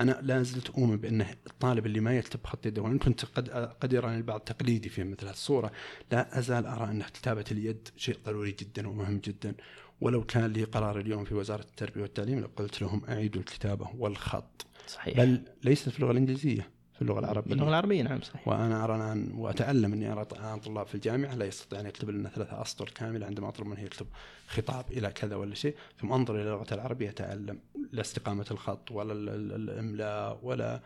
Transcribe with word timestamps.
أنا 0.00 0.20
لا 0.22 0.42
زلت 0.42 0.70
أؤمن 0.70 0.96
بأن 0.96 1.20
الطالب 1.20 1.86
اللي 1.86 2.00
ما 2.00 2.18
يكتب 2.18 2.40
خط 2.44 2.66
يده 2.66 2.82
وإن 2.82 2.98
كنت 2.98 3.24
قد 3.24 3.50
قد 3.80 3.92
يراني 3.92 4.16
البعض 4.16 4.40
تقليدي 4.40 4.88
في 4.88 5.04
مثل 5.04 5.28
الصورة 5.28 5.72
لا 6.12 6.38
أزال 6.38 6.66
أرى 6.66 6.84
أن 6.84 7.02
كتابة 7.02 7.44
اليد 7.52 7.88
شيء 7.96 8.18
ضروري 8.26 8.56
جدا 8.60 8.88
ومهم 8.88 9.18
جدا. 9.18 9.54
ولو 10.00 10.24
كان 10.24 10.52
لي 10.52 10.64
قرار 10.64 11.00
اليوم 11.00 11.24
في 11.24 11.34
وزارة 11.34 11.62
التربية 11.62 12.02
والتعليم 12.02 12.40
لقلت 12.40 12.82
لهم 12.82 13.02
أعيدوا 13.08 13.40
الكتابة 13.40 13.88
والخط. 13.98 14.66
صحيح. 14.86 15.16
بل 15.16 15.42
ليست 15.64 15.88
في 15.88 15.98
اللغة 15.98 16.10
الإنجليزية. 16.12 16.70
في 17.00 17.04
اللغة 17.06 17.18
العربيه 17.20 17.50
باللغة 17.50 17.68
العربية 17.68 18.02
نعم 18.02 18.20
صحيح 18.20 18.48
وأنا 18.48 18.84
أرى 18.84 18.96
الآن 18.96 19.28
وأتألم 19.34 19.92
أني 19.92 20.12
أرى 20.12 20.24
طلاب 20.24 20.86
في 20.86 20.94
الجامعة 20.94 21.34
لا 21.34 21.44
يستطيع 21.44 21.80
أن 21.80 21.86
يكتب 21.86 22.10
لنا 22.10 22.28
ثلاثة 22.28 22.62
أسطر 22.62 22.88
كاملة 22.94 23.26
عندما 23.26 23.48
أطلب 23.48 23.66
منه 23.66 23.80
يكتب 23.80 24.06
خطاب 24.48 24.84
إلى 24.90 25.08
كذا 25.10 25.36
ولا 25.36 25.54
شيء 25.54 25.74
ثم 26.00 26.12
أنظر 26.12 26.34
إلى 26.34 26.42
اللغة 26.42 26.74
العربية 26.74 27.08
أتألم 27.10 27.58
لا 27.92 28.00
استقامة 28.00 28.46
الخط 28.50 28.90
ولا 28.90 29.12
ال- 29.12 29.28
ال- 29.28 29.52
الإملاء 29.70 30.38
ولا 30.42 30.80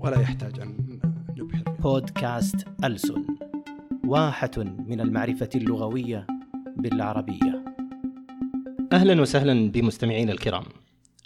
ولا 0.00 0.20
يحتاج 0.20 0.60
أن 0.60 1.00
نبحر 1.36 1.62
فيه. 1.64 1.82
بودكاست 1.82 2.66
ألسن 2.84 3.24
واحة 4.04 4.50
من 4.58 5.00
المعرفة 5.00 5.48
اللغوية 5.54 6.26
بالعربية 6.76 7.64
أهلا 8.92 9.20
وسهلا 9.20 9.70
بمستمعينا 9.70 10.32
الكرام. 10.32 10.64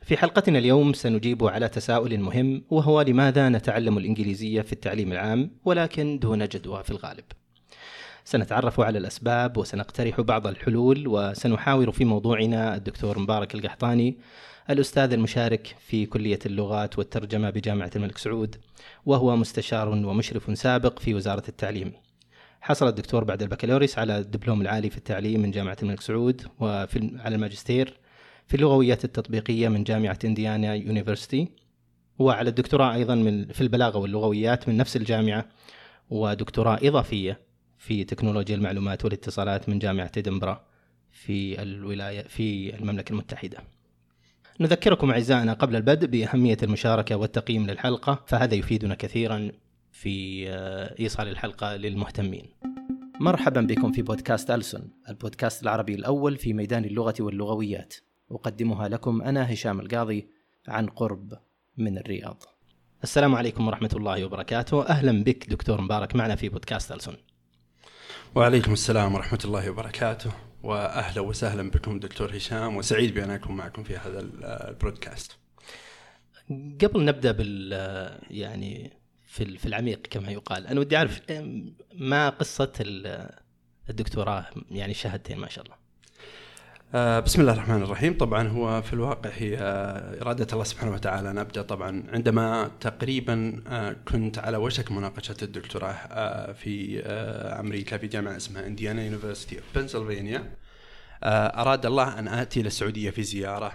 في 0.09 0.17
حلقتنا 0.17 0.59
اليوم 0.59 0.93
سنجيب 0.93 1.45
على 1.45 1.69
تساؤل 1.69 2.21
مهم 2.21 2.63
وهو 2.71 3.01
لماذا 3.01 3.49
نتعلم 3.49 3.99
الإنجليزية 3.99 4.61
في 4.61 4.73
التعليم 4.73 5.13
العام 5.13 5.51
ولكن 5.65 6.19
دون 6.19 6.49
جدوى 6.49 6.83
في 6.83 6.91
الغالب. 6.91 7.25
سنتعرف 8.25 8.81
على 8.81 8.99
الأسباب 8.99 9.57
وسنقترح 9.57 10.21
بعض 10.21 10.47
الحلول 10.47 11.09
وسنحاور 11.09 11.91
في 11.91 12.05
موضوعنا 12.05 12.75
الدكتور 12.75 13.19
مبارك 13.19 13.55
القحطاني 13.55 14.19
الأستاذ 14.71 15.13
المشارك 15.13 15.77
في 15.87 16.07
كلية 16.07 16.39
اللغات 16.47 16.99
والترجمة 16.99 17.51
بجامعة 17.51 17.91
الملك 17.97 18.19
سعود 18.19 18.57
وهو 19.07 19.37
مستشار 19.37 19.89
ومشرف 19.89 20.59
سابق 20.59 20.99
في 20.99 21.15
وزارة 21.15 21.45
التعليم. 21.49 21.93
حصل 22.61 22.89
الدكتور 22.89 23.25
بعد 23.25 23.43
البكالوريوس 23.43 23.99
على 23.99 24.19
الدبلوم 24.19 24.61
العالي 24.61 24.91
في 24.91 24.97
التعليم 24.97 25.41
من 25.41 25.51
جامعة 25.51 25.77
الملك 25.83 26.01
سعود 26.01 26.43
وفي 26.61 27.11
على 27.25 27.35
الماجستير 27.35 28.08
في 28.49 28.55
اللغويات 28.55 29.05
التطبيقية 29.05 29.69
من 29.69 29.85
جامعة 29.85 30.19
إنديانا 30.25 30.75
يونيفرسيتي 30.75 31.49
وعلى 32.19 32.49
الدكتوراه 32.49 32.95
أيضا 32.95 33.15
من 33.15 33.47
في 33.47 33.61
البلاغة 33.61 33.99
واللغويات 33.99 34.69
من 34.69 34.77
نفس 34.77 34.97
الجامعة 34.97 35.49
ودكتوراه 36.11 36.79
إضافية 36.83 37.41
في 37.79 38.05
تكنولوجيا 38.05 38.55
المعلومات 38.55 39.05
والاتصالات 39.05 39.69
من 39.69 39.79
جامعة 39.79 40.13
إدنبرا 40.19 40.65
في 41.11 41.63
الولاية 41.63 42.23
في 42.23 42.77
المملكة 42.77 43.13
المتحدة. 43.13 43.59
نذكركم 44.61 45.11
أعزائنا 45.11 45.53
قبل 45.53 45.77
البدء 45.77 46.07
بأهمية 46.07 46.57
المشاركة 46.63 47.17
والتقييم 47.17 47.67
للحلقة 47.67 48.25
فهذا 48.27 48.55
يفيدنا 48.55 48.95
كثيرا 48.95 49.53
في 49.93 50.49
آه، 50.51 50.95
إيصال 51.01 51.29
الحلقة 51.29 51.77
للمهتمين. 51.77 52.45
مرحبا 53.21 53.61
بكم 53.61 53.93
في 53.93 54.03
بودكاست 54.03 54.51
ألسن 54.51 54.89
البودكاست 55.09 55.63
العربي 55.63 55.95
الأول 55.95 56.37
في 56.37 56.53
ميدان 56.53 56.85
اللغة 56.85 57.15
واللغويات 57.21 57.95
أقدمها 58.31 58.89
لكم 58.89 59.23
أنا 59.23 59.53
هشام 59.53 59.81
القاضي 59.81 60.29
عن 60.69 60.87
قرب 60.87 61.39
من 61.77 61.99
الرياض. 61.99 62.43
السلام 63.03 63.35
عليكم 63.35 63.67
ورحمة 63.67 63.91
الله 63.93 64.25
وبركاته. 64.25 64.87
أهلا 64.87 65.25
بك 65.25 65.51
دكتور 65.51 65.81
مبارك 65.81 66.17
معنا 66.17 66.37
في 66.37 66.49
بودكاست 66.49 66.93
ألسن. 66.93 67.17
وعليكم 68.35 68.73
السلام 68.73 69.15
ورحمة 69.15 69.39
الله 69.45 69.71
وبركاته 69.71 70.31
وأهلا 70.63 71.21
وسهلا 71.21 71.71
بكم 71.71 71.99
دكتور 72.01 72.37
هشام 72.37 72.77
وسعيد 72.77 73.15
بأن 73.15 73.31
أكون 73.31 73.57
معكم 73.57 73.83
في 73.83 73.97
هذا 73.97 74.21
ال- 74.21 74.45
البرودكاست. 74.45 75.37
قبل 76.83 77.05
نبدأ 77.05 77.33
بال 77.33 77.73
يعني 78.31 78.93
في 79.27 79.59
في 79.59 79.67
العميق 79.67 80.07
كما 80.11 80.31
يقال 80.31 80.67
أنا 80.67 80.81
ودي 80.81 80.97
أعرف 80.97 81.31
أم، 81.31 81.75
ما 81.95 82.29
قصة 82.29 82.73
ال- 82.81 83.31
الدكتوراه؟ 83.91 84.47
يعني 84.71 84.95
شهادتين 84.95 85.39
ما 85.39 85.49
شاء 85.49 85.65
الله. 85.65 85.77
بسم 86.95 87.41
الله 87.41 87.53
الرحمن 87.53 87.83
الرحيم. 87.83 88.19
طبعا 88.19 88.49
هو 88.49 88.83
في 88.83 88.93
الواقع 88.93 89.31
هي 89.31 89.59
آه، 89.59 90.23
إرادة 90.23 90.47
الله 90.53 90.65
سبحانه 90.65 90.93
وتعالى. 90.93 91.31
أن 91.31 91.39
أبدأ 91.39 91.63
طبعا. 91.63 92.03
عندما 92.13 92.71
تقريبا 92.81 93.63
آه، 93.69 93.97
كنت 94.09 94.39
على 94.39 94.57
وشك 94.57 94.93
مناقشة 94.93 95.37
الدكتوراه 95.43 95.93
آه، 95.93 96.53
في 96.53 97.03
آه، 97.05 97.61
أمريكا 97.61 97.99
في 97.99 98.07
جامعة 98.07 98.37
اسمها 98.37 98.67
إنديانا 98.67 99.03
يونيفرسيتي 99.05 99.57
أوف 99.57 99.65
بنسلفانيا 99.75 100.51
آه، 101.23 101.47
أراد 101.61 101.87
الله 101.87 102.19
أن 102.19 102.29
آتي 102.29 102.61
إلى 102.61 102.67
السعودية 102.67 103.11
في 103.11 103.23
زيارة 103.23 103.73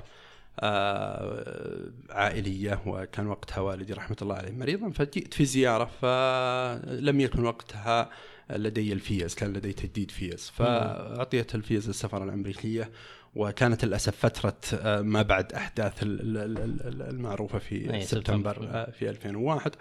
آه، 0.60 1.92
عائلية 2.10 2.82
وكان 2.86 3.28
وقتها 3.28 3.62
والدي 3.62 3.94
رحمة 3.94 4.18
الله 4.22 4.36
عليه 4.36 4.52
مريضا 4.52 4.90
فجئت 4.90 5.34
في 5.34 5.46
زيارة 5.46 5.90
فلم 6.02 7.20
يكن 7.20 7.46
وقتها 7.46 8.10
لدي 8.50 8.94
الفيز 8.94 9.36
كان 9.36 9.54
لدي 9.54 9.74
تجديد 9.74 10.12
فيز. 10.12 10.50
فأعطيت 10.56 11.56
الفيز 11.56 11.88
للسفارة 11.88 12.24
الأمريكية 12.24 12.92
وكانت 13.36 13.86
للأسف 13.86 14.16
فترة 14.26 14.58
آه، 14.74 15.02
ما 15.02 15.22
بعد 15.22 15.54
أحداث 15.54 16.04
ال- 16.04 16.38
ال- 16.38 16.58
ال- 16.58 16.88
ال- 16.88 17.02
المعروفة 17.02 17.60
في 17.60 18.02
سبتمبر. 18.02 18.58
آه، 18.72 18.92
في 18.92 19.10
2001 19.10 19.72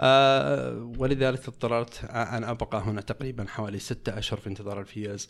آه، 0.00 0.92
ولذلك 0.98 1.48
اضطررت 1.48 2.04
أن 2.04 2.44
أبقى 2.44 2.78
هنا 2.80 3.00
تقريبا 3.00 3.44
حوالي 3.48 3.78
ستة 3.78 4.18
أشهر 4.18 4.40
في 4.40 4.46
انتظار 4.48 4.80
الفيز. 4.80 5.28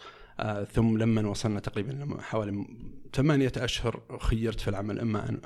ثم 0.73 0.99
لما 0.99 1.29
وصلنا 1.29 1.61
تقريبا 1.61 2.17
حوالي 2.21 2.67
ثمانية 3.15 3.53
أشهر 3.57 4.01
خيرت 4.21 4.61
في 4.61 4.69
العمل 4.69 4.99
إما 5.01 5.29
أن 5.29 5.39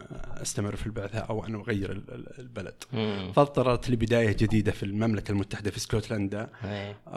أستمر 0.42 0.76
في 0.76 0.86
البعثة 0.86 1.18
أو 1.18 1.44
أن 1.46 1.54
أغير 1.54 1.92
ال- 1.92 2.14
ال- 2.14 2.38
البلد. 2.38 2.74
مم. 2.92 3.32
فاضطررت 3.36 3.90
لبداية 3.90 4.32
جديدة 4.32 4.72
في 4.72 4.82
المملكة 4.82 5.32
المتحدة 5.32 5.70
في 5.70 5.76
اسكتلندا. 5.76 6.48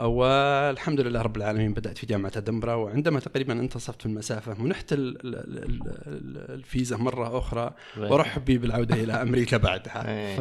والحمد 0.00 1.00
لله 1.00 1.22
رب 1.22 1.36
العالمين 1.36 1.72
بدأت 1.74 1.98
في 1.98 2.06
جامعة 2.06 2.32
أدنبرا 2.36 2.74
وعندما 2.74 3.20
تقريبا 3.20 3.52
انتصفت 3.52 4.00
في 4.02 4.06
المسافة 4.06 4.62
منحت 4.62 4.92
ال- 4.92 5.26
ال- 5.26 5.36
ال- 5.36 5.82
ال- 6.06 6.54
الفيزا 6.54 6.96
مرة 6.96 7.38
أخرى 7.38 7.74
ورحبي 7.98 8.58
بالعودة 8.58 8.94
إلى 8.94 9.12
أمريكا 9.12 9.56
بعدها. 9.56 10.08
إيه. 10.10 10.36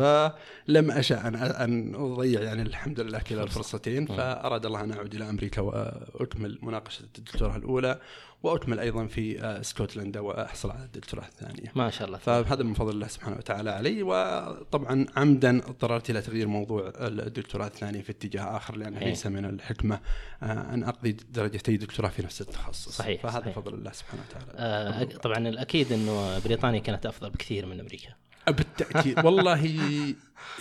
فلم 0.68 0.92
أشأ 0.92 1.28
أن 1.28 1.36
أن 1.36 1.96
أضيع 1.96 2.42
يعني 2.42 2.62
الحمد 2.62 3.00
لله 3.00 3.20
كلا 3.20 3.44
الفرصتين 3.44 4.06
فأراد 4.06 4.66
الله 4.66 4.82
أن 4.84 4.92
أعود 4.92 5.16
إلى 5.16 5.30
أمريكا 5.30 5.62
وأكمل 5.62 6.60
مناقشة 6.62 7.04
الدكتوراه 7.18 7.56
الأولى. 7.56 8.00
وأكمل 8.44 8.80
أيضا 8.80 9.06
في 9.06 9.42
آه، 9.42 9.60
اسكتلندا 9.60 10.20
وأحصل 10.20 10.72
على 10.72 10.84
الدكتوراه 10.84 11.26
الثانية. 11.26 11.72
ما 11.76 11.90
شاء 11.90 12.08
الله. 12.08 12.18
فهذا 12.18 12.64
من 12.64 12.74
فضل 12.74 12.90
الله 12.90 13.08
سبحانه 13.08 13.38
وتعالى 13.38 13.70
علي. 13.70 14.04
وطبعا 14.04 15.06
عمدا 15.16 15.58
اضطررت 15.58 16.10
إلى 16.10 16.22
تغيير 16.22 16.48
موضوع 16.48 16.94
الدكتوراه 16.98 17.68
الثانية 17.68 18.02
في 18.02 18.12
اتجاه 18.12 18.58
آخر 18.58 18.76
لأن. 18.76 18.94
ليس 18.94 19.28
من 19.28 19.46
الحكمة 19.46 20.00
آه، 20.44 20.74
أن 20.74 20.84
أقضي 20.84 21.12
درجتي 21.12 21.78
دكتوراه 21.78 22.10
في 22.10 22.22
نفس 22.24 22.42
التخصص. 22.42 22.98
صحيح، 22.98 23.22
فهذا 23.22 23.40
صحيح. 23.40 23.56
فضل 23.56 23.74
الله 23.74 23.92
سبحانه 23.92 24.24
وتعالى. 24.30 24.52
آه، 24.56 25.04
طبعا 25.04 25.38
الأكيد 25.38 25.94
أنه 25.94 26.40
بريطانيا 26.40 26.80
كانت 26.80 27.06
أفضل 27.06 27.30
بكثير 27.30 27.66
من 27.66 27.80
أمريكا. 27.80 28.10
بالتأكيد. 28.48 29.26
والله 29.26 29.66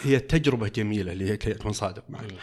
هي 0.03 0.19
تجربة 0.19 0.69
جميلة 0.69 1.13
لكي 1.13 1.53
أكون 1.53 1.73
صادق 1.73 2.05
معك. 2.09 2.35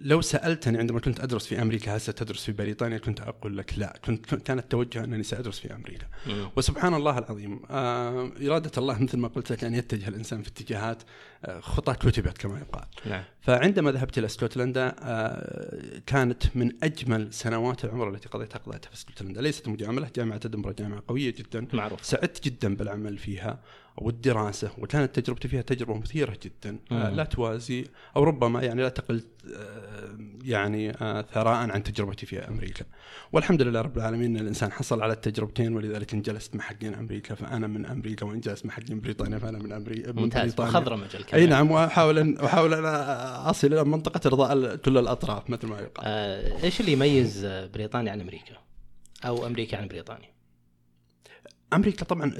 لو 0.00 0.20
سألتني 0.20 0.78
عندما 0.78 1.00
كنت 1.00 1.20
أدرس 1.20 1.46
في 1.46 1.62
أمريكا 1.62 1.96
هل 1.96 2.00
ستدرس 2.00 2.44
في 2.44 2.52
بريطانيا؟ 2.52 2.98
كنت 2.98 3.20
أقول 3.20 3.58
لك 3.58 3.78
لا. 3.78 3.98
كنت 4.04 4.34
كان 4.34 4.58
التوجه 4.58 5.04
أنني 5.04 5.22
سأدرس 5.22 5.58
في 5.58 5.74
أمريكا. 5.74 6.06
مم. 6.26 6.50
وسبحان 6.56 6.94
الله 6.94 7.18
العظيم. 7.18 7.60
آه، 7.70 8.30
إرادة 8.42 8.70
الله 8.78 9.02
مثل 9.02 9.18
ما 9.18 9.28
قلت 9.28 9.52
لك 9.52 9.64
أن 9.64 9.74
يتجه 9.74 10.08
الإنسان 10.08 10.42
في 10.42 10.48
اتجاهات 10.48 11.02
آه، 11.44 11.60
خطى 11.60 11.94
كتبت 11.94 12.38
كما 12.38 12.58
يقال. 12.58 12.84
نعم. 13.06 13.22
فعندما 13.40 13.92
ذهبت 13.92 14.18
إلى 14.18 14.26
اسكتلندا 14.26 14.94
آه، 15.00 16.00
كانت 16.06 16.56
من 16.56 16.72
أجمل 16.82 17.32
سنوات 17.32 17.84
العمر 17.84 18.08
التي 18.08 18.28
قضيتها 18.28 18.58
قضيتها 18.58 18.88
في 18.88 18.94
اسكتلندا. 18.94 19.40
ليست 19.42 19.68
مجاملة 19.68 20.10
جامعة 20.16 20.40
أدنبرا 20.44 20.72
جامعة 20.72 21.02
قوية 21.08 21.34
جدا. 21.38 21.66
معروف. 21.72 22.04
سعدت 22.04 22.44
جدا 22.44 22.76
بالعمل 22.76 23.18
فيها 23.18 23.60
والدراسة 23.96 24.70
وكانت 24.78 25.20
تجربتي 25.20 25.48
فيها 25.48 25.62
تجربة 25.62 25.98
مثيرة 25.98 26.25
جدا 26.34 26.78
آه،. 26.92 27.10
لا 27.10 27.24
توازي 27.24 27.84
أو 28.16 28.24
ربما 28.24 28.62
يعني 28.62 28.82
لا 28.82 28.88
تقل 28.88 29.22
آه، 29.54 30.18
يعني 30.44 30.90
آه، 30.90 31.22
ثراء 31.22 31.54
عن 31.54 31.82
تجربتي 31.82 32.26
في 32.26 32.48
أمريكا 32.48 32.84
والحمد 33.32 33.62
لله 33.62 33.80
رب 33.80 33.96
العالمين 33.96 34.36
أن 34.36 34.42
الإنسان 34.42 34.72
حصل 34.72 35.02
على 35.02 35.12
التجربتين 35.12 35.74
ولذلك 35.74 36.14
إن 36.14 36.22
جلست 36.22 36.56
مع 36.56 36.64
حقين 36.64 36.94
أمريكا 36.94 37.34
فأنا 37.34 37.66
من 37.66 37.86
أمريكا 37.86 38.26
وإن 38.26 38.40
جلست 38.40 38.66
مع 38.66 38.72
حقين 38.72 39.00
بريطانيا 39.00 39.38
فأنا 39.38 39.58
من 39.58 39.72
أمريكا 39.72 40.12
من 40.12 40.22
ممتاز 40.22 40.42
بريطانيا. 40.42 40.70
مخضرمة 40.70 41.04
الكلام 41.14 41.42
أي 41.42 41.46
نعم 41.46 41.70
وأحاول 41.70 42.18
أن 42.18 42.36
أحاول 42.38 42.74
أن 42.74 42.84
أصل 43.46 43.66
إلى 43.66 43.84
منطقة 43.84 44.20
إرضاء 44.26 44.76
كل 44.76 44.98
الأطراف 44.98 45.50
مثل 45.50 45.66
ما 45.66 45.80
يقال 45.80 46.04
آه، 46.06 46.64
إيش 46.64 46.80
اللي 46.80 46.92
يميز 46.92 47.46
بريطانيا 47.46 48.12
عن 48.12 48.20
أمريكا؟ 48.20 48.54
أو 49.24 49.46
أمريكا 49.46 49.78
عن 49.78 49.88
بريطانيا؟ 49.88 50.35
أمريكا 51.72 52.04
طبعا 52.04 52.32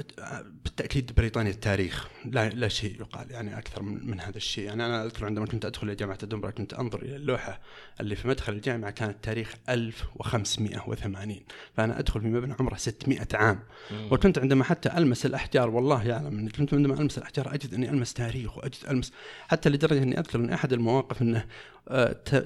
بالتأكيد 0.63 1.11
بريطانيا 1.17 1.51
التاريخ 1.51 2.07
لا 2.25 2.49
لا 2.49 2.67
شيء 2.67 2.95
يقال 2.99 3.31
يعني 3.31 3.57
أكثر 3.57 3.83
من, 3.83 4.09
من 4.09 4.19
هذا 4.19 4.37
الشيء. 4.37 4.63
يعني 4.63 4.85
أنا 4.85 5.05
أذكر 5.05 5.25
عندما 5.25 5.45
كنت 5.45 5.65
أدخل 5.65 5.87
إلى 5.87 5.95
جامعة 5.95 6.17
أدنبرا 6.23 6.51
كنت 6.51 6.73
أنظر 6.73 7.01
إلى 7.01 7.15
اللوحة 7.15 7.61
اللي 7.99 8.15
في 8.15 8.27
مدخل 8.27 8.53
الجامعة 8.53 8.91
كانت 8.91 9.23
تاريخ 9.23 9.53
1580 9.69 11.39
فأنا 11.77 11.99
أدخل 11.99 12.21
في 12.21 12.27
مبنى 12.27 12.55
عمره 12.59 12.75
600 12.75 13.27
عام. 13.33 13.59
مم. 13.91 14.07
وكنت 14.11 14.39
عندما 14.39 14.63
حتى 14.63 14.97
ألمس 14.97 15.25
الأحجار 15.25 15.69
والله 15.69 16.07
يعلم 16.07 16.39
أني 16.39 16.49
كنت 16.49 16.73
عندما 16.73 16.93
ألمس 16.93 17.17
الأحجار 17.17 17.53
أجد 17.53 17.73
أني 17.73 17.89
ألمس 17.89 18.13
تاريخ 18.13 18.57
وأجد 18.57 18.75
ألمس 18.89 19.13
حتى 19.47 19.69
لدرجة 19.69 20.03
أني 20.03 20.19
أذكر 20.19 20.39
أن 20.39 20.49
أحد 20.49 20.73
المواقف 20.73 21.21
أنه 21.21 21.45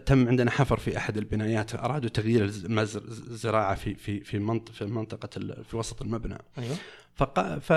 تم 0.05 0.27
عندنا 0.27 0.51
حفر 0.51 0.77
في 0.77 0.97
أحد 0.97 1.17
البنايات 1.17 1.75
أرادوا 1.75 2.09
تغيير 2.09 2.43
الزراعه 2.45 3.75
في 3.75 3.95
في 3.95 4.19
في 4.19 4.39
منطقه 4.39 4.73
في 4.73 4.85
منطقة 4.85 5.29
في 5.63 5.77
وسط 5.77 6.01
المبنى 6.01 6.37
أيوه 6.57 6.75
فق... 7.15 7.59
ف 7.59 7.69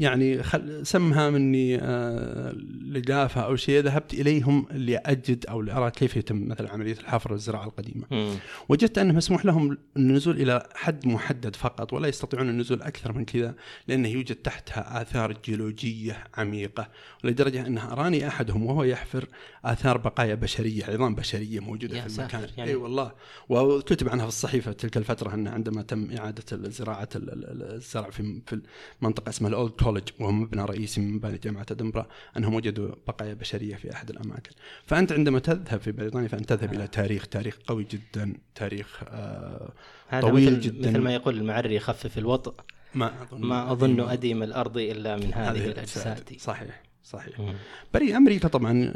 يعني 0.00 0.42
خل... 0.42 0.86
سمها 0.86 1.30
مني 1.30 1.78
آه 1.82 2.52
لقافه 2.86 3.40
أو 3.40 3.56
شيء 3.56 3.82
ذهبت 3.82 4.14
إليهم 4.14 4.66
لأجد 4.70 5.46
أو 5.46 5.62
لارى 5.62 5.90
كيف 5.90 6.16
يتم 6.16 6.48
مثلا 6.48 6.70
عملية 6.70 6.92
الحفر 6.92 7.32
والزراعة 7.32 7.64
القديمة. 7.64 8.06
مم. 8.10 8.34
وجدت 8.68 8.98
أنه 8.98 9.14
مسموح 9.14 9.44
لهم 9.44 9.78
النزول 9.96 10.40
إلى 10.40 10.68
حد 10.74 11.06
محدد 11.06 11.56
فقط 11.56 11.92
ولا 11.92 12.08
يستطيعون 12.08 12.48
النزول 12.48 12.82
أكثر 12.82 13.12
من 13.12 13.24
كذا 13.24 13.54
لأنه 13.88 14.08
يوجد 14.08 14.36
تحتها 14.36 15.02
آثار 15.02 15.32
جيولوجية 15.44 16.24
عميقة 16.34 16.88
ولدرجة 17.24 17.66
انه 17.66 17.92
أراني 17.92 18.28
أحدهم 18.28 18.66
وهو 18.66 18.84
يحفر 18.84 19.28
آثار 19.64 19.96
بقايا 19.96 20.34
بشرية 20.34 20.84
عظام 20.84 21.14
بشرية 21.14 21.60
موجودة 21.60 22.00
في 22.00 22.18
المكان. 22.18 22.48
يعني 22.56 22.70
إي 22.70 22.74
والله. 22.74 23.12
وكتب 23.48 24.08
عنها 24.08 24.24
في 24.24 24.28
الصحيفة 24.28 24.72
تلك 24.72 24.96
الفترة 24.96 25.34
انه 25.34 25.50
عندما 25.50 25.82
تم 25.82 26.16
إعادة 26.16 26.70
زراعة 26.70 27.08
الزرع 27.16 28.10
في 28.10 28.40
في 28.46 28.60
منطقه 29.00 29.28
اسمها 29.30 29.50
الاولد 29.50 29.72
كولج 29.72 30.08
وهو 30.20 30.32
مبنى 30.32 30.64
رئيسي 30.64 31.00
من 31.00 31.12
مباني 31.14 31.38
جامعة 31.38 31.66
أدنبرا 31.70 32.06
أنهم 32.36 32.54
وجدوا 32.54 32.94
بقايا 33.08 33.34
بشرية 33.34 33.74
في 33.74 33.92
أحد 33.92 34.10
الأماكن. 34.10 34.50
فأنت 34.86 35.12
عندما 35.12 35.38
تذهب 35.38 35.80
في 35.80 35.92
بريطانيا 35.92 36.28
فأنت 36.28 36.52
تذهب 36.52 36.74
إلى 36.74 36.86
تاريخ 36.86 37.26
تاريخ 37.26 37.58
قوي 37.66 37.86
جدا 37.90 38.34
تاريخ 38.54 39.00
آه 39.08 39.72
طويل 40.20 40.52
مثل 40.52 40.60
جدا. 40.60 40.90
مثل 40.90 40.98
ما 40.98 41.14
يقول 41.14 41.38
المعري 41.38 41.74
يخفف 41.74 42.18
الوطء 42.18 42.54
ما 42.94 43.22
أظن. 43.22 43.40
ما 43.40 43.72
أظن 43.72 44.00
أديم 44.00 44.42
الأرض 44.42 44.78
إلا 44.78 45.16
من 45.16 45.34
هذه, 45.34 45.50
هذه 45.50 45.66
الأجساد. 45.66 46.36
صحيح. 46.38 46.82
صحيح. 47.04 47.54
بري 47.94 48.16
أمريكا 48.16 48.48
طبعا 48.48 48.92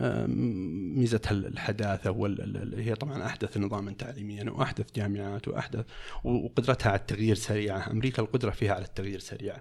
ميزتها 0.96 1.30
الحداثة 1.32 2.10
وال 2.10 2.74
هي 2.78 2.94
طبعا 2.94 3.26
أحدث 3.26 3.56
نظاما 3.58 3.92
تعليميا 3.92 4.50
وأحدث 4.50 4.86
جامعات 4.96 5.48
وأحدث 5.48 5.84
وقدرتها 6.24 6.90
على 6.90 7.00
التغيير 7.00 7.34
سريعه، 7.34 7.90
أمريكا 7.90 8.22
القدرة 8.22 8.50
فيها 8.50 8.74
على 8.74 8.84
التغيير 8.84 9.18
سريعه. 9.18 9.60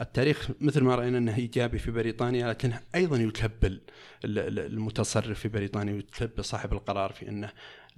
التاريخ 0.00 0.50
مثل 0.60 0.80
ما 0.80 0.94
رأينا 0.94 1.18
إنه 1.18 1.36
إيجابي 1.36 1.78
في 1.78 1.90
بريطانيا 1.90 2.48
لكن 2.48 2.72
أيضا 2.94 3.16
يكبل 3.16 3.80
المتصرف 4.24 5.40
في 5.40 5.48
بريطانيا 5.48 5.92
ويكبل 5.92 6.44
صاحب 6.44 6.72
القرار 6.72 7.12
في 7.12 7.28
إنه 7.28 7.50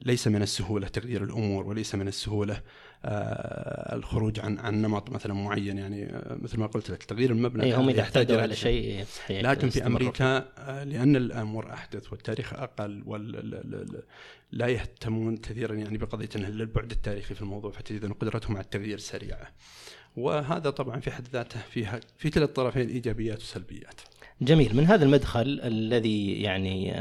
ليس 0.02 0.28
من 0.28 0.42
السهولة 0.42 0.88
تغيير 0.88 1.24
الأمور 1.24 1.66
وليس 1.66 1.94
من 1.94 2.08
السهولة 2.08 2.60
آه، 3.04 3.96
الخروج 3.96 4.40
عن 4.40 4.58
عن 4.58 4.82
نمط 4.82 5.10
مثلا 5.10 5.34
معين 5.34 5.78
يعني 5.78 6.04
آه، 6.04 6.38
مثل 6.42 6.58
ما 6.58 6.66
قلت 6.66 6.90
لك 6.90 7.02
تغيير 7.02 7.30
المبنى 7.30 7.62
أي 7.62 7.74
هم 7.74 7.88
اذا 7.88 8.00
احتاجوا 8.00 8.40
على 8.40 8.56
شيء 8.56 9.04
لكن 9.30 9.70
في 9.70 9.86
أمريكا 9.86 10.48
آه، 10.58 10.84
لأن 10.84 11.16
الأمور 11.16 11.72
أحدث 11.72 12.12
والتاريخ 12.12 12.54
أقل 12.54 13.02
وال 13.06 14.02
لا 14.52 14.66
يهتمون 14.66 15.36
كثيرا 15.36 15.74
يعني 15.74 15.98
بقضية 15.98 16.28
البعد 16.36 16.90
التاريخي 16.90 17.34
في 17.34 17.42
الموضوع 17.42 17.70
فتجد 17.70 18.04
ان 18.04 18.12
قدرتهم 18.12 18.56
على 18.56 18.64
التغيير 18.64 18.98
سريعه. 18.98 19.48
وهذا 20.16 20.70
طبعا 20.70 21.00
في 21.00 21.10
حد 21.10 21.28
ذاته 21.32 21.60
فيها 21.70 22.00
في 22.18 22.30
كلا 22.30 22.44
الطرفين 22.44 22.88
إيجابيات 22.88 23.38
وسلبيات. 23.38 24.00
جميل 24.40 24.76
من 24.76 24.84
هذا 24.84 25.04
المدخل 25.04 25.60
الذي 25.64 26.42
يعني 26.42 26.92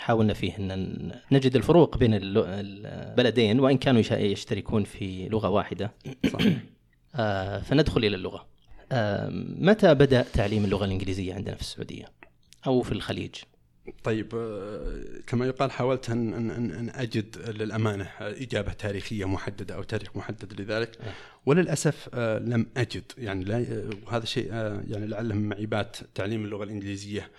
حاولنا 0.00 0.34
فيه 0.34 0.56
إن 0.58 1.12
نجد 1.32 1.56
الفروق 1.56 1.98
بين 1.98 2.10
البلدين 2.14 3.60
وإن 3.60 3.78
كانوا 3.78 4.02
يشتركون 4.10 4.84
في 4.84 5.28
لغة 5.28 5.48
واحدة. 5.48 5.92
صحيح. 6.32 6.58
آه 7.14 7.58
فندخل 7.58 8.04
إلى 8.04 8.16
اللغة. 8.16 8.46
آه 8.92 9.28
متى 9.58 9.94
بدأ 9.94 10.22
تعليم 10.22 10.64
اللغة 10.64 10.84
الإنجليزية 10.84 11.34
عندنا 11.34 11.54
في 11.54 11.60
السعودية؟ 11.60 12.04
أو 12.66 12.82
في 12.82 12.92
الخليج؟ 12.92 13.34
طيب 14.04 14.34
آه، 14.34 15.02
كما 15.26 15.46
يقال 15.46 15.70
حاولت 15.70 16.10
ان 16.10 16.34
ان 16.34 16.50
ان 16.50 16.90
أجد 16.94 17.38
للأمانة 17.48 18.08
إجابة 18.20 18.72
تاريخية 18.72 19.24
محددة 19.24 19.74
أو 19.74 19.82
تاريخ 19.82 20.16
محدد 20.16 20.60
لذلك. 20.60 20.96
آه. 21.00 21.12
وللأسف 21.46 22.08
آه، 22.14 22.38
لم 22.38 22.66
أجد. 22.76 23.04
يعني 23.18 23.44
لا 23.44 23.90
وهذا 24.06 24.24
شيء 24.24 24.52
يعني 24.90 25.06
لعله 25.06 25.34
من 25.34 25.48
معيبات 25.48 25.96
تعليم 26.14 26.44
اللغة 26.44 26.64
الإنجليزية 26.64 27.30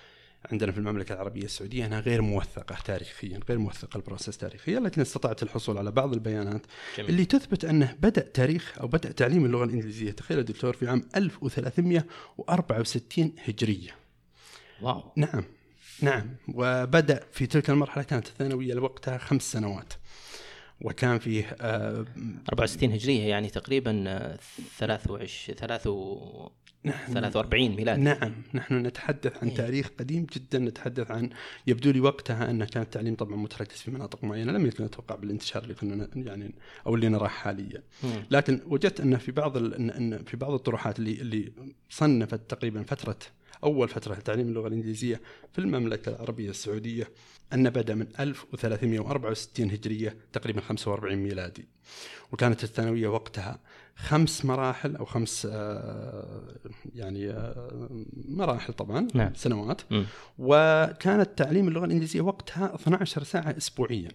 عندنا 0.51 0.71
في 0.71 0.77
المملكة 0.77 1.13
العربية 1.13 1.43
السعودية 1.43 1.85
أنها 1.85 1.99
غير 1.99 2.21
موثقة 2.21 2.75
تاريخيا، 2.85 3.39
غير 3.49 3.57
موثقة 3.57 3.97
البروسيس 3.97 4.37
تاريخيا، 4.37 4.79
لكن 4.79 5.01
استطعت 5.01 5.43
الحصول 5.43 5.77
على 5.77 5.91
بعض 5.91 6.13
البيانات 6.13 6.61
جميل. 6.97 7.09
اللي 7.09 7.25
تثبت 7.25 7.65
أنه 7.65 7.95
بدأ 7.99 8.21
تاريخ 8.21 8.73
أو 8.79 8.87
بدأ 8.87 9.11
تعليم 9.11 9.45
اللغة 9.45 9.63
الإنجليزية 9.63 10.11
تخيل 10.11 10.37
يا 10.37 10.43
دكتور 10.43 10.73
في 10.73 10.87
عام 10.87 11.03
1364 11.15 13.33
هجرية. 13.45 13.95
واو 14.81 15.03
نعم 15.17 15.43
نعم 16.01 16.35
وبدأ 16.47 17.23
في 17.31 17.45
تلك 17.45 17.69
المرحلة 17.69 18.03
كانت 18.03 18.27
الثانوية 18.27 18.73
لوقتها 18.73 19.17
خمس 19.17 19.51
سنوات. 19.51 19.93
وكان 20.81 21.19
فيه 21.19 21.55
آه 21.61 22.05
64 22.49 22.91
هجرية 22.91 23.29
يعني 23.29 23.49
تقريبا 23.49 24.03
23 24.77 25.57
23 25.57 26.49
نحن 26.85 27.13
43 27.13 27.69
ميلاد. 27.75 27.99
نعم 27.99 28.33
نحن 28.53 28.85
نتحدث 28.85 29.43
عن 29.43 29.49
إيه. 29.49 29.55
تاريخ 29.55 29.89
قديم 29.99 30.27
جدا 30.33 30.59
نتحدث 30.59 31.11
عن 31.11 31.29
يبدو 31.67 31.91
لي 31.91 31.99
وقتها 31.99 32.49
أن 32.49 32.63
كان 32.63 32.83
التعليم 32.83 33.15
طبعا 33.15 33.35
متركز 33.35 33.77
في 33.77 33.91
مناطق 33.91 34.23
معينة 34.23 34.51
لم 34.51 34.65
يكن 34.65 34.83
أتوقع 34.83 35.15
بالانتشار 35.15 35.63
اللي 35.63 35.73
كنا 35.73 36.09
يعني 36.15 36.55
أو 36.87 36.95
اللي 36.95 37.09
نراه 37.09 37.27
حاليا. 37.27 37.83
لكن 38.31 38.61
وجدت 38.65 39.01
أن 39.01 39.17
في 39.17 39.31
بعض 39.31 39.57
أن 39.57 40.23
في 40.23 40.37
بعض 40.37 40.53
الطروحات 40.53 40.99
اللي 40.99 41.21
اللي 41.21 41.51
صنفت 41.89 42.41
تقريبا 42.49 42.83
فترة 42.83 43.17
أول 43.63 43.89
فترة 43.89 44.15
لتعليم 44.15 44.47
اللغة 44.47 44.67
الإنجليزية 44.67 45.21
في 45.51 45.59
المملكة 45.59 46.09
العربية 46.09 46.49
السعودية 46.49 47.07
أن 47.53 47.69
بدأ 47.69 47.95
من 47.95 48.07
1364 48.19 49.71
هجرية 49.71 50.17
تقريبا 50.33 50.61
45 50.61 51.15
ميلادي 51.15 51.67
وكانت 52.31 52.63
الثانوية 52.63 53.07
وقتها 53.07 53.59
خمس 53.95 54.45
مراحل 54.45 54.95
أو 54.95 55.05
خمس 55.05 55.47
آه، 55.51 56.43
يعني 56.95 57.29
آه، 57.29 57.89
مراحل 58.27 58.73
طبعا 58.73 59.07
نعم. 59.13 59.33
سنوات 59.35 59.81
م. 59.91 60.03
وكانت 60.37 61.29
تعليم 61.37 61.67
اللغة 61.67 61.85
الإنجليزية 61.85 62.21
وقتها 62.21 62.75
12 62.75 63.23
ساعة 63.23 63.57
أسبوعيا 63.57 64.09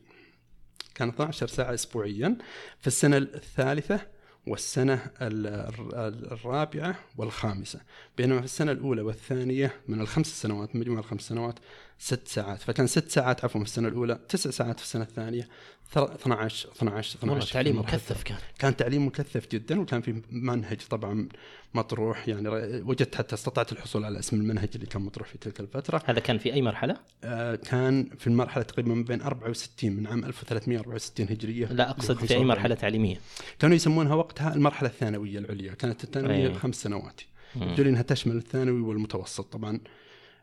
كان 0.94 1.08
12 1.08 1.46
ساعة 1.46 1.74
أسبوعيا 1.74 2.36
في 2.80 2.86
السنة 2.86 3.16
الثالثة 3.16 4.00
والسنة 4.46 5.10
الرابعة 5.22 6.98
والخامسة. 7.16 7.80
بينما 8.16 8.38
في 8.38 8.44
السنة 8.44 8.72
الأولى 8.72 9.02
والثانية 9.02 9.72
من 9.88 10.00
الخمس 10.00 10.42
سنوات 10.42 10.76
مجموع 10.76 10.98
الخمس 10.98 11.28
سنوات 11.28 11.54
ست 11.98 12.28
ساعات. 12.28 12.62
فكان 12.62 12.86
ست 12.86 13.10
ساعات 13.10 13.44
عفوا 13.44 13.60
في 13.60 13.66
السنة 13.66 13.88
الأولى 13.88 14.18
تسع 14.28 14.50
ساعات 14.50 14.78
في 14.78 14.84
السنة 14.84 15.02
الثانية 15.02 15.48
12 15.92 16.68
12 16.76 17.18
12 17.18 17.52
تعليم 17.52 17.78
مكثف 17.78 18.22
كان. 18.22 18.38
كان 18.58 18.76
تعليم 18.76 19.06
مكثف 19.06 19.48
جدا 19.52 19.80
وكان 19.80 20.00
في 20.00 20.22
منهج 20.30 20.80
طبعا 20.90 21.28
مطروح. 21.74 22.28
يعني 22.28 22.48
وجدت 22.82 23.14
حتى 23.14 23.34
استطعت 23.34 23.72
الحصول 23.72 24.04
على 24.04 24.18
اسم 24.18 24.36
المنهج 24.36 24.68
اللي 24.74 24.86
كان 24.86 25.02
مطروح 25.02 25.28
في 25.28 25.38
تلك 25.38 25.60
الفترة. 25.60 26.02
هذا 26.06 26.20
كان 26.20 26.38
في 26.38 26.52
أي 26.52 26.62
مرحلة؟ 26.62 26.96
آه 27.24 27.54
كان 27.54 28.08
في 28.18 28.26
المرحلة 28.26 28.62
تقريبا 28.64 28.94
من 28.94 29.04
بين 29.04 29.22
64 29.22 29.92
من 29.92 30.06
عام 30.06 30.24
1364 30.24 31.26
هجرية. 31.26 31.66
لا 31.66 31.90
أقصد 31.90 32.18
في 32.18 32.34
أي 32.34 32.44
مرحلة 32.44 32.74
تعليمية. 32.74 33.20
كانوا 33.58 33.76
يسمونها 33.76 34.14
وقتها 34.14 34.54
المرحلة 34.54 34.88
الثانوية 34.88 35.38
العليا. 35.38 35.74
كانت 35.74 36.04
الثانوية 36.04 36.52
خمس 36.52 36.82
سنوات. 36.82 37.20
يبدو 37.56 37.82
إنها 37.82 38.02
تشمل 38.02 38.36
الثانوي 38.36 38.80
والمتوسط 38.80 39.52
طبعا. 39.52 39.80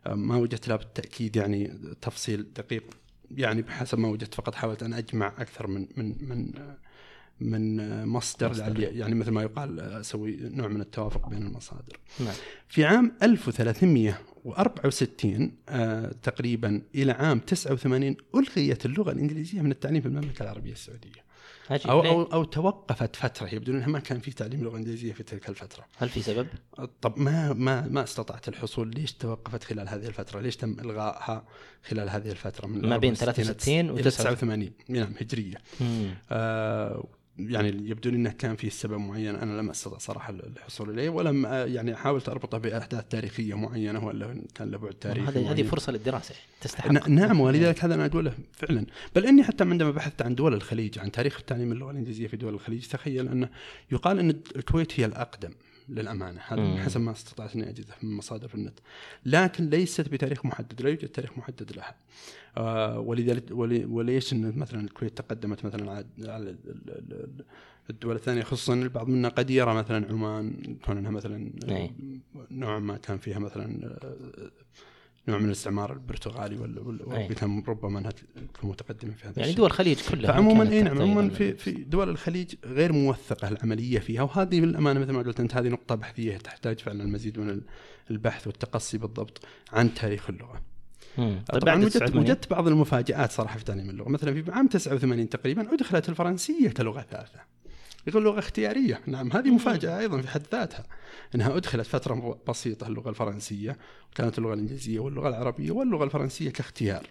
ما 0.06 0.36
وجدت 0.36 0.68
لها 0.68 0.76
بالتاكيد 0.76 1.36
يعني 1.36 1.78
تفصيل 2.00 2.52
دقيق 2.52 2.84
يعني 3.30 3.62
بحسب 3.62 3.98
ما 3.98 4.08
وجدت 4.08 4.34
فقط 4.34 4.54
حاولت 4.54 4.82
أن 4.82 4.92
أجمع 4.92 5.32
أكثر 5.38 5.66
من 5.66 5.86
من 5.96 6.16
من 6.20 6.52
من 7.40 8.06
مصدر, 8.06 8.50
مصدر. 8.50 8.80
يعني 8.80 9.14
مثل 9.14 9.30
ما 9.30 9.42
يقال 9.42 9.80
أسوي 9.80 10.36
نوع 10.40 10.68
من 10.68 10.80
التوافق 10.80 11.28
بين 11.28 11.42
المصادر. 11.42 11.98
نعم. 12.20 12.34
في 12.68 12.84
عام 12.84 13.12
1364 13.22 15.52
آه 15.68 16.14
تقريبا 16.22 16.82
إلى 16.94 17.12
عام 17.12 17.38
89 17.38 18.16
ألغيت 18.34 18.86
اللغة 18.86 19.10
الإنجليزية 19.10 19.62
من 19.62 19.70
التعليم 19.70 20.00
في 20.00 20.08
المملكة 20.08 20.42
العربية 20.42 20.72
السعودية. 20.72 21.24
أو, 21.70 22.04
أو 22.04 22.22
أو 22.22 22.44
توقفت 22.44 23.16
فترة 23.16 23.54
يبدو 23.54 23.72
أنها 23.72 23.86
ما 23.88 23.98
كان 23.98 24.20
في 24.20 24.30
تعليم 24.30 24.64
لغة 24.64 24.76
إنجليزية 24.76 25.12
في 25.12 25.22
تلك 25.22 25.48
الفترة. 25.48 25.84
هل 25.96 26.08
في 26.08 26.22
سبب؟ 26.22 26.46
طب 27.02 27.18
ما 27.18 27.52
ما 27.52 27.88
ما 27.88 28.02
استطعت 28.02 28.48
الحصول، 28.48 28.90
ليش 28.90 29.12
توقفت 29.12 29.64
خلال 29.64 29.88
هذه 29.88 30.06
الفترة؟ 30.06 30.40
ليش 30.40 30.56
تم 30.56 30.76
إلغائها 30.80 31.44
خلال 31.88 32.10
هذه 32.10 32.30
الفترة 32.30 32.66
من 32.66 32.88
ما 32.88 32.96
بين 32.96 33.14
63 33.14 33.90
و 33.90 33.98
89 33.98 34.70
نعم 34.88 35.14
هجرية. 35.20 35.56
آه 36.30 37.04
يعني 37.38 37.68
يبدو 37.68 38.10
لي 38.10 38.16
إنه 38.16 38.30
كان 38.30 38.56
في 38.56 38.70
سبب 38.70 38.98
معين 38.98 39.34
أنا 39.34 39.60
لم 39.60 39.70
أستطع 39.70 39.98
صراحة 39.98 40.30
الحصول 40.30 40.90
إليه 40.90 41.08
ولم 41.08 41.46
يعني 41.46 41.96
حاولت 41.96 42.28
أربطه 42.28 42.58
بأحداث 42.58 43.04
تاريخية 43.08 43.54
معينة 43.54 44.06
ولا 44.06 44.42
كان 44.54 44.70
له 44.70 44.78
بعد 44.78 44.94
تاريخي 44.94 45.26
هذه 45.26 45.50
هذه. 45.50 45.62
فرصة 45.62 45.92
للدراسة 45.92 46.34
تستحق. 46.60 47.08
نعم 47.08 47.40
ولذلك 47.40 47.84
هذا 47.84 47.94
أنا 47.94 48.06
أقوله 48.06 48.34
فعلا. 48.52 48.86
بل 49.16 49.26
إني 49.26 49.44
حتى 49.44 49.64
عندما 49.64 49.90
بحثت 49.90 50.22
عن 50.22 50.34
دول 50.34 50.54
الخليج 50.54 50.98
عن 50.98 51.12
تاريخ 51.12 51.42
تعليم 51.42 51.72
اللغة 51.72 51.90
الإنجليزية 51.90 52.26
في 52.26 52.36
دول 52.36 52.54
الخليج 52.54 52.86
تخيل 52.86 53.28
انه 53.28 53.48
يقال 53.92 54.18
إن 54.18 54.30
الكويت 54.56 55.00
هي 55.00 55.04
الأقدم. 55.04 55.50
للأمانة 55.88 56.40
هذا. 56.46 56.82
حسب 56.82 57.00
ما 57.00 57.12
استطعت 57.12 57.54
إني 57.56 57.68
أجده 57.70 57.94
من 58.02 58.16
مصادر 58.16 58.48
في 58.48 58.54
النت 58.54 58.78
لكن 59.26 59.70
ليست 59.70 60.08
بتاريخ 60.08 60.46
محدد 60.46 60.82
لا 60.82 60.88
يوجد 60.90 61.08
تاريخ 61.08 61.38
محدد 61.38 61.72
لها 61.76 61.94
آه 62.56 62.98
ولذلك 63.00 63.44
ولي- 63.50 63.84
وليش 63.84 64.34
مثلا 64.34 64.80
الكويت 64.80 65.18
تقدمت 65.18 65.64
مثلا 65.64 65.90
على 65.90 66.06
على 66.18 66.50
ال- 66.50 66.58
ال- 66.66 67.12
ال- 67.12 67.44
الدول 67.90 68.16
الثانية 68.16 68.42
خصوصا 68.42 68.74
البعض 68.74 69.08
منا 69.08 69.28
قد 69.28 69.50
يرى 69.50 69.74
مثلا 69.74 70.06
عمان 70.12 70.76
كونها 70.84 71.10
مثلا 71.10 71.50
أي. 71.68 71.90
نوعا 72.50 72.78
ما 72.78 72.96
كان 72.96 73.18
فيها 73.18 73.38
مثلا 73.38 73.84
آه، 74.04 74.50
نوع 75.28 75.38
من 75.38 75.46
الاستعمار 75.46 75.92
البرتغالي 75.92 76.56
ولا 76.56 77.26
كان 77.26 77.62
ربما 77.68 77.98
إنها 77.98 78.10
تكون 78.54 78.70
متقدمة 78.70 79.12
في 79.12 79.24
هذا 79.24 79.32
يعني 79.36 79.42
الشيء. 79.42 79.56
دول 79.56 79.66
الخليج 79.66 79.98
كلها 80.10 80.32
فعموما 80.32 80.64
كانت 80.64 80.72
اي 80.72 80.82
نعم 80.82 81.02
عموما 81.02 81.28
في 81.28 81.54
في 81.54 81.70
دول 81.70 82.08
الخليج 82.08 82.54
غير 82.64 82.92
موثقة 82.92 83.48
العملية 83.48 83.98
فيها 83.98 84.22
وهذه 84.22 84.60
بالأمانة 84.60 85.00
مثل 85.00 85.12
ما 85.12 85.22
قلت 85.22 85.40
أنت 85.40 85.54
هذه 85.54 85.68
نقطة 85.68 85.94
بحثية 85.94 86.36
تحتاج 86.36 86.80
فعلا 86.80 87.04
المزيد 87.04 87.38
من 87.38 87.60
البحث 88.10 88.46
والتقصي 88.46 88.98
بالضبط 88.98 89.44
عن 89.72 89.94
تاريخ 89.94 90.30
اللغة. 90.30 90.62
طيب 91.16 91.60
طبعا 91.60 91.74
وجدت 91.74 91.92
89 91.92 92.22
وجدت 92.22 92.50
بعض 92.50 92.68
المفاجآت 92.68 93.32
صراحة 93.32 93.58
في 93.58 93.64
تعليم 93.64 93.90
اللغة 93.90 94.08
مثلا 94.08 94.42
في 94.42 94.52
عام 94.52 94.66
89 94.68 95.28
تقريبا 95.28 95.74
ادخلت 95.74 96.08
الفرنسية 96.08 96.68
كلغه 96.68 97.06
ثالثة. 97.10 97.53
يقول 98.06 98.24
لغة 98.24 98.38
اختيارية، 98.38 99.00
نعم 99.06 99.32
هذه 99.32 99.50
مفاجأة 99.50 99.98
أيضا 99.98 100.20
في 100.20 100.28
حد 100.28 100.42
ذاتها 100.52 100.84
إنها 101.34 101.56
أدخلت 101.56 101.86
فترة 101.86 102.38
بسيطة 102.48 102.86
اللغة 102.86 103.10
الفرنسية 103.10 103.76
وكانت 104.12 104.38
اللغة 104.38 104.54
الإنجليزية 104.54 104.98
واللغة 105.00 105.28
العربية 105.28 105.70
واللغة 105.70 106.04
الفرنسية 106.04 106.50
كاختيار. 106.50 107.06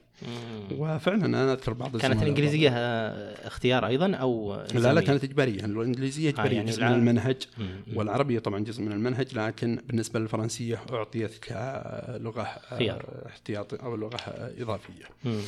وفعلا 0.71 1.25
أنا 1.25 1.53
أذكر 1.53 1.73
بعض 1.73 1.97
كانت 1.97 2.23
الإنجليزية 2.23 2.69
آه، 2.73 3.47
اختيار 3.47 3.87
أيضا 3.87 4.15
أو 4.15 4.55
لا 4.73 4.93
لا؟ 4.93 5.01
كانت 5.01 5.23
إجبارية 5.23 5.65
اللغة 5.65 5.81
الإنجليزية 5.81 6.29
اجباريه 6.29 6.55
يعني 6.55 6.71
جزء 6.71 6.83
من 6.83 6.93
المنهج 6.93 7.37
مم. 7.57 7.81
والعربية 7.95 8.39
طبعا 8.39 8.59
جزء 8.59 8.81
من 8.83 8.91
المنهج 8.91 9.37
لكن 9.37 9.79
بالنسبة 9.87 10.19
للفرنسية 10.19 10.81
اعطيت 10.93 11.37
كلغه 11.37 12.41
آه، 12.41 12.77
خيار. 12.77 13.23
احتياطي 13.27 13.75
أو 13.75 13.95
لغة 13.95 14.17
آه، 14.17 14.53
إضافية. 14.61 15.05
مم. 15.25 15.41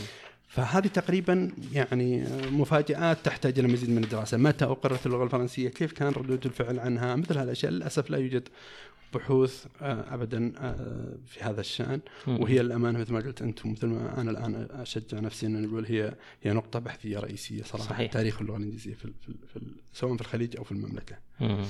فهذه 0.55 0.87
تقريبا 0.87 1.51
يعني 1.73 2.25
مفاجآت 2.51 3.17
تحتاج 3.23 3.59
إلى 3.59 3.67
مزيد 3.67 3.89
من 3.89 4.03
الدراسة، 4.03 4.37
متى 4.37 4.65
أقرت 4.65 5.05
اللغة 5.05 5.23
الفرنسية؟ 5.23 5.69
كيف 5.69 5.91
كان 5.91 6.13
ردود 6.13 6.45
الفعل 6.45 6.79
عنها؟ 6.79 7.15
مثل 7.15 7.37
هذه 7.37 7.43
الاشياء 7.43 7.71
للأسف 7.71 8.09
لا 8.09 8.17
يوجد 8.17 8.49
بحوث 9.13 9.65
آه، 9.81 10.13
ابدا 10.13 10.53
آه، 10.57 11.17
في 11.27 11.41
هذا 11.41 11.61
الشأن. 11.61 11.99
وهي 12.27 12.61
الامانه 12.61 12.99
مثل 12.99 13.13
ما 13.13 13.19
قلت 13.19 13.41
انت 13.41 13.65
مثل 13.65 13.87
ما 13.87 14.21
أنا 14.21 14.31
الآن 14.31 14.67
أشجع 14.71 15.19
نفسي 15.19 15.45
أن 15.45 15.61
نقول 15.61 15.85
هي 15.85 16.15
هي 16.43 16.53
نقطة 16.53 16.79
بحثية 16.79 17.19
رئيسية 17.19 17.63
صراحة 17.63 17.89
صحيح. 17.89 18.11
تاريخ 18.11 18.41
اللغة 18.41 18.57
الإنجليزية 18.57 18.93
في, 18.93 19.13
في, 19.21 19.33
في 19.53 19.59
سواء 19.93 20.15
في 20.15 20.21
الخليج 20.21 20.57
أو 20.57 20.63
في 20.63 20.71
المملكة. 20.71 21.15
مم. 21.39 21.65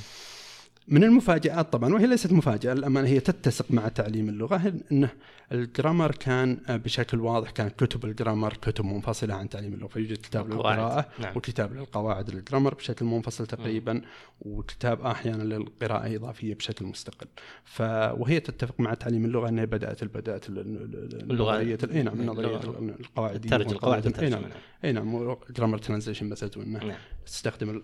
من 0.88 1.04
المفاجآت 1.04 1.74
طبعا 1.74 1.94
وهي 1.94 2.08
ليست 2.08 2.32
مفاجأة 2.32 2.74
الأمانة 2.74 3.08
هي 3.08 3.20
تتسق 3.20 3.66
مع 3.72 3.88
تعليم 3.88 4.30
اللغة 4.30 4.74
أنه 4.92 5.10
ال 5.52 5.59
grammar 5.59 6.12
كان 6.12 6.58
بشكل 6.70 7.20
واضح 7.20 7.50
كانت 7.52 7.84
كتب 7.84 8.06
ال 8.06 8.12
grammar 8.12 8.54
كتب 8.54 8.86
منفصلة 8.86 9.34
عن 9.36 9.50
تعليم 9.50 9.74
اللغة 9.74 9.88
فيوجد 9.88 10.18
كتاب. 10.18 10.50
للقراءة 10.54 11.10
نعم. 11.20 11.38
وكتاب 11.38 11.74
للقواعد 11.74 12.30
الجرامر 12.30 12.74
بشكل 12.74 13.06
منفصل 13.06 13.48
تقريبا 13.48 14.02
وكتاب 14.42 15.02
أحيانا 15.02 15.44
للقراءة 15.44 16.16
إضافية 16.16 16.56
بشكل 16.56 16.86
مستقل 16.86 17.28
ف 17.64 17.82
وهي 18.18 18.40
تتفق 18.40 18.80
مع 18.80 18.94
تعليم 18.94 19.26
اللغة 19.26 19.50
أنها 19.50 19.66
بدأت 19.66 20.50
النظرية 20.50 21.78
ال- 21.84 21.92
أي 21.92 22.04
نعم 22.04 22.20
النظرية 22.20 22.56
القواعدية 23.00 23.50
ترجم 23.50 23.72
القواعد 23.72 24.06
أي 24.06 24.30
نعم 24.30 24.42
والترجمة. 24.44 24.62
إي 24.86 24.92
نعم 24.92 25.36
grammar 25.58 25.78
translation 25.78 26.30
method 26.30 26.58
وإنه 26.58 26.80
نعم. 26.80 26.98
تستخدم 27.26 27.82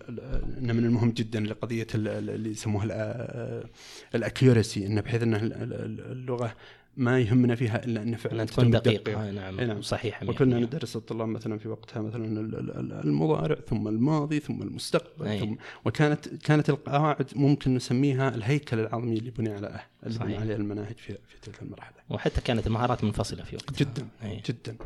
إنه 0.58 0.72
من 0.72 0.84
المهم 0.84 1.10
جدا 1.10 1.38
ال- 1.94 2.30
اللي 2.30 2.50
يسموها 2.50 2.84
الاكيورسي 4.14 4.86
انه 4.86 5.00
بحيث 5.00 5.22
إن 5.22 5.34
ال- 5.34 5.52
ال- 5.52 6.12
اللغة 6.12 6.54
ما 6.96 7.20
يهمنا 7.20 7.54
فيها 7.54 7.84
إلا 7.84 8.02
إن 8.02 8.16
فعلا 8.16 8.44
تكون 8.44 8.70
دقيقة 8.70 9.30
نعم 9.30 9.60
نعم. 9.60 9.82
صحيحة 9.82 10.26
وكنا 10.28 10.60
100%. 10.60 10.62
ندرس 10.62 10.96
الطلاب 10.96 11.28
مثلا 11.28 11.58
في 11.58 11.68
وقتها 11.68 12.00
مثلا 12.02 12.24
ال- 12.26 12.54
ال- 12.54 12.70
ال- 12.78 12.92
المضارع 13.04 13.56
ثم 13.68 13.88
الماضي 13.88 14.40
ثم 14.40 14.62
المستقبل 14.62 15.26
أي. 15.28 15.40
ثم 15.40 15.54
وكانت 15.84 16.28
كانت 16.28 16.70
القواعد 16.70 17.26
ممكن 17.36 17.74
نسميها 17.74 18.28
الهيكل 18.34 18.78
العظمي 18.80 19.18
اللي 19.18 19.30
بني 19.30 19.52
على 19.52 19.80
اللي 20.06 20.18
بني 20.18 20.28
صحيح. 20.28 20.40
عليه 20.40 20.56
المناهج 20.56 20.96
في 20.96 21.12
في 21.28 21.40
تلك 21.42 21.62
المرحلة 21.62 21.96
وحتى 22.10 22.40
كانت 22.40 22.66
المهارات 22.66 23.04
منفصلة 23.04 23.44
في 23.44 23.56
وقتها 23.56 23.76
جدا 23.86 24.08
أي. 24.22 24.42
جدا 24.48 24.76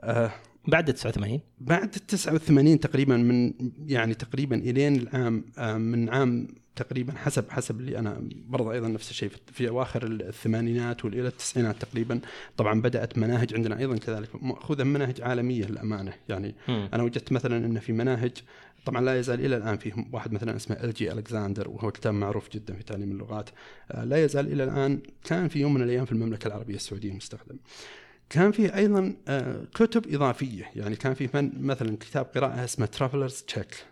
آه 0.00 0.30
بعد 0.68 0.92
89 0.94 1.40
بعد 1.60 1.94
ال 1.96 2.06
89 2.06 2.80
تقريبا 2.80 3.16
من 3.16 3.52
يعني 3.86 4.14
تقريبا 4.14 4.56
إلين 4.56 4.96
العام 4.96 5.44
آه، 5.58 5.76
من 5.76 6.08
عام 6.08 6.48
تقريبا 6.76 7.12
حسب 7.12 7.50
حسب 7.50 7.80
اللي 7.80 7.98
أنا 7.98 8.22
برضه 8.48 8.72
أيضا 8.72 8.88
نفس 8.88 9.10
الشيء 9.10 9.30
في- 9.52 9.68
أواخر 9.68 10.06
الثمانينات 10.06 11.04
والى 11.04 11.28
التسعينات 11.28 11.76
تقريبا. 11.82 12.20
طبعا 12.56 12.80
بدأت 12.80 13.18
مناهج 13.18 13.54
عندنا 13.54 13.78
أيضا 13.78 13.96
كذلك 13.96 14.42
مأخوذة 14.44 14.84
من 14.84 14.92
مناهج 14.92 15.20
عالمية 15.20 15.64
للأمانة. 15.64 16.12
يعني 16.28 16.54
مم. 16.68 16.88
أنا 16.94 17.02
وجدت 17.02 17.32
مثلا 17.32 17.56
إن 17.66 17.78
في 17.78 17.92
مناهج 17.92 18.32
طبعا 18.84 19.00
لا 19.04 19.18
يزال 19.18 19.44
إلى 19.46 19.56
الآن 19.56 19.76
فيه 19.76 19.92
واحد 20.12 20.32
مثلا 20.32 20.56
اسمه 20.56 20.76
L. 20.76 20.92
G. 20.94 21.12
Alexander 21.12 21.68
وهو 21.68 21.90
كتاب 21.90 22.14
معروف 22.14 22.48
جدا 22.50 22.74
في 22.74 22.82
تعليم 22.82 23.10
اللغات. 23.12 23.50
آه، 23.90 24.04
لا 24.04 24.24
يزال 24.24 24.52
إلى 24.52 24.64
الآن 24.64 25.00
كان 25.24 25.48
في 25.48 25.60
يوم 25.60 25.74
من 25.74 25.82
الأيام 25.82 26.04
في 26.04 26.12
المملكة 26.12 26.46
العربية 26.48 26.74
السعودية 26.74 27.12
مستخدم. 27.12 27.56
كان 28.30 28.52
فيه 28.52 28.76
أيضا 28.76 29.14
آه، 29.28 29.64
كتب 29.74 30.14
إضافية 30.14 30.70
يعني 30.76 30.96
كان 30.96 31.14
فيه 31.14 31.30
من 31.34 31.52
مثلا 31.66 31.96
كتاب 31.96 32.26
قراءة 32.34 32.64
اسمه 32.64 32.86
Travelers 32.86 33.42
Cheque 33.42 33.84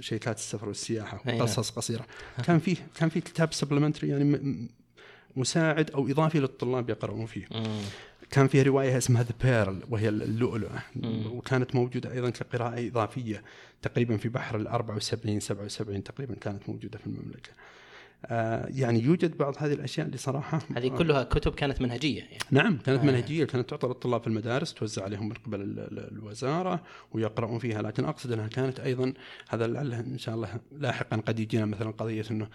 شيكات 0.00 0.36
السفر 0.36 0.68
والسياحة 0.68 1.20
نعم. 1.24 1.36
وقصص 1.36 1.70
قصيرة 1.70 2.06
كان 2.44 2.58
فيه 2.58 2.76
كان 2.94 3.08
فيه 3.08 3.20
كتاب 3.20 3.52
supplementary 3.52 4.08
يعني 4.08 4.68
مساعد 5.36 5.90
أو 5.90 6.08
إضافي 6.08 6.40
للطلاب 6.40 6.90
يقرؤون 6.90 7.26
فيه. 7.26 7.46
كان 8.30 8.48
في 8.48 8.62
رواية 8.62 8.98
اسمها 8.98 9.22
The 9.22 9.34
Pearl 9.42 9.82
وهي 9.90 10.08
اللؤلؤة. 10.08 10.82
وكانت 11.26 11.74
موجودة 11.74 12.12
أيضا 12.12 12.30
كقراءة 12.30 12.86
إضافية 12.86 13.42
تقريبا 13.82 14.16
في 14.16 14.28
بحر 14.28 14.56
ال 14.56 14.68
74 14.68 15.40
77 15.40 16.02
تقريبا 16.02 16.34
كانت 16.34 16.68
موجودة 16.68 16.98
في 16.98 17.06
المملكة. 17.06 17.50
آه 18.28 18.68
يعني 18.74 19.00
يوجد 19.02 19.36
بعض 19.36 19.54
هذه 19.58 19.72
الأشياء 19.72 20.06
اللي 20.06 20.18
صراحة 20.18 20.60
هذه 20.76 20.88
كلها 20.88 21.24
كتب 21.24 21.54
كانت 21.54 21.80
منهجية 21.82 22.20
يعني. 22.20 22.38
نعم 22.50 22.78
كانت 22.78 23.00
آه. 23.00 23.06
منهجية 23.06 23.44
كانت 23.44 23.70
تعطى 23.70 23.86
للطلاب 23.86 24.20
في 24.20 24.26
المدارس 24.26 24.74
توزع 24.74 25.04
عليهم 25.04 25.28
من 25.28 25.34
قبل 25.34 25.60
ال- 25.60 25.78
ال- 25.78 26.12
الوزارة 26.12 26.82
ويقرؤون 27.12 27.58
فيها 27.58 27.82
لكن 27.82 28.04
أقصد 28.04 28.32
أنها 28.32 28.46
كانت 28.48 28.80
أيضا 28.80 29.12
هذا 29.48 29.66
لعله 29.66 30.00
إن 30.00 30.18
شاء 30.18 30.34
الله 30.34 30.48
لاحقا 30.78 31.16
قد 31.16 31.40
يجينا 31.40 31.66
مثلا 31.66 31.90
قضية 31.90 32.24
إنه 32.30 32.48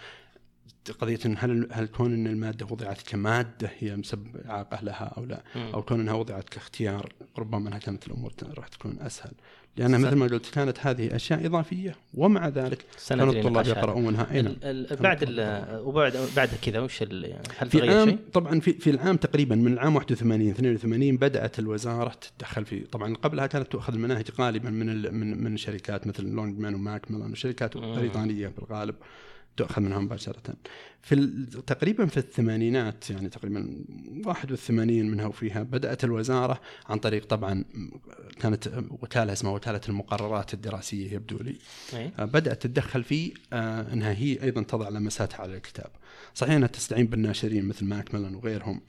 قضية 1.00 1.20
إن 1.26 1.36
هل 1.40 1.68
هل 1.72 1.88
كون 1.88 2.14
إن 2.14 2.28
المادة 2.28 2.66
وضعت 2.66 3.02
كمادة 3.02 3.72
هي 3.80 3.96
مسبب 3.96 4.38
اعاقه 4.50 4.84
لها 4.84 5.14
أو 5.18 5.26
لا 5.26 5.44
مم. 5.56 5.72
أو 5.74 5.82
كون 5.82 6.00
إنها 6.00 6.14
وضعت 6.14 6.50
كاختيار 6.50 7.14
ربما 7.38 7.68
إنها 7.68 7.80
كانت 7.80 8.08
الأمور 8.08 8.34
راح 8.58 8.68
تكون 8.68 9.00
أسهل 9.00 9.32
لأن 9.78 10.02
مثل. 10.02 10.16
ما 10.16 10.26
قلت 10.26 10.54
كانت 10.54 10.78
هذه 10.80 11.16
أشياء 11.16 11.46
إضافية 11.46 11.96
ومع 12.14 12.48
ذلك 12.48 12.86
كانوا 13.10 13.34
الطلاب. 13.34 13.68
يقرؤونها 13.68 14.28
أي 14.32 14.42
نعم 14.42 14.56
بعد 15.02 15.24
وبعد 15.84 16.18
بعد 16.36 16.50
كذا 16.62 16.80
وش 16.80 17.04
هل 17.04 17.70
في 17.70 17.80
تغير 17.80 17.98
عام 18.00 18.10
شيء؟ 18.10 18.18
طبعا 18.34 18.60
في 18.60 18.74
في 18.74 18.90
العام 18.90 19.18
تقريبا 19.18 19.56
من 19.56 19.74
العام 19.74 19.96
81 19.96 20.50
82 20.50 21.18
بدأت 21.18 21.60
الوزارة 21.60 22.14
تتدخل 22.22 22.66
في 22.66 22.80
طبعا 22.80 23.16
قبلها 23.16 23.48
كانت 23.48 23.72
تؤخذ 23.72 23.94
المناهج 23.94 24.26
غالبا 24.40 24.70
من 24.70 25.14
من 25.14 25.44
من 25.44 25.58
شركات 25.58 26.08
مثل 26.08 26.24
لونج 26.24 26.60
مان 26.60 26.76
وماك 26.76 27.12
ميلان 27.12 27.32
وشركات 27.32 27.78
مم. 27.78 27.96
بريطانية 27.96 28.48
بالغالب 28.48 28.96
تؤخذ 29.58 29.82
منها 29.82 30.00
مباشرة. 30.00 30.56
في 31.02 31.46
تقريبا 31.68 32.06
في 32.06 32.18
الثمانينات 32.18 33.10
يعني 33.10 33.30
تقريبا 33.30 33.84
81 34.26 35.04
منها 35.04 35.26
وفيها 35.26 35.64
بدأت 35.64 36.04
الوزارة 36.04 36.62
عن 36.90 36.98
طريق 36.98 37.26
طبعا 37.26 37.64
كانت 38.40 38.84
وكالة 38.90 39.34
اسمها 39.34 39.52
وكالة 39.52 39.82
المقررات 39.90 40.54
الدراسية 40.54 41.14
يبدو 41.14 41.38
لي 41.38 41.56
أي. 41.94 42.12
آه، 42.20 42.26
بدأت 42.26 42.62
تتدخل 42.62 43.04
في 43.04 43.34
آه، 43.54 43.94
أنها 43.94 44.12
هي 44.12 44.44
أيضا 44.44 44.64
تضع 44.64 44.90
لمساتها 44.90 45.42
على 45.42 45.56
الكتاب 45.56 45.92
صحيح 46.36 46.56
أنها 46.56 46.68
تستعين 46.68 47.06
بالناشرين 47.06 47.66
مثل 47.66 47.86
ماك 47.86 48.16
ميلان 48.16 48.36
وغيرهم 48.36 48.82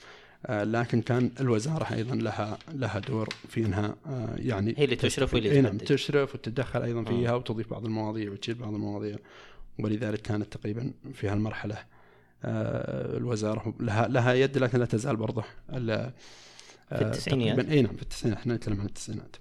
آه، 0.47 0.65
لكن 0.65 1.03
كان 1.03 1.31
الوزارة 1.41 1.95
أيضا 1.95 2.15
لها 2.15 2.59
لها 2.75 2.99
دور 2.99 3.29
في 3.49 3.67
أنها 3.67 3.97
آه، 4.07 4.35
يعني 4.37 4.75
هي 4.79 4.85
اللي 4.85 4.97
تشرف 4.97 5.35
واللي 5.35 5.51
إيه 5.51 5.61
نعم. 5.61 5.79
تشرف 5.79 6.35
وتتدخل 6.35 6.83
أيضا 6.83 7.01
آه. 7.01 7.05
فيها 7.05 7.35
وتضيف 7.35 7.71
بعض 7.71 7.85
المواضيع 7.85 8.31
وتشيل 8.31 8.55
بعض 8.55 8.75
المواضيع 8.75 9.17
ولذلك 9.79 10.21
كانت 10.23 10.53
تقريبا 10.57 10.93
في 11.15 11.29
هالمرحلة 11.29 11.79
آه، 12.45 13.17
الوزارة 13.17 13.75
لها 13.81 14.09
لها 14.09 14.33
يد 14.35 14.59
لكن 14.59 14.79
لا 14.79 14.85
تزال 14.87 15.17
برضه 15.17 15.45
في 16.89 17.03
التسعينيات. 17.03 17.57
تقريباً- 17.57 17.71
إي 17.71 17.83
نعم 17.83 17.97
في 17.97 18.03
التسعينات 18.03 18.39
إحنا 18.41 18.55
نتكلم 18.55 18.81
عن 18.81 18.87
التسعينات. 18.87 19.37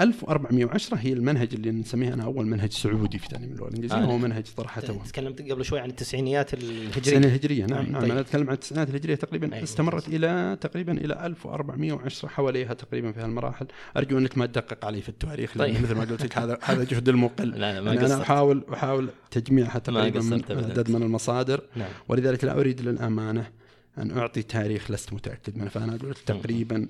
1410 0.00 0.96
هي 0.96 1.12
المنهج 1.12 1.54
اللي 1.54 1.70
نسميه 1.70 2.14
أنا 2.14 2.24
أول 2.24 2.46
منهج 2.46 2.72
سعودي 2.72 3.18
في 3.18 3.28
تعليم 3.28 3.52
اللغة 3.52 3.68
الإنجليزية 3.68 3.96
آه. 3.96 4.04
هو 4.04 4.18
منهج 4.18 4.44
طرحته 4.56 5.02
تكلمت 5.04 5.50
قبل 5.50 5.64
شوي 5.64 5.80
عن 5.80 5.90
التسعينيات 5.90 6.54
السنة 6.54 6.80
الهجريه 6.80 7.18
الهجرية 7.18 7.66
نعم 7.66 7.84
أي، 7.84 7.90
نعم 7.90 8.00
طيب. 8.02 8.10
أنا 8.10 8.20
أتكلم 8.20 8.46
عن 8.46 8.54
التسعينات 8.54 8.90
الهجرية 8.90 9.14
تقريبا 9.14 9.54
أي، 9.54 9.62
استمرت 9.62 10.08
إلى 10.08 10.58
تقريبا 10.60 10.92
إلى 10.92 11.26
1410 11.26 12.28
حواليها 12.28 12.74
تقريبا 12.74 13.12
في 13.12 13.20
هالمراحل. 13.20 13.66
أرجو 13.96 14.18
أنك 14.18 14.38
ما 14.38 14.46
تدقق 14.46 14.84
علي 14.84 15.00
في 15.00 15.08
التاريخ 15.08 15.56
لأن 15.56 15.72
طيب. 15.72 15.82
مثل 15.82 15.94
ما 15.94 16.04
قلت 16.04 16.24
لك 16.24 16.38
هذا 16.38 16.58
هذا 16.70 16.84
جهد 16.84 17.08
المقل. 17.08 17.50
لا 17.50 17.56
لا 17.56 17.80
ما 17.80 17.94
يعني 17.94 18.06
أنا 18.06 18.22
أحاول 18.22 18.64
أحاول 18.72 19.10
تجميعها 19.30 19.82
ما 19.88 20.08
تقريبا 20.08 20.20
من. 20.20 20.42
عدد 20.50 20.90
من 20.90 21.02
المصادر. 21.02 21.62
نعم. 21.76 21.90
ولذلك 22.08 22.44
لا 22.44 22.60
أريد 22.60 22.80
للأمانة 22.80 23.50
أن 23.98 24.18
أعطي 24.18 24.42
تاريخ 24.42 24.90
لست 24.90 25.12
متأكد 25.12 25.56
منه. 25.56 25.68
فأنا 25.68 25.94
أقول 25.94 26.10
لك 26.10 26.18
تقريبا 26.18 26.88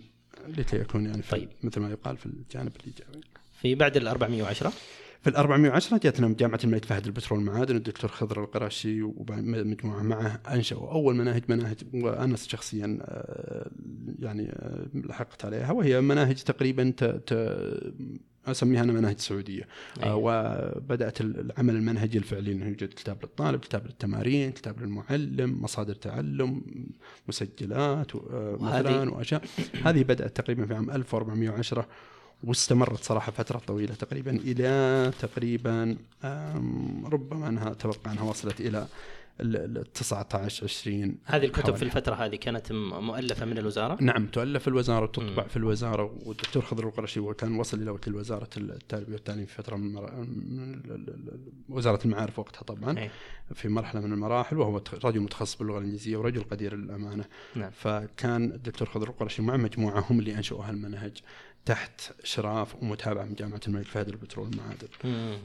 لكي 0.58 0.76
يكون 0.76 1.06
يعني 1.06 1.22
في 1.22 1.30
طيب. 1.30 1.48
مثل 1.62 1.80
ما 1.80 1.90
يقال 1.90 2.16
في 2.16 2.26
الجانب 2.26 2.72
الإيجابي. 2.76 3.20
في 3.60 3.74
بعد 3.74 3.96
ال 3.96 4.08
410 4.08 4.72
في 5.22 5.30
ال 5.30 5.36
410 5.36 5.98
جاتنا 5.98 6.34
جامعة 6.38 6.60
الملك 6.64 6.84
فهد 6.84 7.06
للبترول 7.06 7.38
والمعادن 7.38 7.76
الدكتور 7.76 8.10
خضر 8.10 8.44
القراشي 8.44 9.02
ومجموعة 9.02 10.02
معه 10.02 10.40
أنشأوا 10.48 10.92
أول 10.92 11.16
مناهج 11.16 11.42
مناهج 11.48 11.76
وأنا 11.94 12.36
شخصيا 12.36 12.98
آه، 13.02 13.70
يعني 14.18 14.48
آه، 14.50 14.86
لحقت 14.94 15.44
عليها 15.44 15.72
وهي 15.72 16.00
مناهج 16.00 16.42
تقريبا 16.42 16.92
ت 16.96 17.04
ت 17.04 17.32
أسميها 18.50 18.82
أنا 18.82 18.92
مناهج 18.92 19.18
سعوديه. 19.18 19.68
آه، 20.02 20.16
وبدأت 20.16 21.20
العمل 21.20 21.76
المنهجي 21.76 22.18
الفعلي 22.18 22.52
إنه 22.52 22.66
يوجد 22.66 22.88
كتاب 22.88 23.16
للطالب، 23.22 23.60
كتاب 23.60 23.86
للتمارين، 23.86 24.52
كتاب 24.52 24.82
للمعلم، 24.82 25.62
مصادر 25.62 25.94
تعلم، 25.94 26.62
مسجلات 27.28 28.16
آه، 28.16 28.58
مثلا 28.60 29.10
وأشياء. 29.10 29.42
هذه 29.84 30.02
بدأت 30.02 30.36
تقريبا 30.36 30.66
في 30.66 30.74
عام 30.74 30.90
1410 30.90 31.86
واستمرت 32.44 33.04
صراحة 33.04 33.32
فترة 33.32 33.58
طويلة 33.58 33.94
تقريبا 33.94 34.30
إلى 34.30 35.12
تقريبا 35.20 35.96
ربما 37.04 37.48
أنها 37.48 37.70
أتوقع 37.70 38.12
أنها 38.12 38.22
وصلت 38.22 38.60
إلى 38.60 38.86
ال 39.40 39.78
ال 39.78 39.92
19 39.92 40.64
20 40.64 41.16
هذه 41.24 41.44
الكتب 41.44 41.74
في. 41.76 41.82
الفترة 41.82 42.14
هذه 42.14 42.36
كانت 42.36 42.72
مؤلفة 42.72 43.46
من 43.46 43.58
الوزارة 43.58 43.98
نعم 44.00 44.26
تؤلف 44.26 44.62
في 44.62 44.68
الوزاره 44.68 45.02
وتطبع. 45.02 45.46
في 45.46 45.56
الوزارة 45.56 46.18
والدكتور 46.26 46.62
خضر 46.62 46.86
القرشي 46.88 47.20
وكان 47.20 47.54
وصل 47.58 47.82
إلى 47.82 47.90
وكيل 47.90 48.14
وزارة 48.14 48.48
التربية 48.56 49.12
والتعليم 49.12 49.46
في 49.46 49.54
فترة 49.54 49.76
من, 49.76 49.96
ال- 49.98 51.38
وزارة 51.68 52.00
المعارف 52.04 52.38
وقتها 52.38 52.62
طبعا 52.62 52.98
أي. 52.98 53.10
في 53.54 53.68
مرحلة 53.68 54.00
من 54.00 54.12
المراحل 54.12 54.56
وهو 54.58 54.82
رجل 55.04 55.20
متخصص 55.20 55.56
باللغة 55.58 55.78
الإنجليزية 55.78 56.16
ورجل 56.16 56.42
قدير 56.42 56.76
للأمانة 56.76 57.24
نعم 57.56 57.70
فكان 57.70 58.44
الدكتور 58.52 58.88
خضر 58.88 59.08
القرشي 59.08 59.42
مع 59.42 59.56
مجموعة 59.56 60.04
هم 60.10 60.18
اللي 60.18 60.34
انشأوا 60.34 60.64
هالمنهج 60.64 61.16
تحت 61.68 62.00
اشراف 62.22 62.82
ومتابعه 62.82 63.24
من 63.24 63.34
جامعة 63.34 63.60
الملك 63.68 63.86
فهد 63.86 64.08
للبترول 64.08 64.46
والمعادن. 64.46 64.88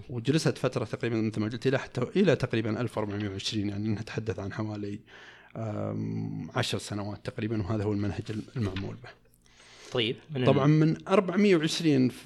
وجلست 0.10 0.58
فترة 0.58 0.86
تقريبا 0.86 1.22
مثل 1.22 1.39
ما 1.39 1.48
قلت 1.48 1.68
إلى 1.68 1.80
حتى 1.80 2.01
إلى 2.01 2.36
تقريبا 2.36 2.82
1420 2.82 3.70
يعني 3.70 3.89
نتحدث 3.89 4.39
عن 4.39 4.53
حوالي 4.53 5.00
عشر 6.56 6.77
سنوات 6.77 7.25
تقريبا 7.25 7.62
وهذا 7.62 7.84
هو 7.84 7.94
المنهج 7.94 8.24
المعمول 8.56 8.96
به. 8.96 9.23
طيب 9.93 10.15
من 10.35 10.45
طبعا 10.45 10.67
من 10.67 11.07
420 11.07 12.09
ف- 12.09 12.25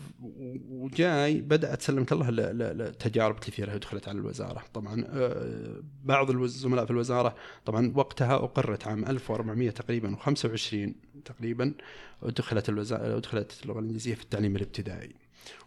وجاي 0.69 1.41
بدأت 1.41 1.81
سلمك 1.81 2.11
الله 2.11 2.29
لتجارب 2.29 3.39
كثيرة 3.39 3.77
دخلت 3.77 4.07
على 4.07 4.19
الوزارة، 4.19 4.63
طبعا 4.73 5.05
آه، 5.09 5.81
بعض 6.03 6.29
الزملاء 6.31 6.85
في 6.85 6.91
الوزارة 6.91 7.35
طبعا 7.65 7.91
وقتها 7.95 8.35
أقرت 8.35 8.87
عام 8.87 9.05
1400 9.05 9.69
تقريبا 9.69 10.15
و25 10.15 10.75
تقريبا 11.25 11.73
دخلت 12.23 12.69
الوزاره 12.69 13.19
دخلت 13.19 13.59
اللغة 13.63 13.79
الإنجليزية 13.79 14.15
في 14.15 14.23
التعليم 14.23 14.55
الابتدائي. 14.55 15.15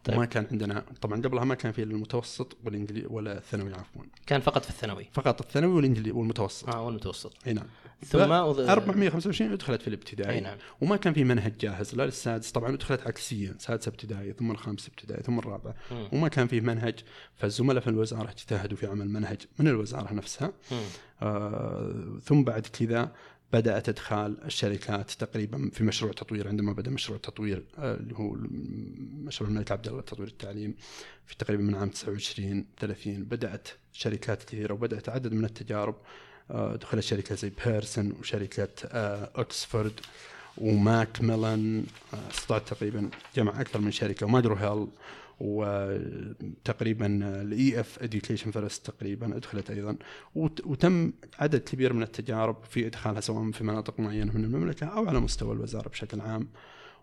طيب. 0.04 0.16
وما 0.16 0.26
كان 0.26 0.46
عندنا 0.50 0.84
طبعا 1.00 1.22
قبلها 1.22 1.44
ما 1.44 1.54
كان 1.54 1.72
في 1.72 1.82
المتوسط 1.82 2.56
والانجليزي 2.64 3.06
ولا 3.10 3.38
الثانوي 3.38 3.74
عفوا. 3.74 4.02
كان 4.26 4.40
فقط 4.40 4.64
في 4.64 4.70
الثانوي. 4.70 5.06
فقط 5.12 5.40
الثانوي 5.40 5.72
والانجليزي 5.74 6.10
والمتوسط. 6.10 6.68
آه 6.68 6.82
والمتوسط. 6.86 7.32
أي 7.46 7.52
نعم. 7.52 7.66
ثم 8.06 8.18
أض- 8.18 8.68
425 8.70 9.56
دخلت 9.56 9.82
في 9.82 9.88
الابتدائي. 9.88 10.34
أي 10.34 10.40
نعم. 10.40 10.56
وما 10.80 10.96
كان 10.96 11.12
في 11.12 11.24
منهج 11.24 11.52
جاهز 11.60 11.94
لا 11.94 12.02
للسادس 12.02 12.50
طبعا 12.50 12.76
دخلت 12.76 13.06
عكسيا 13.06 13.54
سادس 13.58 13.88
ابتدائي 13.88 14.32
ثم 14.32 14.50
الخامس 14.50 14.88
ابتدائي 14.88 15.22
ثم 15.22 15.38
الرابع. 15.38 15.74
مم. 15.90 16.08
وما 16.12 16.28
كان 16.28 16.46
في 16.46 16.60
منهج 16.60 16.94
فالزملاء 17.36 17.82
في 17.82 17.90
الوزارة 17.90 18.30
اجتهدوا 18.30 18.76
في 18.76 18.86
عمل 18.86 19.08
منهج 19.08 19.38
من 19.58 19.68
الوزارة 19.68 20.12
نفسها. 20.14 20.52
آه 21.22 22.18
ثم 22.24 22.44
بعد 22.44 22.66
كذا 22.66 23.12
بدأت 23.52 23.88
إدخال 23.88 24.44
الشركات 24.44 25.10
تقريبا 25.10 25.70
في 25.72 25.84
مشروع 25.84 26.12
تطوير 26.12 26.48
عندما 26.48 26.72
بدأ 26.72 26.90
مشروع 26.90 27.18
تطوير 27.18 27.64
آه 27.78 27.94
اللي 27.94 28.14
هو 28.14 28.36
مشروع 29.24 29.50
الملك 29.50 29.72
عبد 29.72 29.88
الله 29.88 30.00
لتطوير 30.00 30.28
التعليم 30.28 30.74
في 31.26 31.36
تقريبا 31.36 31.62
من 31.62 31.74
عام 31.74 31.88
29 31.88 32.64
30 32.80 33.24
بدأت 33.24 33.68
شركات 33.92 34.42
كثيرة 34.42 34.72
وبدأت 34.74 35.08
عدد 35.08 35.32
من 35.32 35.44
التجارب. 35.44 35.94
آه 36.50 36.76
دخلت 36.76 37.02
شركة 37.02 37.34
زي 37.34 37.52
بيرسون 37.66 38.12
وشركة 38.20 38.68
اوكسفورد 39.36 40.00
آه، 42.14 42.30
استطاعت 42.30 42.68
تقريبا 42.68 43.10
جمع 43.36 43.60
أكثر 43.60 43.80
من 43.80 43.90
شركة. 43.90 44.26
و 44.26 44.30
McGraw 44.30 44.54
Hill 44.54 44.86
وتقريبا 45.40 47.06
ال 47.42 47.80
EF 47.80 47.98
Education 48.02 48.50
First 48.50 48.86
تقريبا 48.86 49.36
أدخلت 49.36 49.70
أيضا 49.70 49.96
وت- 50.34 50.66
وتم 50.66 51.12
عدد 51.38 51.60
كبير 51.60 51.92
من 51.92 52.02
التجارب 52.02 52.56
في 52.70 52.86
إدخالها 52.86 53.20
سواء 53.20 53.50
في 53.50 53.64
مناطق 53.64 54.00
معينة 54.00 54.32
من 54.38 54.44
المملكة 54.44 54.86
أو 54.86 55.08
على 55.08 55.20
مستوى 55.20 55.52
الوزارة 55.54 55.88
بشكل 55.88 56.20
عام 56.20 56.48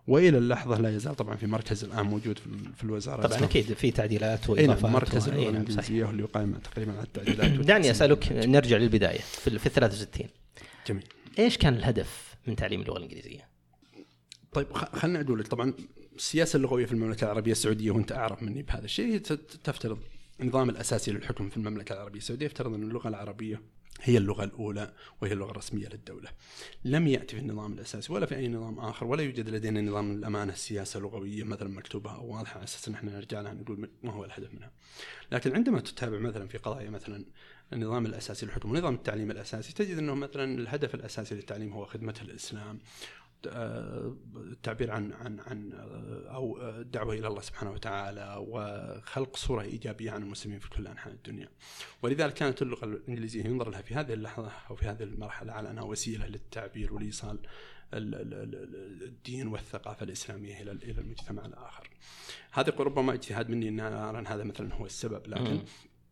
وإلى 0.06 0.38
اللحظة 0.38 0.80
لا 0.80 0.96
يزال 0.96 1.14
طبعا 1.16 1.36
في 1.36 1.46
مركز 1.46 1.84
الآن 1.84 2.06
موجود 2.06 2.38
في 2.38 2.46
ال- 2.46 2.74
في 2.74 2.84
الوزارة 2.84 3.26
طبعا 3.26 3.44
أكيد 3.44 3.72
في 3.72 3.90
تعديلات 3.90 4.44
أي 4.50 4.52
وإضافات 4.52 4.82
نعم 4.84 4.92
مركز 4.92 5.28
نعم، 5.28 5.36
صحيح. 5.38 5.48
الانجليزيه 5.48 6.04
هو 6.04 6.10
اللي 6.10 6.22
قايم 6.22 6.52
تقريبا 6.54 6.92
على 6.92 7.02
التعديلات 7.02 7.50
دعني. 7.50 7.90
أسألك 7.90 8.32
نرجع 8.32 8.76
للبداية 8.76 9.18
في 9.20 9.48
ال- 9.48 9.58
في 9.58 9.66
ال 9.66 9.72
63 9.72 10.26
جميل 10.86 11.04
إيش 11.38 11.58
كان 11.58 11.74
الهدف 11.74 12.34
من 12.46 12.56
تعليم 12.56 12.80
اللغة 12.80 12.96
الإنجليزية؟ 12.98 13.48
طيب 14.52 14.72
خ- 14.72 14.96
خليني 14.96 15.20
أقول 15.20 15.38
لك 15.40 15.46
طبعا 15.46 15.74
السياسة 16.18 16.56
اللغويه 16.56 16.86
في 16.86 16.92
المملكة 16.92 17.24
العربية 17.24 17.52
السعودية 17.52 17.90
وأنت 17.90 18.12
أعرف 18.12 18.42
مني 18.42 18.62
بهذا 18.62 18.84
الشيء 18.84 19.18
تفترض 19.64 19.98
النظام 20.40 20.70
الأساسي 20.70 21.12
للحكم 21.12 21.48
في 21.48 21.56
المملكة 21.56 21.92
العربية 21.92 22.18
السعودية 22.18 22.46
يفترض 22.46 22.74
أن 22.74 22.82
اللغة 22.82 23.08
العربية 23.08 23.62
هي 24.02 24.18
اللغة 24.18 24.44
الأولى 24.44 24.92
وهي 25.20 25.32
اللغة 25.32 25.50
الرسمية 25.50 25.88
للدولة. 25.88 26.30
لم 26.84 27.06
يأتي 27.06 27.36
في 27.36 27.42
النظام 27.42 27.72
الأساسي 27.72 28.12
ولا 28.12 28.26
في 28.26 28.36
أي 28.36 28.48
نظام 28.48 28.78
آخر 28.78 29.06
ولا 29.06 29.22
يوجد 29.22 29.48
لدينا 29.48 29.80
نظام 29.80 30.12
الأمانة 30.12 30.52
السياسة 30.52 31.00
لغوية 31.00 31.44
مثلا 31.44 31.68
مكتوبة 31.68 32.14
أو 32.14 32.26
واضحة 32.26 32.54
على 32.54 32.64
أساس 32.64 32.88
ان 32.88 32.94
إحنا 32.94 33.16
نرجع 33.16 33.40
لها 33.40 33.54
نقول 33.54 33.90
ما 34.02 34.12
هو 34.12 34.24
الهدف 34.24 34.54
منها. 34.54 34.72
لكن 35.32 35.54
عندما 35.54 35.80
تتابع 35.80 36.18
مثلا 36.18 36.48
في 36.48 36.58
قضايا 36.58 36.90
مثلا 36.90 37.24
النظام 37.72 38.06
الأساسي 38.06 38.46
للحكم 38.46 38.70
ونظام 38.70 38.94
التعليم 38.94 39.30
الأساسي 39.30 39.74
تجد 39.74 39.98
أنه 39.98 40.14
مثلا 40.14 40.58
الهدف 40.58 40.94
الأساسي 40.94 41.34
للتعليم 41.34 41.72
هو 41.72 41.84
خدمة 41.84 42.14
الإسلام 42.22 42.78
التعبير 43.46 44.90
عن 44.90 45.12
عن 45.12 45.40
عن 45.40 45.72
أو 46.30 46.68
الدعوه 46.68 47.14
إلى 47.14 47.26
الله 47.28 47.40
سبحانه 47.40 47.70
وتعالى 47.70 48.36
وخلق 48.48 49.36
صورة 49.36 49.62
إيجابية 49.62 50.10
عن 50.10 50.22
المسلمين 50.22 50.58
في 50.58 50.70
كل 50.70 50.86
أنحاء 50.86 51.12
الدنيا. 51.12 51.48
ولذلك 52.02 52.34
كانت 52.34 52.62
اللغة 52.62 52.84
الإنجليزية 52.84 53.44
ينظر 53.44 53.70
لها 53.70 53.82
في 53.82 53.94
هذه 53.94 54.12
اللحظة 54.12 54.50
أو 54.70 54.76
في 54.76 54.86
هذه 54.86 55.02
المرحلة 55.02 55.52
على 55.52 55.70
أنها 55.70 55.82
وسيلة 55.84 56.26
للتعبير 56.26 56.94
ولايصال 56.94 57.38
ال- 57.94 58.14
ال- 58.14 58.34
ال- 58.34 59.02
الدين 59.02 59.46
والثقافة 59.48 60.04
الإسلامية 60.04 60.62
إلى 60.62 60.72
إلى 60.72 61.00
المجتمع 61.00 61.46
الآخر. 61.46 61.90
هذا 62.52 62.70
ربما 62.78 63.12
اجتهاد 63.12 63.50
مني 63.50 63.68
ان 63.68 63.80
أرى 63.80 64.18
أن 64.18 64.26
هذا 64.26 64.44
مثلا 64.44 64.74
هو 64.74 64.86
السبب 64.86 65.26
لكن. 65.26 65.62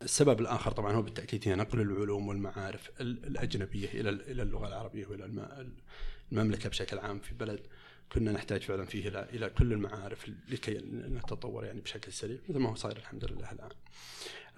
السبب 0.03 0.41
الآخر 0.41 0.71
طبعا 0.71 0.93
هو 0.93 1.03
بالتأكيد 1.03 1.49
هي 1.49 1.55
نقل 1.55 1.81
العلوم 1.81 2.29
والمعارف 2.29 2.91
ال- 3.01 3.25
الأجنبية 3.27 3.89
إلى 3.89 4.09
ال- 4.11 4.31
إلى 4.31 4.43
اللغة 4.43 4.69
العربية 4.69 5.07
وإلى 5.07 5.25
المملكة 6.33 6.69
بشكل 6.69 6.99
عام 6.99 7.19
في 7.19 7.35
بلد 7.35 7.61
كنا 8.13 8.33
نحتاج 8.33 8.61
فعلا 8.63 8.85
فيه 8.85 9.09
إلى 9.09 9.29
إلى 9.33 9.49
كل 9.51 9.73
المعارف 9.73 10.31
لكي 10.49 10.79
نتطور 10.93 11.65
يعني 11.65 11.81
بشكل 11.81 12.13
سريع 12.13 12.39
مثل 12.49 12.59
ما 12.59 12.71
هو 12.71 12.75
صاير 12.75 12.97
الحمد 12.97 13.25
لله 13.25 13.53
الآن. 13.53 13.69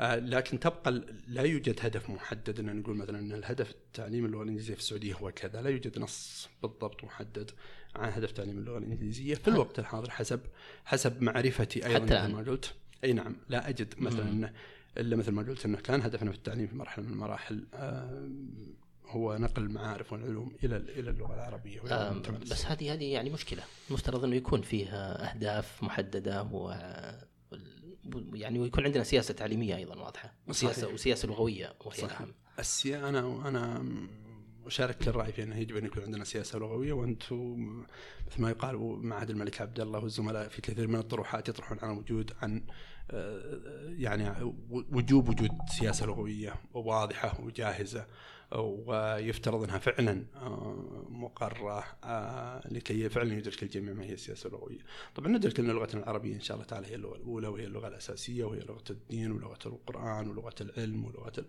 آه 0.00 0.16
لكن 0.16 0.60
تبقى 0.60 1.04
لا 1.28 1.42
يوجد 1.42 1.78
هدف 1.80 2.10
محدد 2.10 2.58
إن 2.58 2.76
نقول 2.76 2.96
مثلا 2.96 3.18
إن 3.18 3.32
الهدف 3.32 3.74
تعليم 3.92 4.24
اللغة 4.24 4.42
الإنجليزية 4.42 4.74
في 4.74 4.80
السعودية 4.80 5.14
هو 5.14 5.32
كذا، 5.32 5.62
لا 5.62 5.70
يوجد 5.70 5.98
نص 5.98 6.48
بالضبط 6.62 7.04
محدد 7.04 7.50
عن 7.96 8.12
هدف 8.12 8.32
تعليم 8.32 8.58
اللغة 8.58 8.78
الإنجليزية 8.78 9.34
في 9.34 9.48
الوقت 9.48 9.78
الحاضر 9.78 10.10
حسب 10.10 10.40
حسب 10.84 11.22
معرفتي 11.22 11.86
أيضا 11.86 12.06
حتى 12.06 12.22
مثل. 12.22 12.32
ما 12.32 12.38
قلت 12.38 12.74
أي 13.04 13.12
نعم 13.12 13.36
لا 13.48 13.68
أجد 13.68 13.94
مثلا. 13.98 14.30
انه 14.30 14.52
إلا 14.96 15.16
مثل 15.16 15.32
ما 15.32 15.42
قلت 15.42 15.64
إنه 15.64 15.76
كان 15.76 16.02
هدفنا 16.02 16.30
في 16.30 16.36
التعليم 16.36 16.66
في 16.66 16.76
مرحلة 16.76 17.04
من 17.04 17.12
المراحل 17.12 17.66
آه 17.74 18.28
هو 19.08 19.36
نقل 19.36 19.62
المعارف 19.62 20.12
والعلوم 20.12 20.56
إلى 20.64 20.76
إلى 20.76 21.10
اللغة 21.10 21.34
العربية 21.34 21.80
بس 22.50 22.66
هذه 22.66 22.92
هذه 22.92 23.12
يعني 23.12 23.30
مشكلة. 23.30 23.62
المفترض 23.88 24.24
إنه 24.24 24.36
يكون 24.36 24.62
فيها 24.62 25.30
أهداف 25.30 25.82
محددة 25.82 26.42
و 26.42 26.74
يعني 28.32 28.58
ويكون 28.58 28.84
عندنا 28.84 29.04
سياسة 29.04 29.34
تعليمية 29.34 29.76
أيضا 29.76 29.96
واضحة. 29.96 30.34
وسياسه 30.48 30.82
صحيح. 30.82 30.94
وسياسة 30.94 31.28
لغوية 31.28 31.74
وهي. 31.84 32.04
الاهم 32.04 32.34
السيا 32.58 33.08
أنا 33.08 33.48
أنا 33.48 33.84
وشاركت 34.66 35.08
الراي 35.08 35.32
في 35.32 35.42
أنه 35.42 35.56
يجب 35.56 35.76
أن 35.76 35.84
يكون 35.84 36.02
عندنا 36.02 36.24
سياسة 36.24 36.58
لغوية 36.58 36.92
وأنتم 36.92 37.84
مثل 38.26 38.42
ما 38.42 38.50
يقال 38.50 38.76
معهد 39.02 39.30
الملك 39.30 39.60
عبد 39.60 39.80
الله 39.80 39.98
والزملاء 39.98 40.48
في 40.48 40.60
كثير 40.60 40.88
من 40.88 40.98
الطروحات 40.98 41.48
يطرحون 41.48 41.78
عن 41.82 41.96
وجود 41.96 42.32
عن 42.42 42.66
يعني 43.98 44.54
وجوب 44.70 45.28
وجود 45.28 45.50
سياسة 45.78 46.06
لغوية 46.06 46.54
واضحة 46.74 47.40
وجاهزة. 47.40 48.06
ويفترض 48.52 49.62
إنها 49.62 49.78
فعلا 49.78 50.24
آه، 50.36 51.06
مقرره 51.08 51.84
آه، 52.04 52.68
لكي 52.70 53.08
فعلا 53.08 53.34
يدرك 53.34 53.62
الجميع 53.62 53.94
ما 53.94 54.04
هي 54.04 54.12
السياسة 54.12 54.46
اللغوية. 54.46 54.78
طبعا 55.14 55.28
ندرك 55.28 55.60
أن 55.60 55.70
لغتنا 55.70 56.02
العربية 56.02 56.34
إن 56.34 56.40
شاء 56.40 56.54
الله 56.56 56.66
تعالى 56.66 56.86
هي 56.86 56.94
اللغة 56.94 57.16
الأولى 57.16 57.48
وهي 57.48 57.64
اللغة 57.64 57.88
الأساسية 57.88 58.44
وهي 58.44 58.60
لغة 58.60 58.84
الدين 58.90 59.32
ولغة 59.32 59.58
القرآن 59.66 60.28
ولغة 60.28 60.54
العلم 60.60 61.04
ولغة 61.04 61.32
ال... 61.38 61.44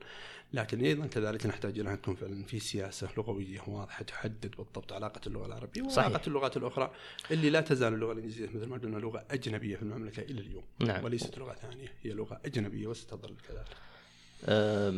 لكن 0.53 0.79
أيضا 0.79 1.07
كذلك 1.07 1.45
نحتاج 1.45 1.79
إلى 1.79 1.91
أن 1.91 2.01
تكون 2.01 2.15
فعلا 2.15 2.43
في 2.43 2.59
سياسة 2.59 3.09
لغوية 3.17 3.61
واضحة 3.67 4.03
تحدد 4.03 4.55
بالضبط 4.57 4.93
علاقة 4.93 5.21
اللغة 5.27 5.45
العربية 5.45 5.81
وعلاقة 5.81 6.27
اللغات 6.27 6.57
الأخرى 6.57 6.91
اللي 7.31 7.49
لا 7.49 7.61
تزال 7.61 7.93
اللغة 7.93 8.11
الإنجليزية 8.11 8.45
مثل 8.45 8.65
ما 8.65 8.77
قلنا 8.77 8.97
لغة 8.97 9.25
أجنبية 9.31 9.75
في 9.75 9.81
المملكة 9.81 10.21
إلى 10.21 10.41
اليوم 10.41 10.63
نعم. 10.79 11.03
وليست 11.03 11.37
لغة 11.37 11.53
ثانية 11.53 11.93
هي 12.01 12.11
لغة 12.13 12.41
أجنبية 12.45 12.87
وستظل 12.87 13.35
كذلك. 13.47 13.88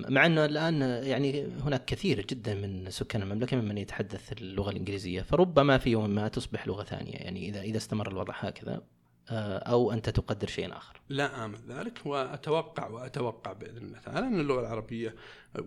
مع 0.10 0.26
إنه 0.26 0.46
الآن 0.46 0.82
يعني 0.82 1.46
هناك 1.46 1.86
كثير 1.86 2.26
جدا 2.26 2.56
من 2.56 2.90
سكان 2.90 3.22
المملكة 3.22 3.58
ممن 3.58 3.78
يتحدث 3.78 4.32
اللغة 4.32 4.70
الإنجليزية 4.70 5.22
فربما 5.22 5.78
في 5.78 5.90
يوم 5.90 6.10
ما 6.10 6.28
تصبح 6.28 6.68
لغة 6.68 6.84
ثانية 6.84 7.14
يعني 7.14 7.50
إذا 7.50 7.62
إذا 7.62 7.78
استمر 7.78 8.08
الوضع 8.12 8.34
هكذا 8.38 8.82
آه، 9.30 9.58
أو 9.58 9.92
أنت 9.92 10.10
تقدر 10.10 10.48
شيء 10.48 10.78
آخر. 10.78 11.02
لا 11.10 11.46
آمن 11.46 11.60
ذلك 11.68 12.06
وأتوقع 12.06 12.88
وأتوقع 12.88 13.54
بإذن 13.54 13.78
الله 13.78 14.00
تعالى 14.00 14.28
أن 14.28 14.40
اللغة 14.40 14.60
العربية 14.60 15.16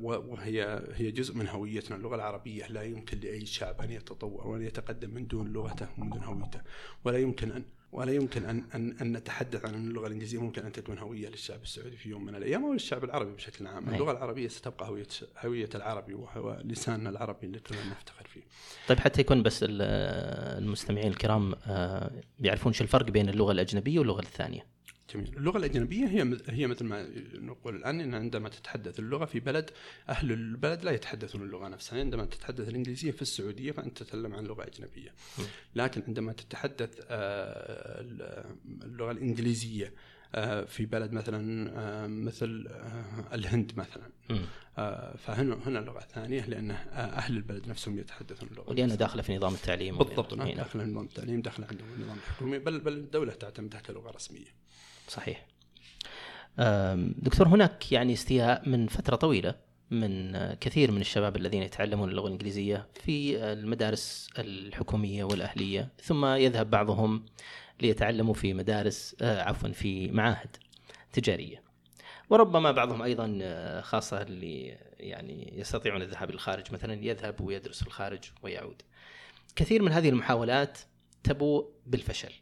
وهي 0.02 0.82
هي 0.94 1.10
جزء 1.10 1.34
من 1.34 1.48
هويتنا، 1.48 1.96
اللغة 1.96 2.14
العربية 2.14 2.66
لا 2.66 2.82
يمكن 2.82 3.20
لأي 3.20 3.46
شعب 3.46 3.80
أن 3.80 3.90
يتطور 3.90 4.46
وأن 4.46 4.62
يتقدم 4.62 5.10
من 5.10 5.26
دون 5.26 5.52
لغته 5.52 5.88
ومن 5.98 6.10
دون 6.10 6.24
هويته، 6.24 6.60
ولا 7.04 7.18
يمكن 7.18 7.50
أن 7.50 7.64
ولا 7.94 8.12
يمكن 8.12 8.44
ان 8.44 8.64
ان 8.74 8.96
أن 9.00 9.12
نتحدث 9.12 9.64
عن 9.64 9.74
أن 9.74 9.88
اللغة 9.88 10.06
الإنجليزية 10.06 10.38
ممكن 10.40 10.62
أن 10.62 10.72
تكون 10.72 10.98
هوية 10.98 11.28
للشعب 11.28 11.62
السعودي 11.62 11.96
في 11.96 12.08
يوم 12.08 12.24
من 12.24 12.34
الأيام 12.34 12.64
أو 12.64 12.72
للشعب 12.72 13.04
العربي 13.04 13.32
بشكل 13.32 13.66
عام، 13.66 13.88
اللغة 13.94 14.12
العربية 14.12 14.48
ستبقى 14.48 14.88
هوية 14.88 15.06
هوية 15.44 15.68
العربي 15.74 16.14
وهو 16.14 16.60
لساننا 16.64 17.10
العربي 17.10 17.46
اللي 17.46 17.58
كلنا 17.58 17.84
نفتخر 17.90 18.26
فيه. 18.28 18.40
طيب 18.88 18.98
حتى 18.98 19.20
يكون 19.20 19.42
بس 19.42 19.64
المستمعين 19.68 21.06
الكرام 21.08 21.54
آه، 21.66 22.10
يعرفون 22.40 22.72
شو 22.72 22.84
الفرق 22.84 23.10
بين 23.10 23.28
اللغة 23.28 23.52
الأجنبية 23.52 23.98
واللغة 23.98 24.20
الثانية. 24.20 24.73
جميل. 25.14 25.36
اللغة 25.36 25.58
الأجنبية 25.58 26.06
هي 26.06 26.38
هي 26.48 26.66
مثل 26.66 26.84
ما 26.84 27.08
نقول 27.34 27.76
الآن 27.76 28.00
إن 28.00 28.14
عندما 28.14 28.48
تتحدث 28.48 28.98
اللغة 28.98 29.24
في 29.24 29.40
بلد 29.40 29.70
أهل 30.08 30.32
البلد 30.32 30.84
لا 30.84 30.90
يتحدثون 30.90 31.42
اللغة 31.42 31.68
نفسها. 31.68 31.98
عندما 31.98 32.24
تتحدث 32.24 32.68
الإنجليزية 32.68 33.10
في 33.10 33.22
السعودية 33.22 33.72
فأنت 33.72 33.98
تتكلم 34.02 34.34
عن 34.34 34.44
لغة 34.44 34.62
أجنبية. 34.66 35.14
لكن 35.74 36.02
عندما 36.08 36.32
تتحدث 36.32 37.00
آه، 37.08 38.00
اللغة 38.84 39.10
الإنجليزية 39.10 39.92
آه، 40.34 40.64
في 40.64 40.86
بلد 40.86 41.12
مثلا 41.12 41.70
آه، 41.78 42.06
مثل 42.06 42.68
الهند 43.32 43.72
مثلا. 43.76 44.10
فهنا 45.16 45.58
هنا 45.66 45.78
لغة 45.78 46.00
ثانية 46.00 46.46
لأن 46.46 46.70
أهل 46.70 47.36
البلد 47.36 47.68
نفسهم 47.68 47.98
يتحدثون 47.98 48.48
اللغة 48.48 48.70
ولانها 48.70 48.96
داخله 48.96 49.22
في 49.22 49.36
نظام 49.36 49.54
التعليم 49.54 49.98
بالضبط 49.98 50.34
نعم 50.34 50.48
داخله 50.48 50.84
في 50.84 50.90
نظام 50.90 51.04
التعليم 51.04 51.42
داخله 51.42 51.66
عندهم 51.70 51.88
النظام 51.96 52.16
الحكومي. 52.16 52.58
بل 52.58 52.80
بل 52.80 52.92
الدولة 52.92 53.32
تعتمدها 53.32 53.80
كلغه 53.80 54.10
رسمية. 54.10 54.63
صحيح. 55.08 55.46
دكتور 57.18 57.48
هناك 57.48 57.92
يعني 57.92 58.12
استياء 58.12 58.68
من 58.68 58.86
فترة 58.86 59.16
طويلة 59.16 59.54
من 59.90 60.34
كثير 60.54 60.90
من 60.90 61.00
الشباب 61.00 61.36
الذين 61.36 61.62
يتعلمون 61.62 62.08
اللغة 62.08 62.26
الإنجليزية 62.26 62.88
في 62.94 63.44
المدارس 63.52 64.28
الحكومية 64.38 65.24
والأهلية 65.24 65.88
ثم 66.02 66.26
يذهب 66.26 66.70
بعضهم 66.70 67.24
ليتعلموا 67.80 68.34
في 68.34 68.54
مدارس 68.54 69.16
آه، 69.22 69.42
عفوا 69.42 69.68
في 69.68 70.10
معاهد 70.10 70.56
تجارية. 71.12 71.62
وربما 72.30 72.72
بعضهم 72.72 73.02
أيضا 73.02 73.38
آه، 73.42 73.80
خاصة 73.80 74.22
اللي 74.22 74.78
يعني 74.98 75.58
يستطيعون 75.58 76.02
الذهاب 76.02 76.30
للخارج 76.30 76.72
مثلا 76.72 77.04
يذهب 77.04 77.40
ويدرس 77.40 77.80
في 77.80 77.86
الخارج 77.86 78.20
ويعود. 78.42 78.82
كثير 79.56 79.82
من 79.82 79.92
هذه 79.92 80.08
المحاولات 80.08 80.78
تبوء 81.24 81.70
بالفشل. 81.86 82.32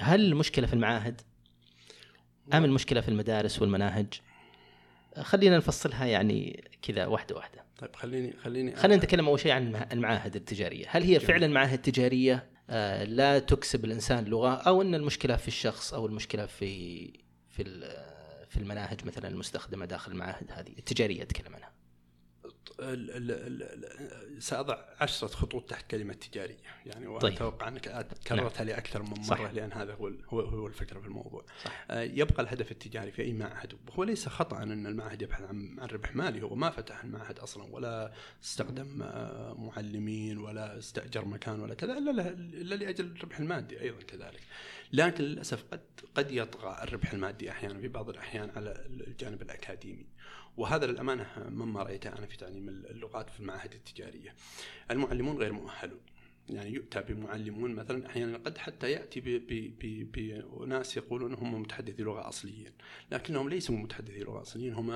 هل 0.00 0.24
المشكلة 0.24 0.66
في 0.66 0.72
المعاهد؟ 0.72 1.20
أم 2.54 2.64
المشكلة 2.64 3.00
في 3.00 3.08
المدارس 3.08 3.62
والمناهج؟ 3.62 4.06
خلينا 5.20 5.56
نفصلها 5.56 6.06
يعني 6.06 6.70
كذا 6.82 7.06
واحدة 7.06 7.36
واحدة. 7.36 7.64
طيب 7.78 7.96
خليني 7.96 8.32
خليني 8.42 8.76
خلينا 8.76 8.96
نتكلم 8.96 9.28
أول 9.28 9.40
شيء 9.40 9.52
عن 9.52 9.86
المعاهد 9.92 10.36
التجارية. 10.36 10.86
هل 10.88 11.02
هي 11.02 11.20
فعلا 11.20 11.48
معاهد 11.48 11.78
تجارية؟ 11.82 12.50
آه، 12.70 13.04
لا 13.04 13.38
تكسب 13.38 13.84
الإنسان 13.84 14.24
لغة 14.24 14.54
أو 14.54 14.82
إن 14.82 14.94
المشكلة 14.94 15.36
في 15.36 15.48
الشخص 15.48 15.94
أو 15.94 16.06
المشكلة 16.06 16.46
في 16.46 17.06
في 17.48 17.64
في 18.48 18.56
المناهج 18.56 19.06
مثلا 19.06 19.28
المستخدمة 19.28 19.86
داخل 19.86 20.12
المعاهد 20.12 20.50
هذه 20.50 20.72
التجارية 20.78 21.22
أتكلم 21.22 21.54
عنها. 21.54 21.72
سأضع 24.38 24.78
عشرة 25.00 25.28
خطوط 25.28 25.70
تحت 25.70 25.90
كلمة 25.90 26.14
تجارية. 26.14 26.56
يعني 26.86 27.06
وأتوقع 27.06 27.68
طيب. 27.68 27.86
انك 27.86 28.06
كررتها 28.26 28.64
لي 28.64 28.78
أكثر 28.78 29.02
من 29.02 29.08
مرة 29.08 29.22
صح. 29.22 29.40
لأن 29.40 29.72
هذا 29.72 29.94
هو 29.94 30.10
هو 30.28 30.40
هو 30.40 30.66
الفكرة 30.66 31.00
في 31.00 31.06
الموضوع. 31.06 31.44
صح. 31.64 31.84
آه، 31.90 32.02
يبقى 32.02 32.42
الهدف 32.42 32.70
التجاري 32.70 33.12
في 33.12 33.22
أي 33.22 33.32
معهد؟ 33.32 33.74
هو 33.92 34.04
ليس 34.04 34.28
خطأ 34.28 34.62
أن 34.62 34.86
المعهد 34.86 35.22
يبحث 35.22 35.42
عن 35.42 35.76
عن 35.80 35.88
ربح 35.88 36.16
مالي. 36.16 36.42
هو 36.42 36.54
ما 36.54 36.70
فتح 36.70 37.04
المعهد 37.04 37.38
أصلا 37.38 37.74
ولا 37.74 38.12
استخدم 38.44 39.02
آه، 39.02 39.54
معلمين 39.54 40.38
ولا 40.38 40.78
استأجر 40.78 41.24
مكان 41.24 41.60
ولا 41.60 41.74
كذا 41.74 41.98
إلا 41.98 42.28
إلا 42.30 42.74
لأجل 42.74 43.06
الربح 43.06 43.38
المادي 43.38 43.80
أيضا 43.80 44.02
كذلك. 44.02 44.40
لكن 44.92 45.24
للأسف 45.24 45.64
قد 45.72 45.80
قد 46.14 46.30
يطغى 46.30 46.82
الربح 46.82 47.12
المادي 47.12 47.50
أحيانا 47.50 47.80
في 47.80 47.88
بعض 47.88 48.08
الأحيان 48.08 48.50
على 48.56 48.84
الجانب 48.86 49.42
الأكاديمي. 49.42 50.06
وهذا 50.60 50.86
للأمانة 50.86 51.26
مما 51.48 51.82
رأيته 51.82 52.18
أنا 52.18 52.26
في 52.26 52.36
تعليم 52.36 52.68
اللغات 52.68 53.30
في 53.30 53.40
المعاهد 53.40 53.72
التجارية. 53.72 54.34
المعلمون 54.90 55.36
غير 55.36 55.52
مؤهلون. 55.52 56.00
يعني 56.48 56.70
يؤتى 56.70 57.02
بمعلمون 57.02 57.74
مثلا 57.74 58.06
أحيانا 58.06 58.38
قد 58.38 58.58
حتى 58.58 58.90
يأتي 58.90 59.20
بناس 60.04 60.96
يقولون 60.96 61.34
هم 61.34 61.60
متحدثي 61.60 62.02
لغة 62.02 62.28
اصليين، 62.28 62.72
لكنهم 63.12 63.48
ليسوا 63.48 63.76
متحدثي 63.76 64.18
لغة 64.18 64.42
اصليين 64.42 64.74
هم 64.74 64.90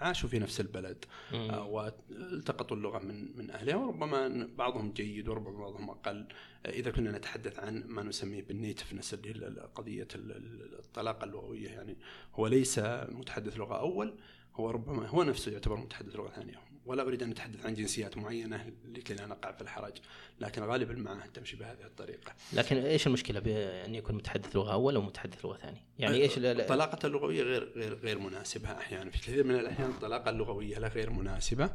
عاشوا 0.00 0.28
في 0.28 0.38
نفس 0.38 0.60
البلد 0.60 1.04
آه، 1.34 1.64
والتقطوا 1.64 2.76
اللغة 2.76 2.98
من 2.98 3.36
من 3.36 3.50
أهلها 3.50 3.76
وربما 3.76 4.48
بعضهم 4.58 4.92
جيد 4.92 5.28
وربما 5.28 5.58
بعضهم 5.58 5.90
أقل 5.90 6.26
إذا 6.66 6.90
كنا 6.90 7.18
نتحدث 7.18 7.58
عن 7.58 7.84
ما 7.86 8.02
نسميه 8.02 8.42
بالنيتفنس 8.42 9.14
اللي 9.14 9.70
قضية 9.74 10.08
الطلاقة 10.14 11.24
اللغوية 11.24 11.68
يعني 11.68 11.96
هو 12.34 12.46
ليس 12.46 12.78
متحدث 13.08 13.56
لغة 13.56 13.80
أول 13.80 14.14
هو 14.60 14.70
ربما 14.70 15.06
هو 15.06 15.22
نفسه 15.22 15.52
يعتبر 15.52 15.76
متحدث 15.76 16.16
لغة 16.16 16.28
ثانية 16.28 16.54
ولا 16.86 17.02
أريد 17.02 17.22
أن 17.22 17.30
أتحدث 17.30 17.66
عن 17.66 17.74
جنسيات 17.74 18.16
معينة 18.16 18.72
لكي 18.84 19.14
لا 19.14 19.26
نقع 19.26 19.52
في 19.52 19.62
الحرج 19.62 19.92
لكن 20.40 20.62
غالبا 20.62 20.92
المعاهد 20.92 21.32
تمشي 21.32 21.56
بهذه 21.56 21.84
الطريقة. 21.84 22.32
لكن 22.52 22.76
إيش 22.76 23.06
المشكلة 23.06 23.40
بأن 23.40 23.94
يكون 23.94 24.14
متحدث 24.14 24.56
لغة 24.56 24.72
أول 24.72 24.94
أو 24.94 25.02
متحدث 25.02 25.44
لغة 25.44 25.56
ثانية؟ 25.56 25.80
يعني 25.98 26.16
إيش 26.16 26.32
الطلاقة 26.36 27.06
اللغوية 27.06 27.42
غير 27.42 27.72
غير 27.76 27.94
غير 27.94 28.18
مناسبة 28.18 28.72
أحيانا. 28.72 29.10
في 29.10 29.18
كثير 29.18 29.44
من 29.44 29.54
الأحيان 29.54 29.90
الطلاقة 29.90 30.30
اللغوية 30.30 30.78
لا 30.78 30.88
غير 30.88 31.10
مناسبة 31.10 31.70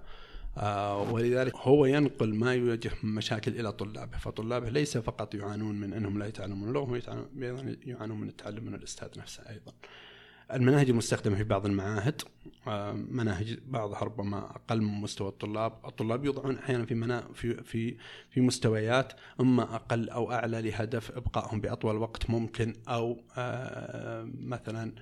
آه 0.57 1.11
ولذلك 1.11 1.55
هو 1.55 1.85
ينقل 1.85 2.33
ما 2.35 2.53
يواجه 2.53 2.91
مشاكل 3.03 3.59
إلى 3.59 3.71
طلابه، 3.71 4.17
فطلابه 4.17 4.69
ليس 4.69 4.97
فقط 4.97 5.35
يعانون 5.35 5.75
من 5.75 5.93
أنهم 5.93 6.19
لا 6.19 6.25
يتعلمون 6.25 6.69
اللغة 6.69 6.83
هم 6.83 6.93
أيضا 6.93 7.77
يعانون 7.85 8.21
من 8.21 8.29
التعلم 8.29 8.63
من 8.63 8.75
الأستاذ 8.75 9.19
نفسه 9.19 9.49
أيضا. 9.49 9.73
المناهج 10.53 10.89
المستخدمة 10.89 11.35
في 11.35 11.43
بعض 11.43 11.65
المعاهد 11.65 12.21
آه، 12.67 12.91
مناهج 12.91 13.59
بعضها 13.67 13.99
ربما 13.99 14.37
أقل 14.37 14.81
من 14.81 15.01
مستوى 15.01 15.27
الطلاب، 15.27 15.73
الطلاب 15.85 16.25
يوضعون 16.25 16.57
أحيانا 16.57 16.85
في 16.85 16.95
منا 16.95 17.23
في 17.33 17.63
في 17.63 17.97
في 18.29 18.41
مستويات 18.41 19.13
إما 19.39 19.75
أقل 19.75 20.09
أو 20.09 20.31
أعلى 20.31 20.61
لهدف 20.61 21.11
إبقائهم 21.11 21.61
بأطول 21.61 21.95
وقت 21.95 22.29
ممكن 22.29 22.73
أو 22.87 23.17
آه، 23.37 24.29
مثلا 24.39 24.93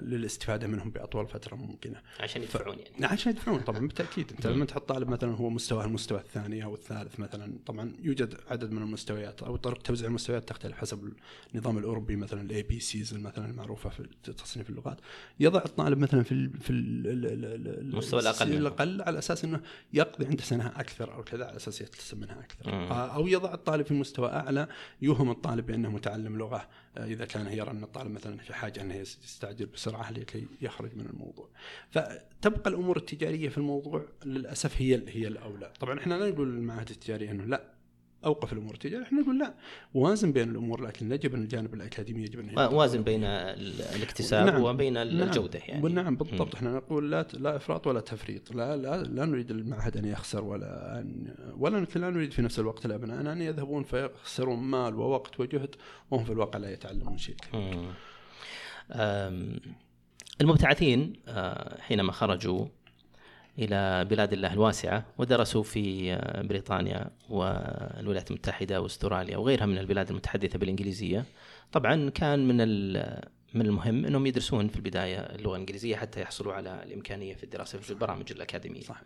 للاستفادة 0.00 0.66
منهم 0.66 0.90
بأطول 0.90 1.26
فترة 1.26 1.56
ممكنة. 1.56 2.00
عشان 2.20 2.42
يدفعون 2.42 2.78
يعني. 2.78 3.06
عشان 3.06 3.32
يدفعون 3.32 3.60
طبعا 3.60 3.78
بالتأكيد. 3.86 4.30
أنت 4.30 4.46
لما 4.46 4.64
تحط 4.64 4.88
طالب 4.88 5.08
مثلا 5.08 5.34
هو 5.34 5.50
مستوى 5.50 5.84
المستوى 5.84 6.18
الثاني 6.18 6.64
أو 6.64 6.74
الثالث 6.74 7.20
مثلا 7.20 7.52
طبعا 7.66 7.92
يوجد 8.02 8.34
عدد 8.50 8.72
من 8.72 8.82
المستويات. 8.82 9.42
أو 9.42 9.56
طرق 9.56 9.82
توزيع 9.82 10.08
المستويات 10.08 10.48
تختلف 10.48 10.78
حسب 10.78 11.12
النظام 11.54 11.78
الأوروبي 11.78 12.16
مثلا 12.16 12.40
ال 12.40 12.62
ABCs 12.62 13.14
مثلا 13.14 13.46
المعروفة 13.50 13.90
في 13.90 14.32
تصنيف 14.32 14.70
اللغات. 14.70 14.98
يضع 15.40 15.62
الطالب 15.64 15.98
مثلا 15.98 16.22
في 16.22 16.50
في 16.60 16.70
المستوى 16.72 18.20
الأقل 18.20 18.52
الأقل 18.52 19.02
على 19.02 19.18
أساس 19.18 19.44
إنه 19.44 19.60
يقضي 19.92 20.26
عنده 20.26 20.42
سنة 20.42 20.66
أكثر 20.66 21.14
أو 21.14 21.22
كذا 21.22 21.44
على 21.44 21.56
أساس 21.56 21.80
يكتسب 21.80 22.20
منها 22.20 22.40
أكثر. 22.40 22.92
أو 23.14 23.26
يضع 23.26 23.54
الطالب 23.54 23.86
في 23.86 23.94
مستوى 23.94 24.28
أعلى 24.28 24.66
يوهم 25.02 25.30
الطالب 25.30 25.66
بأنه 25.66 25.90
متعلم 25.90 26.38
لغة. 26.38 26.52
آه، 26.56 26.81
إذا 26.96 27.24
كان 27.24 27.46
يرى 27.46 27.70
ان 27.70 27.82
الطالب 27.82 28.10
مثلا 28.10 28.36
في 28.36 28.54
حاجة 28.54 28.80
انه 28.80 28.94
يستعجل 28.94 29.66
بسرعة 29.66 30.10
لكي 30.12 30.46
يخرج 30.60 30.96
من 30.96 31.06
الموضوع. 31.06 31.48
فتبقى 31.90 32.70
الأمور 32.70 32.96
التجارية 32.96 33.48
في 33.48 33.58
الموضوع 33.58 34.04
للأسف 34.24 34.82
هي 34.82 35.02
هي 35.08 35.28
الأولى، 35.28 35.72
طبعا 35.80 35.98
إحنا 35.98 36.14
لا 36.14 36.30
نقول 36.30 36.56
للمعاهد 36.56 36.90
التجارية 36.90 37.30
إنه 37.30 37.44
لا 37.44 37.64
أوقف 38.24 38.52
الأمور 38.52 38.74
التجاريه، 38.74 39.04
إحنا 39.04 39.20
نقول 39.20 39.38
لا 39.38 39.54
وازن 39.94 40.32
بين 40.32 40.50
الأمور 40.50 40.82
لكن 40.82 41.12
يجب 41.12 41.34
ان 41.34 41.42
الجانب 41.42 41.74
الأكاديمي 41.74 42.22
يجب 42.22 42.40
ان 42.40 42.58
وازن 42.74 43.02
بين 43.02 43.24
الاكتساب 43.24 44.46
نعم. 44.46 44.62
وبين 44.62 44.92
نعم. 44.92 45.06
الجودة 45.08 45.58
يعني. 45.58 45.88
نعم 45.88 46.16
بالضبط. 46.16 46.54
إحنا 46.54 46.76
نقول 46.76 47.10
لا 47.10 47.26
لا 47.34 47.56
إفراط 47.56 47.86
ولا 47.86 48.00
تفريط، 48.00 48.54
لا 48.54 48.76
لا 48.76 49.02
لا 49.02 49.24
نريد 49.24 49.50
المعهد 49.50 49.96
أن 49.96 50.04
يخسر 50.04 50.44
ولا 50.44 51.00
ان 51.00 51.34
ولا 51.58 51.86
لا 51.96 52.10
نريد 52.10 52.32
في 52.32 52.42
نفس 52.42 52.58
الوقت 52.58 52.86
الأبناء 52.86 53.32
أن 53.32 53.42
يذهبون 53.42 53.82
فيخسرون 53.82 54.58
مال 54.58 54.94
ووقت 54.94 55.40
وجهد 55.40 55.74
وهم 56.10 56.24
في 56.24 56.32
الواقع 56.32 56.58
لا 56.58 56.72
يتعلمون 56.72 57.18
شيء. 57.18 57.36
المبتعثين 60.40 61.12
آه، 61.28 61.80
حينما 61.80 62.12
خرجوا 62.12 62.66
إلى 63.58 64.04
بلاد 64.04 64.32
الله 64.32 64.52
الواسعة 64.52 65.04
ودرسوا 65.18 65.62
في 65.62 66.16
بريطانيا 66.44 67.10
والولايات 67.30 68.30
المتحدة 68.30 68.80
وأستراليا 68.80 69.36
وغيرها 69.36 69.66
من 69.66 69.78
البلاد 69.78 70.10
المتحدثة 70.10 70.58
بالإنجليزية 70.58 71.24
طبعا 71.72 72.10
كان 72.10 72.48
من 72.48 72.56
من 73.54 73.66
المهم 73.66 74.06
إنهم 74.06 74.26
يدرسون 74.26 74.68
في 74.68 74.76
البداية 74.76 75.18
اللغة 75.18 75.54
الإنجليزية 75.54 75.96
حتى 75.96 76.20
يحصلوا 76.20 76.52
على 76.54 76.82
الإمكانية 76.82 77.34
في 77.34 77.44
الدراسة 77.44 77.78
في 77.78 77.90
البرامج 77.90 78.32
الأكاديمية. 78.32 78.80
صح. 78.80 79.02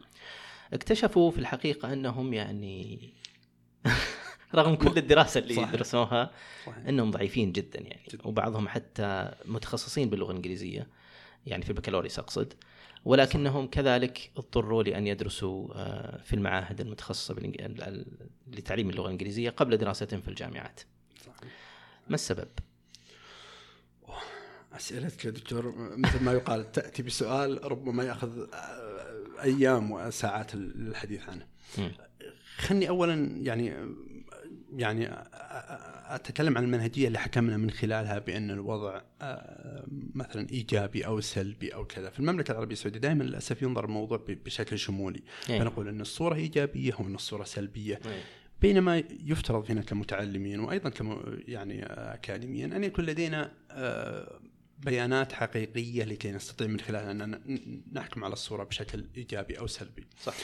اكتشفوا 0.73 1.31
في 1.31 1.39
الحقيقة 1.39 1.93
إنهم 1.93 2.35
يعني 2.35 2.99
رغم 4.55 4.75
كل 4.75 4.99
الدراسة 4.99 5.41
اللي 5.41 5.55
صحيح. 5.55 5.71
درسوها 5.71 6.31
صحيح. 6.67 6.87
إنهم 6.87 7.11
ضعيفين 7.11 7.53
جدا 7.53 7.81
يعني 7.81 8.03
جدا. 8.13 8.27
وبعضهم 8.27 8.69
حتى 8.69 9.33
متخصصين 9.45 10.11
باللغة 10.11 10.31
الإنجليزية 10.31 10.87
يعني 11.47 11.65
في 11.65 11.71
البكالوريوس 11.71 12.19
أقصد 12.19 12.53
ولكنهم 13.07 13.67
كذلك 13.67 14.31
اضطروا 14.37 14.83
لأن 14.83 15.07
يدرسوا 15.07 15.69
آه، 15.75 16.23
في 16.23 16.33
المعاهد 16.33 16.81
المتخصصة 16.81 17.35
لتعليم 18.47 18.91
اللغة 18.91 19.07
الإنجليزية 19.07 19.51
قبل 19.51 19.77
دراستهم 19.77 20.21
في 20.21 20.29
الجامعات. 20.29 20.81
ما 22.09 22.15
السبب؟ 22.15 22.49
أسئلتك 24.73 25.25
يا 25.25 25.31
دكتور 25.31 25.75
مثل 25.97 26.25
ما 26.25 26.33
يقال 26.33 26.73
تأتي 26.73 27.03
بسؤال 27.03 27.65
ربما 27.65 28.05
يأخذ 28.05 28.47
آه، 28.55 29.43
أيام 29.43 29.91
وساعات 29.91 30.55
للحديث 30.55 31.23
عنه. 31.29 31.47
خلني 32.57 32.89
اولا 32.89 33.15
يعني 33.43 33.75
يعني 34.77 35.07
أتكلم 36.15 36.59
عن 36.59 36.65
المنهجية 36.65 37.07
اللي 37.07 37.19
حكمنا 37.19 37.57
من 37.57 37.71
خلالها 37.71 38.19
بأن 38.19 38.51
الوضع 38.51 39.01
مثلا 40.15 40.47
إيجابي 40.51 41.07
أو 41.07 41.21
سلبي 41.21 41.75
أو 41.75 41.85
كذا، 41.85 42.11
في 42.11 42.21
المملكة 42.21 42.53
العربية 42.53 42.73
السعودية 42.73 43.01
دائما 43.01 43.23
للأسف 43.23 43.63
ينظر 43.63 43.85
الموضوع 43.85 44.25
بشكل 44.29 44.79
شمولي، 44.79 45.23
أيه. 45.51 45.59
فنقول 45.59 45.89
أن 45.89 46.01
الصورة 46.01 46.35
إيجابية 46.35 46.95
وأن 46.99 47.15
الصورة 47.15 47.45
سلبية. 47.45 48.01
أيه. 48.07 48.23
بينما 48.63 49.03
يفترض 49.25 49.65
فينا 49.65 49.83
كمتعلمين 49.83 50.61
وأيضا 50.61 50.89
كم 50.89 51.21
يعني 51.49 51.85
اكاديميا 51.87 52.67
أن 52.67 52.85
يكون 52.85 53.05
لدينا 53.05 53.53
بيانات 54.79 55.33
حقيقية 55.33 56.05
لكي 56.05 56.33
نستطيع 56.33 56.67
من 56.67 56.81
خلالها 56.81 57.11
أن 57.11 57.41
نحكم 57.93 58.25
على 58.25 58.33
الصورة 58.33 58.65
بشكل 58.65 59.05
إيجابي 59.17 59.59
أو 59.59 59.67
سلبي. 59.67 60.07
صح. 60.23 60.35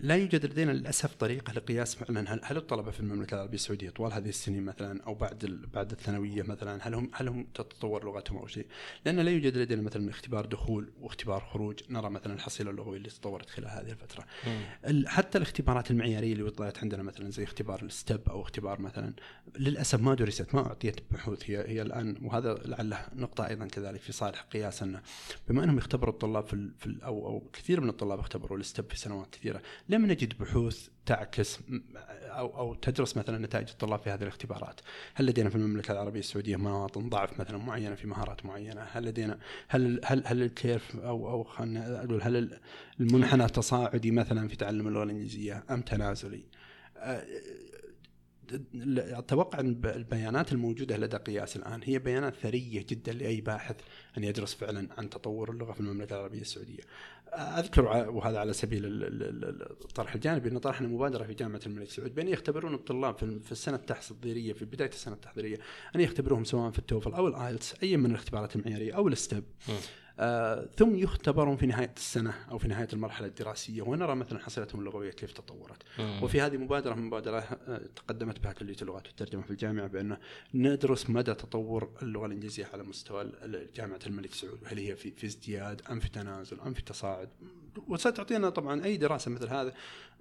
لا 0.00 0.16
يوجد 0.16 0.46
لدينا 0.46 0.72
للأسف 0.72 1.14
طريقة 1.14 1.52
لقياس 1.52 1.94
فعلا 1.94 2.34
هل, 2.34 2.40
هل 2.44 2.56
الطلبة 2.56 2.90
في 2.90 3.00
المملكة 3.00 3.34
العربية 3.34 3.54
السعودية 3.54 3.90
طوال 3.90 4.12
هذه 4.12 4.28
السنين 4.28 4.62
مثلا 4.62 5.02
أو 5.02 5.14
بعد 5.14 5.68
بعد 5.74 5.90
الثانوية 5.90 6.42
مثلا 6.42 6.88
هل 6.88 6.94
هم 6.94 7.10
هل 7.14 7.28
هم 7.28 7.46
تتطور 7.54 8.04
لغتهم 8.04 8.38
أو 8.38 8.46
شيء؟ 8.46 8.66
لأن 9.04 9.20
لا 9.20 9.30
يوجد 9.30 9.56
لدينا 9.56 9.82
مثلا 9.82 10.10
اختبار 10.10 10.46
دخول 10.46 10.92
واختبار 11.00 11.40
خروج 11.40 11.80
نرى 11.90 12.10
مثلا 12.10 12.34
الحصيلة 12.34 12.70
اللغوية 12.70 12.96
اللي 12.96 13.08
تطورت 13.08 13.50
خلال 13.50 13.70
هذه 13.70 13.90
الفترة. 13.90 14.26
حتى 15.06 15.38
الاختبارات 15.38 15.90
المعيارية 15.90 16.32
اللي 16.32 16.50
طلعت 16.50 16.78
عندنا 16.78 17.02
مثلا 17.02 17.30
زي 17.30 17.44
اختبار 17.44 17.82
الستب 17.82 18.28
أو 18.28 18.42
اختبار 18.42 18.80
مثلا 18.80 19.12
للأسف 19.58 20.00
ما 20.00 20.14
درست 20.14 20.54
ما 20.54 20.66
أعطيت 20.66 21.00
بحوث 21.10 21.50
هي 21.50 21.68
هي 21.68 21.82
الآن 21.82 22.16
وهذا 22.22 22.54
لعله 22.54 23.06
نقطة 23.14 23.49
أيضا 23.50 23.66
كذلك 23.66 24.00
في 24.00 24.12
صالح 24.12 24.40
قياس 24.40 24.82
أنه 24.82 25.02
بما 25.48 25.64
أنهم 25.64 25.78
يختبروا 25.78 26.12
الطلاب 26.12 26.46
في, 26.46 26.70
في 26.78 26.96
أو 27.04 27.26
أو 27.26 27.42
كثير 27.52 27.80
من 27.80 27.88
الطلاب 27.88 28.18
اختبروا 28.18 28.58
الستب 28.58 28.90
في 28.90 28.98
سنوات 28.98 29.28
كثيرة 29.32 29.62
لم 29.88 30.06
نجد 30.06 30.38
بحوث 30.38 30.88
تعكس 31.06 31.58
أو 32.22 32.58
أو 32.58 32.74
تدرس 32.74 33.16
مثلا 33.16 33.38
نتائج 33.38 33.68
الطلاب 33.68 34.00
في 34.00 34.10
هذه 34.10 34.22
الاختبارات، 34.22 34.80
هل 35.14 35.26
لدينا 35.26 35.50
في 35.50 35.56
المملكة 35.56 35.92
العربية 35.92 36.20
السعودية 36.20 36.56
مواطن 36.56 37.08
ضعف 37.08 37.40
مثلا 37.40 37.58
معينة 37.58 37.94
في 37.94 38.06
مهارات 38.06 38.46
معينة؟ 38.46 38.80
هل 38.80 39.04
لدينا 39.04 39.38
هل 39.68 40.00
هل 40.04 40.22
هل 40.26 40.42
الكيرف 40.42 40.96
أو 40.96 41.30
أو 41.30 41.44
خلينا 41.44 42.04
أقول 42.04 42.22
هل 42.22 42.58
المنحنى 43.00 43.46
تصاعدي 43.46 44.10
مثلا 44.10 44.48
في 44.48 44.56
تعلم 44.56 44.88
اللغة 44.88 45.02
الإنجليزية 45.02 45.64
أم 45.70 45.82
تنازلي؟ 45.82 46.44
أتوقع 48.98 49.60
أن 49.60 49.80
البيانات 49.84 50.52
الموجودة 50.52 50.96
لدى 50.96 51.16
قياس 51.16 51.56
الآن 51.56 51.80
هي 51.84 51.98
بيانات 51.98 52.34
ثرية 52.36 52.86
جدا 52.88 53.12
لأي 53.12 53.40
باحث 53.40 53.76
أن 54.18 54.24
يدرس 54.24 54.54
فعلا 54.54 54.88
عن 54.98 55.10
تطور 55.10 55.50
اللغة 55.50 55.72
في 55.72 55.80
المملكة 55.80 56.14
العربية 56.14 56.40
السعودية. 56.40 56.82
أذكر 57.34 58.10
وهذا 58.10 58.38
على 58.38 58.52
سبيل 58.52 58.82
الطرح 59.84 60.14
الجانبي 60.14 60.48
أن 60.48 60.58
طرحنا 60.58 60.88
مبادرة 60.88 61.24
في 61.24 61.34
جامعة 61.34 61.60
الملك 61.66 61.90
سعود 61.90 62.14
بأن 62.14 62.28
يختبرون 62.28 62.74
الطلاب 62.74 63.18
في 63.18 63.52
السنة 63.52 63.76
التحضيريه 63.76 64.52
في 64.52 64.64
بداية 64.64 64.88
السنة 64.88 65.14
التحضيريه 65.14 65.58
أن 65.96 66.00
يختبروهم 66.00 66.44
سواء 66.44 66.70
في 66.70 66.78
التوفل 66.78 67.12
أو 67.12 67.28
الآيلتس 67.28 67.74
أي 67.82 67.96
من 67.96 68.10
الاختبارات 68.10 68.56
المعيارية 68.56 68.96
أو 68.96 69.08
الستب. 69.08 69.44
آه 70.20 70.68
ثم 70.76 70.96
يختبرون 70.96 71.56
في 71.56 71.66
نهاية 71.66 71.92
السنة 71.96 72.34
أو 72.50 72.58
في 72.58 72.68
نهاية 72.68 72.88
المرحلة 72.92 73.26
الدراسية 73.26 73.82
ونرى 73.82 74.14
مثلا 74.14 74.38
حصيلتهم 74.38 74.80
اللغوية 74.80 75.10
كيف 75.10 75.32
تطورت. 75.32 75.82
مم. 75.98 76.22
وفي 76.22 76.40
هذه 76.40 76.56
مبادرة 76.56 76.94
مبادرة 76.94 77.38
آه، 77.38 77.80
تقدمت 77.96 78.38
بها 78.38 78.52
كلية 78.52 78.76
اللغات 78.82 79.06
والترجمة 79.06 79.42
في 79.42 79.50
الجامعة 79.50 79.86
بأنه 79.86 80.18
ندرس 80.54 81.10
مدى 81.10 81.34
تطور 81.34 81.90
اللغة 82.02 82.26
الإنجليزية 82.26 82.68
على 82.72 82.82
مستوى 82.82 83.32
جامعة 83.76 84.00
الملك 84.06 84.34
سعود 84.34 84.58
هل 84.66 84.78
هي 84.78 84.96
في 84.96 85.10
في 85.10 85.26
ازدياد 85.26 85.82
أم 85.90 86.00
في 86.00 86.08
تنازل 86.08 86.60
أم 86.60 86.74
في 86.74 86.82
تصاعد 86.82 87.28
وستعطينا 87.88 88.50
طبعا 88.50 88.84
أي 88.84 88.96
دراسة 88.96 89.30
مثل 89.30 89.48
هذا 89.48 89.72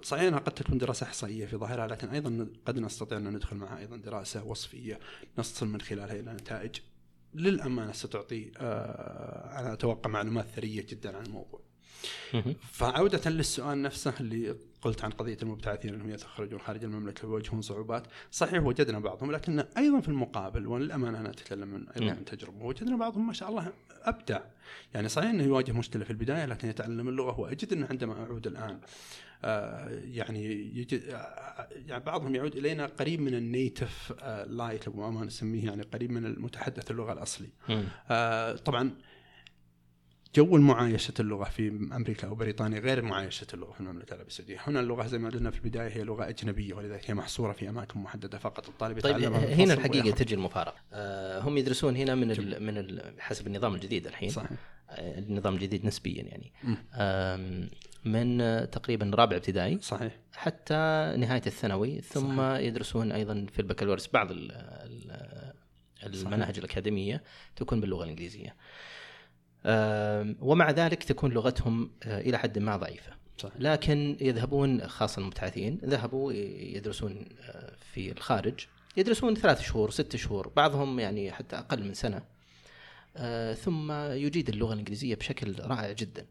صحيح 0.01 0.23
أنها 0.23 0.39
قد 0.39 0.51
تكون 0.51 0.77
دراسة 0.77 1.03
إحصائية 1.03 1.45
في 1.45 1.57
ظاهرها 1.57 1.87
لكن 1.87 2.09
أيضا 2.09 2.47
قد 2.65 2.79
نستطيع 2.79 3.17
أن 3.17 3.29
ندخل 3.29 3.55
معها 3.55 3.79
أيضا 3.79 3.97
دراسة 3.97 4.43
وصفية 4.43 4.99
نصل 5.37 5.67
من 5.67 5.81
خلالها 5.81 6.19
إلى 6.19 6.33
نتائج 6.33 6.75
للأمانة 7.33 7.91
ستعطي 7.91 8.51
آه 8.57 9.59
أنا 9.59 9.73
أتوقع 9.73 10.09
معلومات 10.09 10.45
ثرية 10.55 10.85
جدا 10.89 11.17
عن 11.17 11.25
الموضوع. 11.25 11.61
فعودة 12.71 13.29
للسؤال 13.29 13.81
نفسه 13.81 14.13
اللي 14.19 14.55
قلت 14.81 15.03
عن 15.03 15.11
قضية 15.11 15.37
المبتعثين 15.43 15.93
أنهم 15.93 16.09
يخرجون 16.09 16.59
خارج 16.59 16.83
المملكة 16.83 17.27
ويواجهون 17.27 17.61
صعوبات، 17.61 18.07
صحيح 18.31 18.63
وجدنا 18.63 18.99
بعضهم 18.99 19.31
لكن 19.31 19.59
أيضا 19.59 19.99
في 19.99 20.07
المقابل 20.07 20.67
وللأمانة 20.67 21.19
أنا 21.19 21.29
أتكلم 21.29 21.67
من 21.67 21.89
أيضا 21.89 22.11
عن 22.11 22.25
تجربة، 22.25 22.65
وجدنا 22.65 22.97
بعضهم 22.97 23.27
ما 23.27 23.33
شاء 23.33 23.49
الله 23.49 23.73
أبدع، 24.01 24.41
يعني 24.93 25.09
صحيح 25.09 25.29
إنه 25.29 25.43
يواجه 25.43 25.71
مشكلة 25.71 26.03
في 26.03 26.11
البداية 26.11 26.45
لكن 26.45 26.67
يتعلم 26.67 27.09
اللغة 27.09 27.39
وأجد 27.39 27.73
إنه 27.73 27.87
عندما 27.89 28.23
أعود 28.23 28.47
الآن 28.47 28.79
يعني 30.03 30.45
يجد 30.75 31.03
آه، 31.03 31.67
يعني 31.87 32.03
بعضهم 32.03 32.35
يعود 32.35 32.55
إلينا 32.55 32.85
قريب 32.85 33.21
من 33.21 33.33
ال 33.33 33.44
native 33.44 34.13
like 34.47 34.87
أو 34.87 35.11
ما 35.11 35.25
نسميه 35.25 35.65
يعني 35.65 35.81
قريب 35.81 36.11
من 36.11 36.25
المتحدث 36.25 36.91
اللغة 36.91 37.13
الأصلي. 37.13 37.49
آه، 38.09 38.55
طبعا 38.55 38.91
جو 40.35 40.55
المعايشة 40.55 41.13
اللغة 41.19 41.43
في 41.43 41.67
أمريكا 41.67 42.27
أو 42.27 42.35
بريطانيا 42.35 42.79
غير 42.79 43.01
معايشة 43.01 43.47
اللغة 43.53 43.71
في 43.71 43.79
المملكة 43.79 44.09
العربية 44.09 44.27
السعودية. 44.27 44.57
هنا 44.67 44.79
اللغة 44.79 45.07
زي 45.07 45.17
ما 45.17 45.29
قلنا 45.29 45.51
في 45.51 45.57
البداية 45.57 45.89
هي 45.89 46.03
لغة 46.03 46.29
أجنبية 46.29 46.73
ولذلك 46.73 47.09
هي 47.09 47.13
محصورة 47.13 47.51
في 47.51 47.69
أماكن 47.69 47.99
محددة 47.99 48.37
فقط. 48.37 48.69
الطالب 48.69 48.99
طيب 48.99 49.33
هنا 49.33 49.73
الحقيقة 49.73 50.11
تجي 50.11 50.35
المفارقة. 50.35 50.75
آه 50.93 51.41
هم 51.41 51.57
يدرسون 51.57 51.95
هنا 51.95 52.15
من 52.15 52.31
ال 52.31 52.63
من 52.63 52.77
ال 52.77 53.21
حسب 53.21 53.47
النظام 53.47 53.75
الجديد 53.75 54.07
الحين. 54.07 54.29
صحيح. 54.29 54.51
النظام 54.97 55.53
الجديد 55.53 55.85
نسبيا 55.85 56.23
يعني. 56.23 56.51
من 58.05 58.37
تقريبا 58.71 59.11
رابع 59.15 59.35
ابتدائي 59.35 59.79
صحيح. 59.81 60.19
حتى 60.33 60.73
نهاية 61.17 61.41
الثانوي 61.47 62.01
ثم 62.01 62.37
صحيح. 62.37 62.59
يدرسون 62.59 63.11
أيضا 63.11 63.45
في 63.53 63.59
البكالوريوس 63.59 64.07
بعض 64.07 64.27
المناهج 64.31 66.51
صحيح. 66.51 66.57
الأكاديمية 66.57 67.23
تكون 67.55 67.81
باللغة 67.81 68.03
الإنجليزية. 68.03 68.55
ومع 70.41 70.71
ذلك 70.71 71.03
تكون 71.03 71.31
لغتهم 71.31 71.91
آه، 72.03 72.21
إلى 72.21 72.37
حد 72.37 72.59
ما 72.59 72.77
ضعيفة. 72.77 73.11
صحيح. 73.37 73.53
لكن 73.59 74.17
يذهبون 74.21 74.87
خاصة 74.87 75.19
المبتعثين 75.19 75.79
ذهبوا 75.85 76.33
يدرسون 76.33 77.25
آه، 77.41 77.75
في 77.93 78.11
الخارج 78.11 78.65
يدرسون 78.97 79.35
ثلاث 79.35 79.61
شهور 79.61 79.91
ست 79.91 80.15
شهور 80.15 80.51
بعضهم 80.55 80.99
يعني 80.99 81.31
حتى 81.31 81.55
أقل 81.55 81.83
من 81.83 81.93
سنة 81.93 82.21
آه، 83.17 83.53
ثم 83.53 83.91
يجيد 83.91 84.49
اللغة 84.49 84.73
الإنجليزية 84.73 85.15
بشكل 85.15 85.55
رائع 85.59 85.91
جدا. 85.91 86.25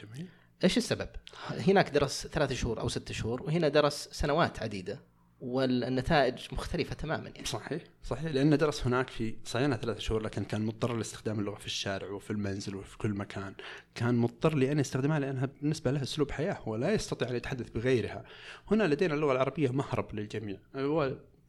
جميل. 0.00 0.26
إيش 0.64 0.76
السبب؟ 0.76 1.08
هناك 1.48 1.90
درس 1.90 2.26
ثلاث 2.26 2.52
شهور 2.52 2.80
أو 2.80 2.88
ست 2.88 3.12
شهور 3.12 3.42
وهنا 3.42 3.68
درس 3.68 4.08
سنوات 4.12 4.62
عديدة 4.62 5.00
والنتائج 5.44 6.34
مختلفة 6.52 6.94
تماما 6.94 7.28
يعني. 7.28 7.44
صحيح 7.44 7.82
صحيح 8.04 8.32
لأنه 8.32 8.56
درس 8.56 8.86
هناك 8.86 9.10
في 9.10 9.34
صحيح 9.44 9.76
ثلاث 9.76 9.98
شهور 9.98 10.22
لكن 10.22 10.44
كان 10.44 10.66
مضطر 10.66 10.96
لاستخدام 10.96 11.40
اللغة 11.40 11.54
في 11.54 11.66
الشارع 11.66 12.10
وفي 12.10 12.30
المنزل 12.30 12.76
وفي 12.76 12.98
كل 12.98 13.10
مكان. 13.10 13.54
كان 13.94 14.14
مضطر 14.14 14.54
لأن 14.54 14.78
يستخدمها 14.78 15.18
لأنها 15.18 15.48
بالنسبة 15.60 15.90
له 15.90 16.02
أسلوب 16.02 16.30
حياة 16.30 16.68
ولا 16.68 16.92
يستطيع 16.92 17.28
أن 17.28 17.36
يتحدث 17.36 17.70
بغيرها. 17.70 18.24
هنا 18.70 18.84
لدينا 18.84 19.14
اللغة 19.14 19.32
العربية 19.32 19.70
مهرب 19.70 20.14
للجميع. 20.14 20.58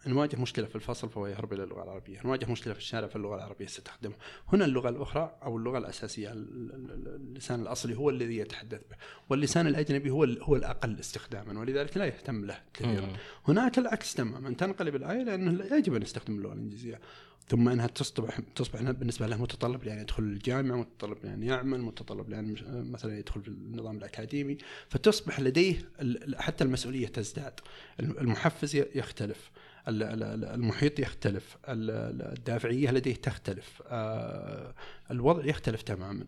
نواجه 0.08 0.42
مشكلة 0.42 0.66
في 0.66 0.76
الفصل 0.76 1.10
فهو 1.10 1.28
يهرب 1.28 1.54
إلى 1.54 1.64
اللغة 1.64 1.84
العربية. 1.84 2.20
نواجه 2.26 2.52
مشكلة 2.52 2.74
في 2.74 2.80
الشارع 2.80 3.08
فاللغة 3.08 3.36
العربية 3.36 3.66
ستخدمه. 3.66 4.14
هنا 4.54 4.66
اللغة 4.66 4.90
الأخرى 4.90 5.36
أو 5.44 5.58
اللغة 5.58 5.78
الأساسية 5.78 6.32
ال- 6.32 6.72
ال- 6.74 7.16
اللسان 7.16 7.62
الأصلي 7.62 7.98
هو 7.98 8.10
الذي 8.10 8.38
يتحدث 8.38 8.80
به. 8.90 8.96
واللسان 9.30 9.68
الأجنبي 9.68 10.10
هو 10.10 10.24
هو 10.24 10.56
الأقل 10.56 11.00
استخداما 11.00 11.60
ولذلك 11.60 11.98
لا 11.98 12.06
يهتم 12.06 12.46
له 12.46 12.62
كثيرا. 12.74 13.08
هناك 13.48 13.78
العكس 13.78 14.14
تماما. 14.14 14.54
تنقلب 14.54 14.96
الآية 14.96 15.24
لأنه 15.24 15.76
يجب 15.76 15.96
أن 15.96 16.02
يستخدم 16.02 16.38
اللغة 16.38 16.54
الإنجليزية. 16.54 17.00
ثم 17.48 17.70
إنها 17.70 17.88
تصبح 17.88 18.40
تصبح 18.56 18.82
بالنسبة 18.82 19.28
له 19.28 19.42
متطلب 19.42 19.84
لأن 19.84 20.00
يدخل 20.00 20.24
الجامعة 20.24 20.76
متطلب 20.78 21.18
لأن 21.24 21.44
يعمل 21.44 21.82
متطلب 21.82 22.30
لأن 22.30 22.56
مثلا 22.92 23.18
يدخل 23.20 23.42
في 23.42 23.48
النظام 23.48 23.98
الأكاديمي. 23.98 24.58
فتصبح 24.90 25.40
لديه 25.40 25.90
حتى 26.38 26.64
المسؤولية 26.64 27.08
تزداد. 27.08 27.60
المحفز 28.00 28.76
يختلف. 28.76 29.52
المحيط 29.88 31.00
يختلف 31.00 31.58
ال- 31.70 31.92
ال- 31.92 32.38
الدافعية 32.38 32.92
لديه 32.92 33.16
تختلف 33.16 33.82
آه، 33.88 34.74
الوضع 35.12 35.46
يختلف 35.46 35.82
تماما. 35.82 36.26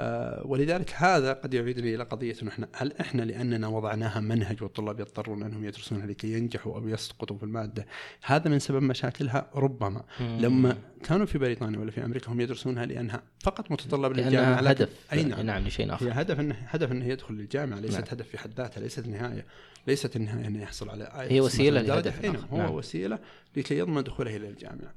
آه، 0.00 0.42
ولذلك 0.46 0.92
هذا 0.96 1.32
قد 1.32 1.54
يعيدني 1.54 1.94
إلى 1.94 2.04
قضية 2.04 2.34
إنه 2.42 2.50
إحنا 2.50 2.68
هل 2.72 2.92
إحنا 3.00 3.22
لأننا 3.22 3.68
وضعناها 3.68 4.20
منهج 4.20 4.62
والطلاب 4.62 5.00
يضطرون 5.00 5.42
أنهم 5.42 5.64
يدرسونها 5.64 6.06
لكي 6.06 6.32
ينجحوا 6.32 6.74
أو 6.76 6.88
يسقطوا 6.88 7.36
في 7.36 7.42
المادة 7.42 7.86
هذا 8.24 8.50
من 8.50 8.58
سبب 8.58 8.82
مشاكلها 8.82 9.50
ربما. 9.54 10.04
لما 10.20 10.76
كانوا 11.04 11.26
في 11.26 11.38
بريطانيا 11.38 11.78
ولا 11.78 11.90
في 11.90 12.04
أمريكا 12.04 12.32
هم 12.32 12.40
يدرسونها 12.40 12.86
لأنها 12.86 13.22
فقط 13.40 13.70
متطلب 13.70 14.12
لكن- 14.12 14.30
هدف. 14.70 14.88
أي 15.12 15.22
نعم. 15.24 15.40
نعم 15.46 15.66
لشيء 15.66 15.86
هي 15.86 15.94
اخر 15.94 16.10
هدف 16.12 16.40
انه 16.40 16.54
هدف 16.68 16.92
إنه 16.92 17.04
يدخل 17.06 17.34
للجامعة 17.34 17.80
ليست 17.80 17.94
نعم. 17.94 18.04
هدف 18.10 18.28
في 18.28 18.38
حد 18.38 18.50
ذاتها 18.56 18.80
ليست 18.80 19.06
نهاية. 19.06 19.44
ليست 19.86 20.16
النهايه 20.16 20.46
انه 20.46 20.62
يحصل 20.62 20.90
على 20.90 21.12
هي 21.14 21.40
درجة. 21.40 21.80
لهدف 21.80 22.24
نعم. 22.24 22.36
هو 22.50 22.56
نعم. 22.56 22.74
وسيلة 22.74 23.18
لكي 23.56 23.78
يضمن 23.78 24.02
دخوله 24.02 24.36
إلى 24.36 24.48
الجامعة 24.48 24.94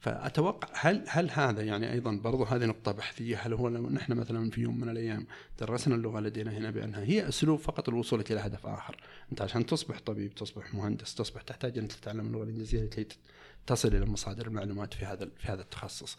فأتوقع 0.00 0.68
هل 0.72 1.04
هل 1.08 1.30
هذا 1.30 1.62
يعني 1.62 1.92
أيضا 1.92 2.12
برضو 2.12 2.44
هذه 2.44 2.64
نقطة 2.64 2.92
بحثية 2.92 3.36
هل 3.36 3.52
هو 3.52 3.68
لو 3.68 3.90
نحن 3.90 4.12
مثلا 4.12 4.50
في 4.50 4.60
يوم 4.60 4.80
من 4.80 4.88
الأيام 4.88 5.26
درسنا 5.60 5.94
اللغة 5.94 6.20
لدينا 6.20 6.50
هنا 6.50 6.70
بأنها 6.70 7.02
هي 7.04 7.28
أسلوب 7.28 7.58
فقط 7.58 7.88
الوصول 7.88 8.24
إلى 8.30 8.40
هدف 8.40 8.66
آخر 8.66 8.96
أنت 9.32 9.42
عشان 9.42 9.66
تصبح 9.66 9.98
طبيب 10.00 10.34
تصبح 10.34 10.74
مهندس 10.74 11.14
تصبح 11.14 11.42
تحتاج 11.42 11.78
ان 11.78 11.88
تتعلم 11.88 12.26
اللغة 12.26 12.42
الإنجليزية 12.42 12.82
لكي 12.82 13.06
تصل 13.66 13.88
إلى 13.88 14.06
مصادر 14.06 14.46
المعلومات 14.46 14.94
في 14.94 15.04
هذا 15.04 15.28
في 15.38 15.48
هذا 15.48 15.62
التخصص 15.62 16.16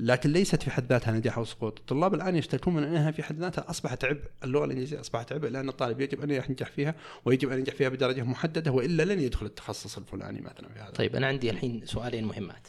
لكن 0.00 0.32
ليست 0.32 0.62
في 0.62 0.70
حد 0.70 0.86
ذاتها 0.92 1.12
نجاح 1.12 1.38
أو 1.38 1.44
سقوط 1.44 1.78
الطلاب 1.78 2.14
الآن 2.14 2.36
يشتكون 2.36 2.74
من 2.74 2.84
أنها 2.84 3.10
في 3.10 3.22
حد 3.22 3.38
ذاتها 3.38 3.70
أصبحت 3.70 4.04
عبء 4.04 4.22
اللغة 4.44 4.64
الإنجليزية 4.64 5.00
أصبحت 5.00 5.32
عبء 5.32 5.48
لأن 5.48 5.68
الطالب 5.68 6.00
يجب 6.00 6.20
أن 6.20 6.30
ينجح 6.30 6.70
فيها 6.70 6.94
ويجب 7.24 7.52
أن 7.52 7.58
ينجح 7.58 7.74
فيها 7.74 7.88
بدرجة 7.88 8.22
محددة 8.22 8.70
وإلا 8.70 9.02
لن 9.02 9.20
يدخل 9.20 9.46
التخصص 9.46 9.98
الفلاني 9.98 10.40
مثلا 10.40 10.68
في 10.68 10.80
هذا 10.80 10.90
طيب 10.90 11.16
أنا 11.16 11.26
عندي 11.26 11.50
الحين 11.50 11.86
سؤالين 11.86 12.24
مهمات. 12.24 12.68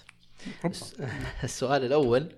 السؤال 1.43 1.85
الأول 1.85 2.35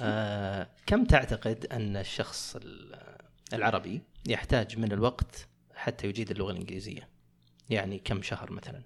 آه 0.00 0.68
كم 0.86 1.04
تعتقد 1.04 1.66
أن 1.72 1.96
الشخص 1.96 2.56
ال- 2.56 2.98
العربي 3.52 4.02
يحتاج 4.28 4.78
من 4.78 4.92
الوقت 4.92 5.46
حتى 5.74 6.06
يجيد 6.06 6.30
اللغة 6.30 6.50
الإنجليزية؟ 6.50 7.08
يعني 7.70 7.98
كم 7.98 8.22
شهر 8.22 8.52
مثلا؟ 8.52 8.82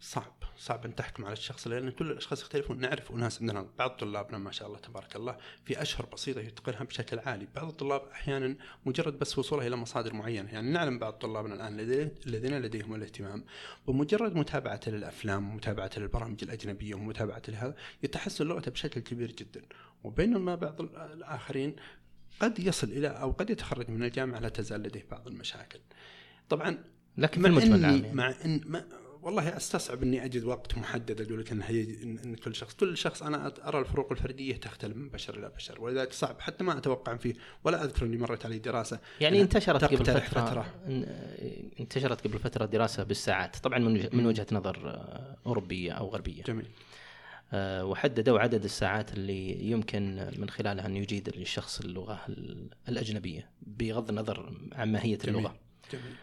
صعب 0.00 0.35
صعب 0.58 0.84
أن 0.84 0.94
تحكم 0.94 1.24
على 1.24 1.32
الشخص 1.32 1.66
لأن 1.66 1.90
كل 1.90 2.10
الأشخاص 2.10 2.42
يختلفون 2.42 2.80
نعرف 2.80 3.12
أناس 3.12 3.40
عندنا 3.40 3.66
بعض 3.78 3.90
طلابنا 3.90 4.38
ما 4.38 4.52
شاء 4.52 4.68
الله 4.68 4.78
تبارك 4.78 5.16
الله 5.16 5.36
في 5.64 5.82
أشهر 5.82 6.06
بسيطة 6.06 6.40
يتقنها 6.40 6.84
بشكل 6.84 7.18
عالي، 7.18 7.46
بعض 7.54 7.68
الطلاب 7.68 8.02
أحيانا 8.12 8.56
مجرد 8.86 9.18
بس 9.18 9.38
وصوله 9.38 9.66
إلى 9.66 9.76
مصادر 9.76 10.14
معينة، 10.14 10.52
يعني 10.52 10.70
نعلم 10.70 10.98
بعض 10.98 11.12
طلابنا 11.12 11.54
الآن 11.54 11.80
الذين- 12.26 12.58
لديهم 12.58 12.94
الاهتمام 12.94 13.44
بمجرد 13.88 14.36
متابعته 14.36 14.90
للأفلام 14.92 15.50
ومتابعته 15.50 16.00
للبرامج 16.00 16.38
الأجنبية 16.42 16.94
ومتابعته 16.94 17.52
لهذا 17.52 17.74
يتحسن 18.02 18.46
لغته 18.46 18.70
بشكل 18.70 19.00
كبير 19.00 19.32
جدا، 19.32 19.62
وبينما 20.04 20.54
بعض 20.54 20.80
ال- 20.80 20.96
الآخرين 20.96 21.76
قد 22.40 22.58
يصل 22.58 22.86
إلى 22.86 23.08
أو 23.08 23.30
قد 23.30 23.50
يتخرج 23.50 23.90
من 23.90 24.02
الجامعة 24.02 24.38
لا 24.38 24.48
تزال 24.48 24.80
لديه 24.82 25.06
بعض 25.10 25.28
المشاكل. 25.28 25.78
طبعا 26.48 26.84
لكن 27.18 27.42
في 27.42 27.48
المجمل 27.48 27.78
العام 27.78 28.04
يعني. 28.04 28.14
مع 28.14 28.34
ان 28.44 28.60
ما 28.66 28.84
والله 29.26 29.56
استصعب 29.56 30.02
إني 30.02 30.24
أجد 30.24 30.44
وقت 30.44 30.78
محدد 30.78 31.20
أقول 31.20 31.40
لك 31.40 31.52
إن 31.52 31.62
ان 32.24 32.34
كل 32.34 32.54
شخص 32.54 32.74
كل 32.74 32.96
شخص 32.96 33.22
أنا 33.22 33.52
أرى 33.68 33.78
الفروق 33.78 34.12
الفردية 34.12 34.56
تختلف 34.56 34.96
من 34.96 35.08
بشر 35.08 35.38
إلى 35.38 35.48
بشر 35.56 35.80
ولذلك 35.80 36.12
صعب 36.12 36.40
حتى 36.40 36.64
ما 36.64 36.78
أتوقع 36.78 37.16
فيه 37.16 37.34
ولا 37.64 37.84
أذكر 37.84 38.06
إني 38.06 38.16
مرت 38.16 38.46
علي 38.46 38.58
دراسة 38.58 38.98
يعني 39.20 39.40
انتشرت 39.40 39.84
قبل 39.84 39.96
تقترح 39.98 40.26
فترة, 40.28 40.74
انتشرت 41.80 42.26
قبل 42.26 42.38
فترة 42.38 42.64
دراسة 42.64 43.02
بالساعات 43.02 43.56
طبعا 43.56 43.78
من 43.78 43.92
وجه- 43.96 44.10
من 44.12 44.26
وجهة 44.26 44.46
نظر 44.52 44.88
آه، 44.90 45.36
أوروبية 45.46 45.92
أو 45.92 46.08
غربية. 46.08 46.42
جميل. 46.42 46.66
آه، 47.52 47.84
وحددوا 47.84 48.38
عدد 48.40 48.64
الساعات 48.64 49.12
اللي 49.14 49.70
يمكن 49.70 50.30
من 50.36 50.50
خلالها 50.50 50.86
أن 50.86 50.96
يجيد 50.96 51.28
الشخص 51.28 51.80
اللغة 51.80 52.20
ال- 52.28 52.68
الأجنبية 52.88 53.50
بغض 53.62 54.08
النظر 54.08 54.52
عن 54.72 54.92
ماهية 54.92 55.18
جميل. 55.18 55.36
اللغة. 55.36 55.56
جميل. 55.92 56.14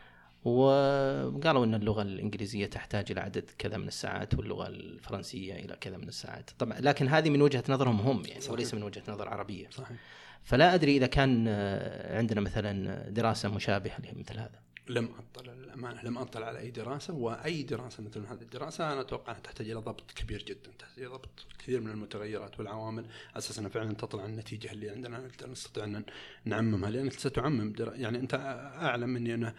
وقالوا 0.46 1.66
أن 1.66 1.76
اللغة 1.76 2.02
الإنجليزية 2.02 2.66
تحتاج 2.66 3.12
إلى 3.12 3.22
عدد 3.22 3.50
كذا 3.58 3.78
من 3.78 3.88
الساعات 3.88 4.34
واللغة 4.34 4.68
الفرنسية 4.68 5.54
إلى 5.54 5.78
كذا 5.82 5.98
من 5.98 6.08
الساعات 6.08 6.50
طبعا 6.60 6.80
لكن 6.80 7.08
هذه 7.08 7.30
من 7.30 7.42
وجهة 7.42 7.64
نظرهم 7.70 8.00
هم 8.00 8.26
يعني 8.26 8.42
صحيح. 8.42 8.54
وليس 8.54 8.74
من 8.74 8.84
وجهة 8.84 9.04
نظر 9.08 9.30
عربية 9.30 9.70
صحيح 9.70 9.98
فلا 10.44 10.74
أدري 10.74 10.98
إذا 10.98 11.08
كان 11.08 11.46
آه، 11.48 12.18
عندنا 12.18 12.42
مثلا 12.42 13.10
دراسة 13.10 13.50
مشابهة 13.50 13.98
لمثل 14.00 14.40
هذا 14.40 14.64
لم 14.90 15.10
أطلع 15.20 15.54
للأمانة 15.54 16.04
لم 16.04 16.18
أطلع 16.18 16.48
على 16.48 16.60
أي 16.60 16.72
دراسة 16.72 17.14
وأي 17.14 17.64
دراسة 17.64 18.04
مثل 18.04 18.26
هذه 18.26 18.42
الدراسة 18.42 18.94
أنا 18.94 19.02
أتوقع 19.02 19.32
أنها 19.32 19.42
تحتاج 19.42 19.70
إلى 19.70 19.80
ضبط 19.80 20.12
كبير 20.12 20.44
جدا 20.44 20.72
تحتاج 20.80 21.04
إلى 21.04 21.14
ضبط 21.14 21.46
كثير 21.60 21.82
من 21.82 21.90
المتغيرات 21.90 22.60
والعوامل 22.60 23.04
على 23.04 23.38
أساس 23.38 23.60
أنها 23.60 23.70
فعلا 23.70 23.94
تطلع 23.94 24.26
النتيجة 24.26 24.72
اللي 24.72 24.90
عندنا 24.90 25.30
نستطيع 25.48 25.84
أن 25.84 26.04
نعممها 26.46 26.90
لانك 26.90 27.14
ستعمم. 27.14 27.74
يعني 27.80 28.20
أنت 28.20 28.34
أعلم 28.82 29.10
مني 29.10 29.34
انه 29.34 29.54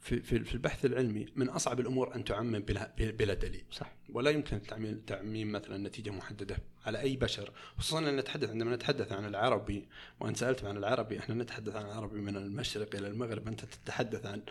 في 0.00 0.20
في 0.20 0.44
في 0.44 0.54
البحث 0.54 0.84
العلمي 0.84 1.26
من 1.36 1.48
أصعب 1.48 1.80
الأمور 1.80 2.14
أن 2.14 2.24
تعمم 2.24 2.58
بلا 2.58 2.92
بلا 2.98 3.34
دليل 3.34 3.64
صح 3.70 3.92
ولا 4.12 4.30
يمكن 4.30 4.62
تعميم 4.62 5.02
تعميم 5.06 5.52
مثلا 5.52 5.88
نتيجة 5.88 6.10
محددة 6.10 6.56
على 6.86 7.00
أي 7.00 7.16
بشر 7.16 7.52
خصوصا 7.78 7.98
أن 7.98 8.16
نتحدث 8.16 8.50
عندما 8.50 8.74
نتحدث 8.76 9.12
عن 9.12 9.24
العربي 9.24 9.88
وانت 10.20 10.36
سألت 10.36 10.64
عن 10.64 10.76
العربي 10.76 11.18
إحنا 11.18 11.34
نتحدث 11.34 11.76
عن 11.76 11.86
العربي 11.86 12.20
من 12.20 12.36
المشرق 12.36 12.94
إلى 12.96 13.08
المغرب 13.08 13.48
أنت 13.48 13.64
تتحدث 13.64 14.26
عن 14.26 14.42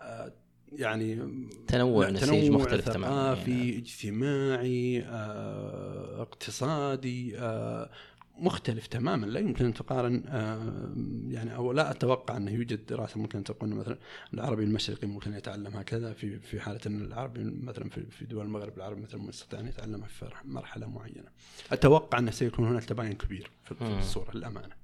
آه، 0.00 0.32
يعني 0.72 1.18
تنوع 1.66 2.10
نسيج 2.10 2.50
مختلف 2.50 2.88
تماما 2.88 3.34
ثقافي 3.34 3.50
يعني. 3.50 3.78
اجتماعي 3.78 5.02
آه، 5.02 6.22
اقتصادي 6.22 7.38
آه، 7.38 7.90
مختلف 8.40 8.86
تماما 8.86 9.26
لا 9.26 9.40
يمكن 9.40 9.64
أن 9.64 9.74
تقارن 9.74 10.22
آه، 10.28 10.94
يعني 11.28 11.54
أو 11.54 11.72
لا 11.72 11.90
أتوقع 11.90 12.36
أنه 12.36 12.50
يوجد 12.50 12.86
دراسة 12.86 13.20
ممكن 13.20 13.44
تقول 13.44 13.70
مثلا 13.70 13.98
العربي 14.34 14.64
المشرقي 14.64 15.06
ممكن 15.06 15.34
يتعلم 15.34 15.76
هكذا 15.76 16.12
في 16.12 16.38
في 16.38 16.60
حالة 16.60 16.80
أن 16.86 17.04
العربي 17.04 17.44
مثلا 17.44 17.90
في 17.90 18.24
دول 18.24 18.44
المغرب 18.44 18.76
العربي 18.76 19.00
مثلا 19.00 19.28
يستطيع 19.28 19.60
أن 19.60 19.66
يتعلمها 19.66 20.08
في 20.08 20.30
مرحلة 20.44 20.86
معينة. 20.86 21.28
أتوقع 21.72 22.18
أنه 22.18 22.30
سيكون 22.30 22.68
هناك 22.68 22.84
تباين 22.84 23.12
كبير 23.12 23.50
في. 23.64 23.74
الصورة 23.98 24.36
للأمانة. 24.36 24.74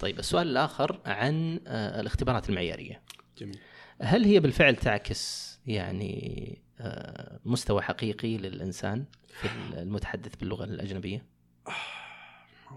طيب 0.00 0.18
السؤال 0.18 0.48
الآخر 0.48 1.00
عن 1.06 1.60
آه، 1.66 2.00
الاختبارات 2.00 2.48
المعيارية 2.50 3.02
جميل. 3.38 3.58
هل 4.00 4.24
هي 4.24 4.40
بالفعل 4.40 4.76
تعكس 4.76 5.50
يعني 5.66 6.58
آه، 6.80 7.40
مستوى 7.44 7.82
حقيقي 7.82 8.36
للإنسان 8.36 9.04
في 9.40 9.48
المتحدث 9.72 10.36
باللغة 10.36 10.64
الأجنبية؟ 10.64 11.24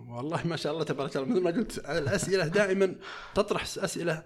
والله 0.07 0.47
ما 0.47 0.55
شاء 0.55 0.73
الله 0.73 0.83
تبارك 0.83 1.17
الله. 1.17 1.27
مثل 1.27 1.41
ما 1.41 1.51
قلت 1.51 1.77
الأسئلة 1.77 2.47
دائما 2.47 2.95
تطرح 3.35 3.63
أسئلة 3.63 4.23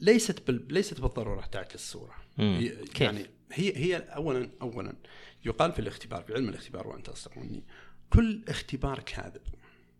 ليست 0.00 0.46
بال... 0.46 0.66
ليست 0.72 1.00
بالضرورة 1.00 1.46
تعكس 1.46 1.74
الصورة. 1.74 2.14
هي؟ 2.36 2.76
يعني 3.00 3.26
هي 3.52 3.76
هي 3.76 3.96
اولا 3.96 4.50
اولا 4.62 4.96
يقال 5.44 5.72
في 5.72 5.78
الاختبار 5.78 6.22
في 6.22 6.34
علم 6.34 6.48
الاختبار 6.48 6.88
وأنت 6.88 7.08
أصدق 7.08 7.38
مني 7.38 7.62
كل 8.10 8.42
اختبار 8.48 8.98
كاذب. 8.98 9.42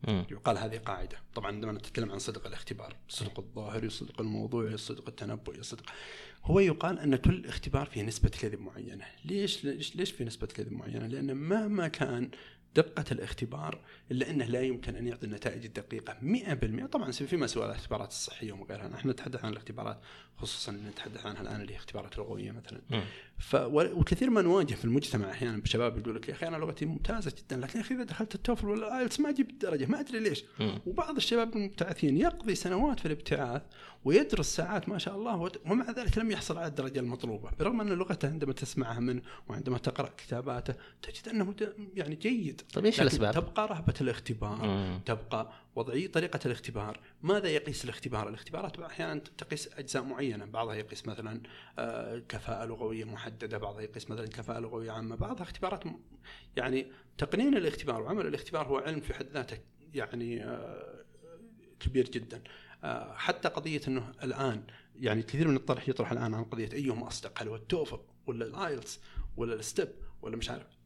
مم. 0.09 0.27
يقال 0.31 0.59
هذه 0.59 0.79
قاعدة. 0.79 1.17
طبعا 1.35 1.47
عندما 1.47 1.73
نتكلم 1.73 2.13
عن 2.13 2.19
صدق 2.19 2.47
الاختبار 2.47 2.97
الصدق 3.09 3.39
الظاهري 3.39 3.87
الصدق 3.87 4.21
الموضوعي 4.21 4.75
الصدق 4.75 5.09
التنبؤي 5.09 5.59
الصدق 5.59 5.91
هو 6.45 6.61
يقال 6.61 6.99
أن 6.99 7.17
كل 7.17 7.47
اختبار 7.47 7.87
فيه 7.87 8.03
نسبة 8.03 8.29
كذب 8.29 8.61
معينة. 8.61 9.05
ليش 9.25 9.65
ليش 9.65 9.97
ليش 9.97 10.11
في 10.11 10.25
نسبة 10.25 10.47
كذب 10.47 10.73
معينة؟ 10.73 11.07
لأن 11.07 11.37
مهما 11.37 11.89
كان 11.89 12.31
دقة 12.77 13.05
الاختبار 13.13 13.81
إلا 14.11 14.31
أنه 14.31 14.45
لا 14.45 14.61
يمكن 14.61 14.97
أن 14.97 15.07
يعطي 15.07 15.27
النتائج 15.27 15.65
الدقيقة 15.65 16.17
100% 16.85 16.87
طبعا 16.87 17.11
في 17.11 17.37
مسؤول 17.37 17.67
الاختبارات 17.67 18.09
الصحية 18.09 18.53
وغيرها 18.53 18.89
نحن 18.89 19.11
نتحدث 19.11 19.45
عن 19.45 19.53
الاختبارات 19.53 20.01
خصوصا 20.37 20.73
نتحدث 20.73 21.27
عنها 21.27 21.43
الآن 21.43 21.61
اللي 21.61 21.73
هي 21.73 21.77
اختبارات 21.77 22.19
لغوية 22.19 22.51
مثلا 22.53 22.81
ف 23.39 23.57
وكثير 23.73 24.31
ما 24.31 24.43
نواجه 24.43 24.75
في 24.75 24.85
المجتمع 24.85 25.31
أحيانا 25.31 25.57
بشباب 25.59 25.99
يقول 25.99 26.15
لك 26.17 26.29
يا 26.29 26.35
أخي 26.35 26.49
أنا 26.49 26.57
لغتي 26.57 26.85
ممتازة 26.87 27.33
جدا 27.39 27.57
لكن 27.57 27.79
يا 27.79 27.85
أخي 27.85 27.95
إذا 27.95 28.03
دخلت 28.05 28.35
التوفل 28.35 28.67
ولا 28.69 28.87
الآيلتس 28.89 29.21
ما 29.21 29.29
أجيب 29.29 29.51
الدرجة 29.51 29.87
ما 29.87 30.01
أدري 30.01 30.19
ليش 30.21 30.45
مم. 30.61 30.79
وبعض 30.87 31.17
الشباب 31.17 31.57
المبتعثين 31.57 32.17
يقضي 32.17 32.55
سنوات 32.55 33.01
في 33.01 33.07
الابتعاث 33.07 33.63
ويدرس 34.05 34.47
ساعات 34.57 34.89
ما 34.89 34.99
شاء 34.99 35.17
الله 35.17 35.51
ومع 35.67 35.91
ذلك 35.91 36.19
لم 36.19 36.31
يحصل 36.31 36.59
على 36.59 36.67
الدرجة 36.67 37.01
المطلوبة 37.01 37.51
برغم 37.59 37.81
أن 37.81 37.89
لغته 37.89 38.29
عندما 38.29 38.53
تسمعها 38.53 39.01
منه 39.01 39.23
وعندما 39.49 39.79
تقرأ 39.79 40.11
كتاباته 40.17 40.75
تجد 41.03 41.29
أنه 41.29 41.53
د- 41.53 41.75
يعني 41.95 42.15
جيد 42.15 42.63
طيب 42.75 42.85
إيش 42.85 43.01
الأسباب؟ 43.01 43.35
تبقى 43.35 43.67
رهبة 43.69 43.95
الاختبار 44.01 44.67
مم. 44.67 45.01
تبقى 45.07 45.53
وضعية 45.75 46.07
طريقة 46.07 46.41
الاختبار. 46.47 47.01
ماذا 47.23 47.49
يقيس 47.49 47.85
الاختبار؟ 47.85 48.29
الاختبارات 48.29 48.79
أحيانا 48.79 49.21
تقيس 49.39 49.69
أجزاء 49.73 50.03
معينة. 50.03 50.45
بعضها 50.45 50.75
يقيس 50.75 51.07
مثلا 51.07 51.41
آه، 51.79 52.19
كفاءة 52.19 52.65
لغوية 52.65 53.05
محددة. 53.05 53.59
بعضها 53.59 53.83
يقيس 53.83 54.11
مثلا 54.11 54.27
كفاءة 54.27 54.61
لغوية 54.61 54.91
عامة. 54.91 55.17
بعضها 55.17 55.43
اختبارات 55.43 55.85
يعني 56.57 56.87
تقنين 57.19 57.57
الاختبار. 57.57 58.03
وعمل 58.03 58.27
الاختبار 58.27 58.67
هو 58.67 58.79
علم 58.79 59.01
في 59.01 59.15
حد 59.15 59.27
ذاته 59.27 59.59
يعني 59.95 60.45
آه، 60.45 61.05
كبير 61.81 62.09
جدا. 62.09 62.43
آه، 62.85 63.15
حتى 63.17 63.49
قضية 63.49 63.81
أنه 63.89 64.13
الآن 64.23 64.63
يعني 65.01 65.23
كثير 65.23 65.49
من 65.49 65.57
الطرح 65.57 65.89
يطرح 65.89 66.13
الآن 66.13 66.35
عن 66.35 66.45
قضية 66.45 66.73
أيهما 66.73 67.09
أصدق؟ 67.09 67.43
هل 67.43 67.49
هو 67.49 67.57
التوفل 67.57 68.01
ولا 68.27 68.45
الآيلتس 68.45 69.01
ولا 69.37 69.55
الستيب 69.55 69.89
ولا 70.23 70.37
مش 70.37 70.51
عارف. 70.51 70.82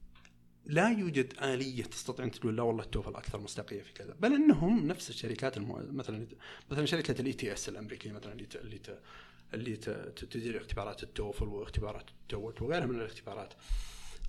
لا 0.67 0.91
يوجد 0.91 1.35
آلية 1.43 1.83
تستطيع 1.85 2.25
أن 2.25 2.31
تقول 2.31 2.57
لا 2.57 2.63
والله 2.63 2.83
التوفل 2.85 3.15
أكثر 3.17 3.41
مصداقية 3.41 3.83
في 3.83 3.93
كذا 3.93 4.17
بل 4.21 4.33
أنهم 4.35 4.87
نفس 4.87 5.11
الشركات 5.11 5.57
المو... 5.57 5.81
مثلا 5.93 6.27
مثلا 6.71 6.87
شركة 6.87 7.21
ال 7.21 7.33
ETS 7.33 7.69
الأمريكية 7.69 8.13
مثلا 8.13 8.33
اللي 8.33 8.47
ت... 8.47 8.57
اللي 8.57 8.79
ت... 8.79 8.99
اللي. 9.55 9.77
ت- 9.77 10.25
تدير 10.31 10.57
اختبارات 10.61 11.03
التوفل 11.03 11.49
واختبارات 11.49 12.05
ال 12.23 12.30
TOEIC 12.30 12.63
وغيرها 12.63 12.87
من 12.87 12.95
الاختبارات 13.01 13.55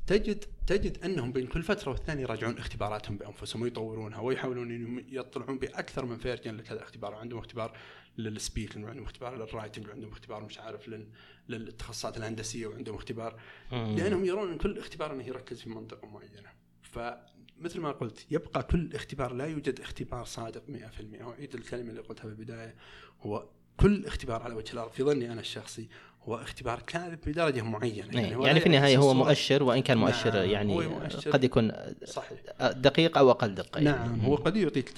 تجد 0.07 0.45
تجد 0.67 1.03
أنهم 1.03 1.31
بين 1.31 1.47
كل 1.47 1.63
فترة 1.63 1.91
والثانية 1.91 2.23
يراجعون 2.23 2.57
اختباراتهم 2.57 3.17
بأنفسهم 3.17 3.61
ويطورونها 3.61 4.19
ويحاولون 4.19 4.71
أنهم 4.71 5.05
يطلعون 5.09 5.59
بأكثر 5.59 6.05
من 6.05 6.17
version 6.17 6.57
لكذا 6.57 6.83
اختبار 6.83 7.15
عندهم 7.15 7.39
اختبار 7.39 7.77
لل 8.17 8.31
speaking 8.31 8.85
وعندهم 8.85 9.03
اختبار 9.05 9.35
لل 9.37 9.48
writing 9.48 9.87
وعندهم 9.87 10.11
اختبار 10.11 10.43
مش 10.45 10.59
عارف 10.59 10.87
لل... 10.87 11.07
للتخصصات 11.49 12.17
الهندسية 12.17 12.67
وعندهم 12.67 12.95
اختبار. 12.95 13.39
لأنهم 13.71 14.25
يرون 14.25 14.51
إن 14.51 14.57
كل 14.57 14.77
اختبار 14.77 15.13
إنه 15.13 15.23
يركز 15.23 15.61
في 15.61 15.69
منطقه 15.69 16.07
معينة. 16.07 16.49
فمثل 16.81 17.79
ما 17.79 17.91
قلت 17.91 18.25
يبقى 18.31 18.63
كل 18.63 18.93
اختبار 18.93 19.33
لا 19.33 19.45
يوجد 19.45 19.79
اختبار 19.79 20.25
صادق 20.25 20.63
100% 20.67 21.21
وأعيد 21.23 21.55
الكلمة 21.55 21.89
اللي 21.89 22.01
قلتها 22.01 22.21
في 22.21 22.27
البدايه 22.27 22.75
هو 23.21 23.49
كل 23.77 24.05
اختبار 24.05 24.41
على 24.43 24.53
وجه 24.53 24.73
الأرض 24.73 24.91
في 24.91 25.03
ظني 25.03 25.31
أنا 25.31 25.41
الشخصي 25.41 25.89
هو 26.27 26.35
اختبار 26.35 26.81
كاذب 26.87 27.19
بدرجة 27.27 27.61
معينة 27.61 27.97
يعني, 28.21 28.43
يعني 28.43 28.53
لا 28.53 28.59
في 28.59 28.65
النهاية 28.65 28.97
هو. 28.97 29.13
مؤشر 29.13 29.63
وإن 29.63 29.81
كان 29.81 29.97
مؤشر 29.97 30.33
نعم، 30.33 30.49
يعني 30.49 30.75
هو 30.75 30.89
مؤشر. 30.89 31.31
قد 31.31 31.43
يكون 31.43 31.71
صحيح 32.05 32.39
دقيق 32.61 33.17
أو 33.17 33.31
أقل 33.31 33.55
دقة 33.55 33.79
يعني. 33.81 33.97
نعم 33.97 34.19
هو 34.21 34.35
قد 34.35 34.55
يعطيك. 34.57 34.89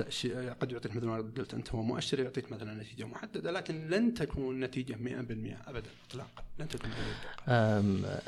قد 0.62 0.72
يعطيك 0.72 0.96
مثل 0.96 1.06
ما 1.06 1.18
قلت 1.38 1.54
أنت 1.54 1.70
هو 1.76 1.82
مؤشر 1.82 2.20
يعطيك 2.20 2.52
مثلا 2.52 2.74
نتيجة 2.84 3.04
محددة 3.06 3.52
لكن 3.52 3.90
لن 3.90 4.14
تكون 4.14 4.60
نتيجة 4.60 4.94
100% 4.94 4.98
ابدا 5.70 5.90
اطلاقا 6.10 6.44
لن 6.60 6.68
تكون 6.68 6.90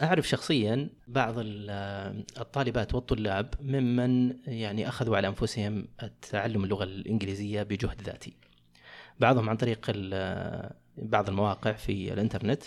أعرف 0.01 0.27
شخصيا 0.29 0.89
بعض 1.07 1.33
ال- 1.37 2.23
الطالبات 2.39 2.95
والطلاب 2.95 3.53
ممن 3.61 4.33
يعني 4.47 4.87
أخذوا 4.87 5.17
على 5.17 5.27
أنفسهم 5.27 5.87
تعلم 6.31 6.63
اللغة 6.63 6.83
الإنجليزية 6.83 7.63
بجهد 7.63 8.01
ذاتي 8.01 8.33
بعضهم 9.19 9.49
عن 9.49 9.57
طريق 9.57 9.91
بعض 10.97 11.29
المواقع 11.29 11.71
في 11.71 12.13
الإنترنت 12.13 12.63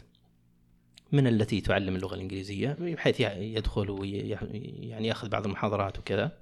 من 1.15 1.27
التي 1.27 1.61
تعلم 1.61 1.97
اللغة 1.97 2.15
الإنجليزية 2.15 2.77
بحيث 2.81 3.21
يدخل 3.21 3.91
ويعني 3.91 5.07
يأخذ 5.09 5.29
بعض 5.29 5.45
المحاضرات 5.47 5.99
وكذا. 5.99 6.33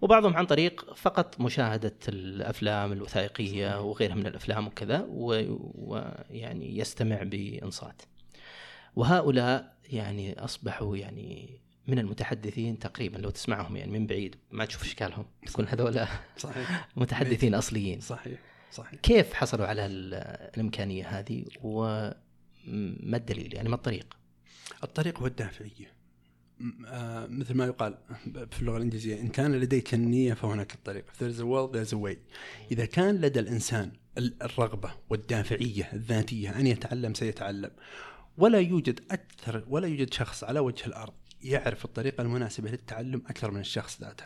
وبعضهم 0.00 0.36
عن 0.36 0.46
طريق 0.46 0.94
فقط 0.94 1.40
مشاهدة 1.40 1.94
الأفلام 2.08 2.92
الوثائقية 2.92 3.80
وغيرها 3.80 4.14
من 4.14 4.26
الأفلام 4.26 4.66
وكذا 4.66 5.06
و- 5.08 5.56
ويعني 5.74 6.78
يستمع 6.78 7.22
بإنصات. 7.22 8.02
وهؤلاء 8.96 9.76
يعني 9.92 10.44
أصبحوا 10.44 10.96
يعني 10.96 11.60
من 11.86 11.98
المتحدثين 11.98 12.78
تقريبا 12.78 13.18
لو 13.18 13.30
تسمعهم 13.30 13.76
يعني 13.76 13.98
من 13.98 14.06
بعيد 14.06 14.36
ما 14.50 14.64
تشوف 14.64 14.82
إشكالهم 14.82 15.24
يكون 15.48 15.68
هذول 15.68 16.06
صحيح. 16.36 16.88
متحدثين 16.96 17.54
أصليين. 17.54 18.00
صحيح. 18.00 18.38
صحيح. 18.72 19.00
كيف 19.00 19.34
حصلوا 19.34 19.66
على 19.66 19.86
ال- 19.86 20.14
الإمكانية 20.54 21.08
هذه؟ 21.18 21.44
وما 22.68 23.16
الدليل؟ 23.16 23.54
يعني 23.54 23.68
ما 23.68 23.74
الطريق؟ 23.74 24.16
الطريق 24.84 25.18
هو 25.20 25.26
الدافعيه 25.26 25.92
آه 26.86 27.26
مثل 27.26 27.54
ما 27.54 27.66
يقال 27.66 27.98
في 28.50 28.60
اللغة 28.60 28.76
الإنجليزية 28.76 29.20
إن 29.20 29.28
كان 29.28 29.52
لديك 29.54 29.94
النية 29.94 30.34
فهناك 30.34 30.74
الطريق. 30.74 31.04
If 31.06 31.18
there's 31.18 31.40
a 31.40 31.44
will 31.44 31.72
there's 31.76 31.92
a 31.92 31.98
way. 32.06 32.16
إذا 32.72 32.84
كان 32.84 33.14
لدى 33.20 33.40
الإنسان 33.40 33.92
ال- 34.18 34.42
الرغبة 34.42 34.90
والدافعية 35.10 35.90
الذاتية 35.92 36.58
أن 36.60 36.66
يتعلم 36.66 37.14
سيتعلم. 37.14 37.70
ولا 38.38 38.58
يوجد 38.60 39.00
أكثر 39.10 39.64
ولا 39.68 39.88
يوجد 39.88 40.12
شخص 40.14 40.44
على 40.44 40.60
وجه 40.60 40.86
الأرض 40.86 41.12
يعرف 41.42 41.84
الطريقة 41.84 42.22
المناسبة 42.22 42.70
للتعلم 42.70 43.22
أكثر 43.26 43.50
من 43.50 43.60
الشخص 43.60 44.00
ذاته. 44.00 44.24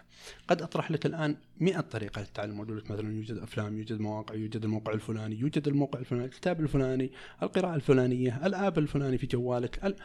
قد 0.49 0.63
أطرح 0.63 0.91
لك 0.91 1.07
الآن 1.07 1.37
100 1.61 1.81
طريقة 1.81 2.21
للتعلم. 2.21 2.61
أقول 2.61 2.79
لك 2.79 2.91
مثلا 2.91 3.13
يوجد 3.13 3.37
أفلام 3.37 3.79
يوجد 3.79 4.01
مواقع 4.01 4.35
يوجد 4.35 4.65
الموقع 4.65 4.93
الفلاني 4.93 5.37
يوجد 5.41 5.69
الموقع 5.69 5.99
الفلاني 5.99 6.25
الكتاب 6.25 6.61
الفلاني 6.61 7.13
القراءة 7.43 7.75
الفلانية 7.75 8.47
الآب 8.47 8.79
الفلاني 8.79 9.19
في 9.19 9.27
جوالك. 9.27 9.85
ال... 9.85 9.97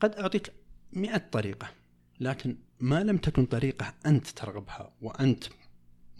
قد 0.00 0.14
أعطيك 0.14 0.52
100 0.92 1.16
طريقة 1.16 1.68
لكن 2.20 2.56
ما 2.80 3.02
لم 3.04 3.16
تكن 3.16 3.44
طريقة 3.46 3.94
أنت 4.06 4.26
ترغبها 4.26 4.92
وأنت 5.02 5.44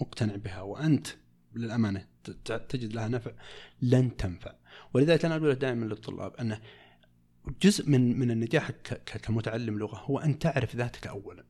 مقتنع 0.01 0.37
بها 0.37 0.61
وأنت 0.62 1.07
للأمانة 1.55 2.07
ت- 2.25 2.31
ت- 2.31 2.70
تجد 2.70 2.93
لها 2.93 3.09
نفع 3.09 3.31
لن 3.83 4.16
تنفع. 4.16 4.55
ولذلك 4.95 5.25
أنا 5.25 5.37
أقول 5.37 5.55
دائما 5.55 5.85
للطلاب 5.85 6.35
أنه 6.37 6.61
جزء 7.62 7.90
من 7.90 8.18
من 8.18 8.30
النجاح 8.30 8.70
كمتعلم 9.22 9.78
لغة 9.78 10.03
هو 10.05 10.18
أن 10.18 10.38
تعرف 10.38 10.76
ذاتك 10.76 11.07
أولا. 11.07 11.45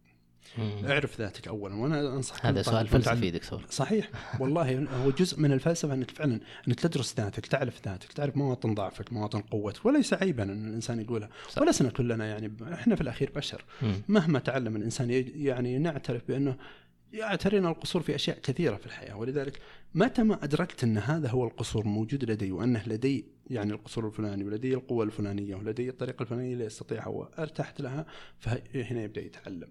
اعرف 0.59 1.21
ذاتك 1.21 1.49
أولا. 1.49 1.75
وأنا 1.75 2.01
أنصح 2.01 2.47
هذا 2.47 2.63
سؤال 2.63 2.89
فلسفي 2.89 3.31
دكتور. 3.31 3.63
صحيح. 3.71 4.11
والله 4.41 4.87
هو 5.05 5.11
جزء 5.11 5.41
من 5.41 5.53
الفلسفة 5.53 5.95
أنك 5.95 6.11
فعلا 6.11 6.41
أنك 6.69 6.81
تدرس 6.81 7.15
ذاتك 7.17 7.47
تعرف 7.47 7.89
ذاتك 7.89 8.13
تعرف 8.13 8.37
مواطن 8.37 8.75
ضعفك 8.75 9.13
مواطن 9.13 9.41
قوتك 9.41 9.87
وليس 9.87 10.15
عيبا 10.15 10.43
أن 10.43 10.69
الإنسان 10.69 11.01
يقولها 11.01 11.29
صح. 11.49 11.63
ولسنا 11.63 11.91
كلنا 11.91 12.27
يعني 12.27 12.53
إحنا 12.73 12.95
في 12.95 13.01
الأخير 13.01 13.31
بشر. 13.37 13.65
مم. 13.83 13.95
مهما 14.09 14.39
تعلم 14.39 14.77
الإنسان 14.77 15.11
يعني 15.37 15.79
نعترف 15.79 16.23
بأنه 16.29 16.57
يعترينا 17.15 17.69
القصور 17.69 18.03
في 18.03 18.15
أشياء 18.15 18.39
كثيرة 18.39 18.77
في 18.77 18.87
الحياة 18.87 19.17
ولذلك 19.17 19.59
متى 19.95 20.23
ما 20.23 20.45
أدركت 20.45 20.85
أن 20.85 20.99
هذا 20.99 21.29
هو 21.29 21.45
القصور 21.45 21.87
موجود 21.87 22.31
لدي 22.31 22.53
وأنه 22.53 22.83
لدي 22.87 23.27
يعني 23.51 23.73
القصور 23.73 24.07
الفلاني 24.07 24.45
ولدي 24.45 24.75
القوة 24.75 25.05
الفلانية 25.05 25.57
ولدي 25.57 25.89
الطريقة 25.89 26.23
الفلانية 26.23 26.53
اللي 26.53 26.67
استطيعها 26.67 27.09
وارتحت 27.09 27.81
لها 27.81 28.07
فهنا 28.39 29.03
يبدأ 29.03 29.21
يتعلم. 29.21 29.69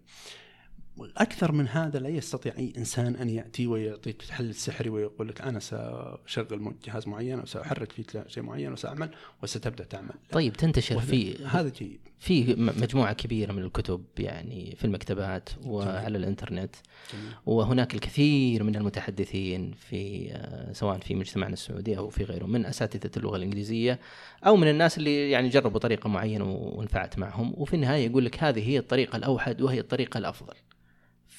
أكثر 1.17 1.51
من 1.51 1.67
هذا 1.67 1.99
لا 1.99 2.09
يستطيع 2.09 2.53
أي 2.57 2.73
إنسان 2.77 3.15
أن 3.15 3.29
يأتي 3.29 3.67
ويعطيك 3.67 4.21
حل 4.21 4.55
سحري 4.55 4.89
ويقول 4.89 5.27
لك 5.27 5.41
أنا 5.41 5.59
سأشغل 5.59 6.75
جهاز 6.85 7.07
معين 7.07 7.39
وسأحرك 7.39 7.91
فيك 7.91 8.23
شيء 8.27 8.43
معين 8.43 8.73
وسأعمل 8.73 9.09
وستبدأ 9.43 9.83
تعمل. 9.83 10.13
طيب 10.31 10.53
تنتشر 10.53 10.99
في 10.99 11.45
هذا 11.45 11.69
جيد. 11.69 11.99
في 12.19 12.55
مجموعة 12.55 13.13
كبيرة 13.13 13.51
من 13.51 13.63
الكتب 13.63 14.03
يعني 14.17 14.75
في 14.75 14.85
المكتبات 14.85 15.49
وعلى 15.65 16.17
الإنترنت 16.17 16.75
جميل. 17.13 17.33
وهناك 17.45 17.93
الكثير 17.93 18.63
من 18.63 18.75
المتحدثين 18.75 19.71
في 19.71 20.31
آه، 20.31 20.73
سواء 20.73 20.97
في 20.97 21.15
مجتمعنا 21.15 21.53
السعودي 21.53 21.97
أو 21.97 22.09
في 22.09 22.23
غيره 22.23 22.45
من 22.45 22.65
أساتذة 22.65 23.11
اللغة 23.17 23.35
الإنجليزية 23.35 23.99
أو 24.45 24.55
من 24.55 24.69
الناس 24.69 24.97
اللي 24.97 25.31
يعني 25.31 25.49
جربوا 25.49 25.79
طريقة 25.79 26.07
معينة 26.07 26.51
وانفعت 26.51 27.19
معهم 27.19 27.53
وفي 27.57 27.73
النهاية 27.73 28.05
يقول 28.05 28.25
لك 28.25 28.43
هذه 28.43 28.69
هي 28.69 28.77
الطريقة 28.77 29.15
الأوحد 29.15 29.61
وهي 29.61 29.79
الطريقة 29.79 30.17
الأفضل. 30.17 30.53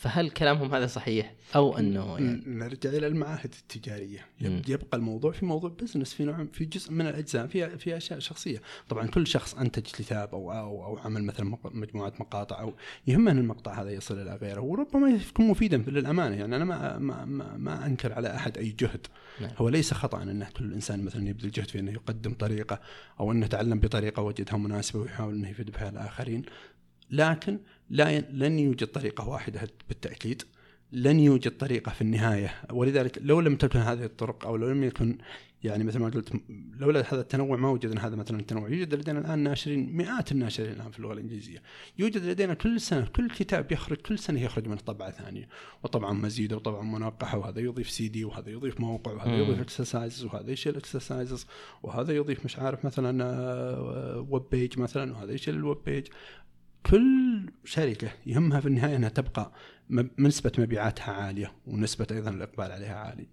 فهل 0.04 0.30
كلامهم 0.30 0.74
هذا 0.74 0.86
صحيح؟ 0.86 1.34
أو 1.54 1.78
أنه 1.78 2.18
يعني 2.18 2.42
نرجع 2.46 2.90
إلى 2.90 3.06
المعاهد 3.06 3.54
التجارية. 3.60 4.26
يبقى 4.40 4.98
الموضوع 4.98 5.32
في 5.32 5.46
موضوع 5.46 5.70
بزنس 5.70 6.14
في 6.14 6.24
نوع 6.24 6.46
في 6.52 6.64
جزء 6.64 6.92
من 6.92 7.06
الأجزاء 7.06 7.46
في 7.46 7.78
في 7.78 7.96
أشياء 7.96 8.18
شخصية. 8.18 8.62
طبعا 8.88 9.06
كل 9.06 9.26
شخص 9.26 9.54
أنتج 9.54 9.82
كتاب 9.82 10.34
أو 10.34 10.52
أو, 10.52 10.84
أو 10.84 10.98
عمل 10.98 11.24
مثلا 11.24 11.56
مجموعة 11.64 12.12
مقاطع 12.20 12.60
أو 12.60 12.74
يهمه 13.06 13.30
ان 13.30 13.38
المقطع 13.38 13.82
هذا 13.82 13.90
يصل 13.90 14.22
إلى 14.22 14.34
غيره. 14.34 14.60
وربما 14.60 15.08
يكون 15.08 15.46
مفيدا 15.46 15.76
للأمانة. 15.76 16.36
يعني 16.36 16.56
أنا 16.56 16.64
ما 16.64 16.98
ما 16.98 17.24
ما, 17.24 17.56
ما 17.56 17.86
أنكر 17.86 18.12
على 18.12 18.34
أحد 18.34 18.58
أي 18.58 18.74
جهد. 18.80 19.06
نعم. 19.40 19.50
هو 19.56 19.68
ليس 19.68 19.94
خطأ 19.94 20.22
إن 20.22 20.44
كل 20.44 20.72
إنسان 20.72 21.04
مثلا 21.04 21.28
يبذل 21.28 21.50
جهد 21.50 21.68
في 21.68 21.78
إنه 21.78 21.92
يقدم 21.92 22.34
طريقة 22.34 22.80
أو 23.20 23.32
إنه 23.32 23.46
يتعلم 23.46 23.80
بطريقة 23.80 24.22
وجدها 24.22 24.56
مناسبة 24.56 25.00
ويحاول 25.00 25.34
إنه 25.34 25.48
يفيد 25.48 25.70
بها 25.70 25.88
الآخرين. 25.88 26.42
لكن 27.14 27.58
لا 27.90 28.20
لن 28.20 28.58
يوجد 28.58 28.86
طريقة 28.86 29.28
واحدة 29.28 29.60
بالتأكيد. 29.88 30.42
لن 30.92 31.20
يوجد 31.20 31.56
طريقة 31.56 31.92
في 31.92 32.00
النهاية. 32.00 32.54
ولذلك 32.70 33.18
لو 33.22 33.40
لم 33.40 33.56
تكن 33.56 33.78
هذه 33.78 34.04
الطرق 34.04 34.46
أو 34.46 34.56
لو 34.56 34.70
لم 34.70 34.84
يكن 34.84 35.18
يعني 35.64 35.84
مثل 35.84 35.98
ما 35.98 36.08
قلت 36.08 36.32
لولا 36.78 37.14
هذا 37.14 37.20
التنوع 37.20 37.56
ما 37.56 37.68
وجدنا 37.68 38.06
هذا 38.06 38.16
مثلا 38.16 38.40
التنوع. 38.40 38.68
يوجد 38.68 38.94
لدينا 38.94 39.18
الآن 39.18 39.38
ناشرين 39.38 39.96
مئات 39.96 40.32
الناشرين 40.32 40.72
الآن 40.72 40.90
في 40.90 40.98
اللغة 40.98 41.12
الإنجليزية. 41.12 41.62
يوجد 41.98 42.24
لدينا 42.24 42.54
كل 42.54 42.80
سنة 42.80 43.06
كل 43.06 43.30
كتاب 43.30 43.72
يخرج 43.72 43.96
كل 43.96 44.18
سنة 44.18 44.42
يخرج 44.42 44.68
من 44.68 44.76
طبعة 44.76 45.10
ثانية. 45.10 45.48
وطبعا 45.82 46.12
مزيده 46.12 46.56
وطبعا 46.56 46.82
منقحه 46.82 47.38
وهذا 47.38 47.60
يضيف 47.60 47.90
سي 47.90 48.08
دي 48.08 48.24
وهذا 48.24 48.50
يضيف 48.50 48.80
موقع 48.80 49.12
وهذا. 49.12 49.36
يضيف 49.36 49.60
exercises 49.60 50.24
وهذا 50.24 50.50
يشيل 50.50 50.76
exercises 50.76 51.46
وهذا 51.82 52.12
يضيف 52.12 52.44
مش 52.44 52.58
عارف 52.58 52.84
مثلا 52.84 53.24
web 54.30 54.42
page 54.52 54.78
مثلا 54.78 55.12
وهذا 55.12 55.32
يشيل 55.32 55.54
ال 55.54 55.60
web 55.60 55.78
page 55.86 56.06
كل 56.86 57.50
شركة 57.64 58.08
يهمها 58.26 58.60
في 58.60 58.66
النهاية 58.68 58.96
أنها 58.96 59.08
تبقى 59.08 59.52
نسبه 60.18 60.52
مبيعاتها 60.58 61.12
عالية 61.12 61.52
ونسبة 61.66 62.06
أيضا 62.10 62.30
الإقبال 62.30 62.72
عليها 62.72 62.94
عالي. 62.96 63.26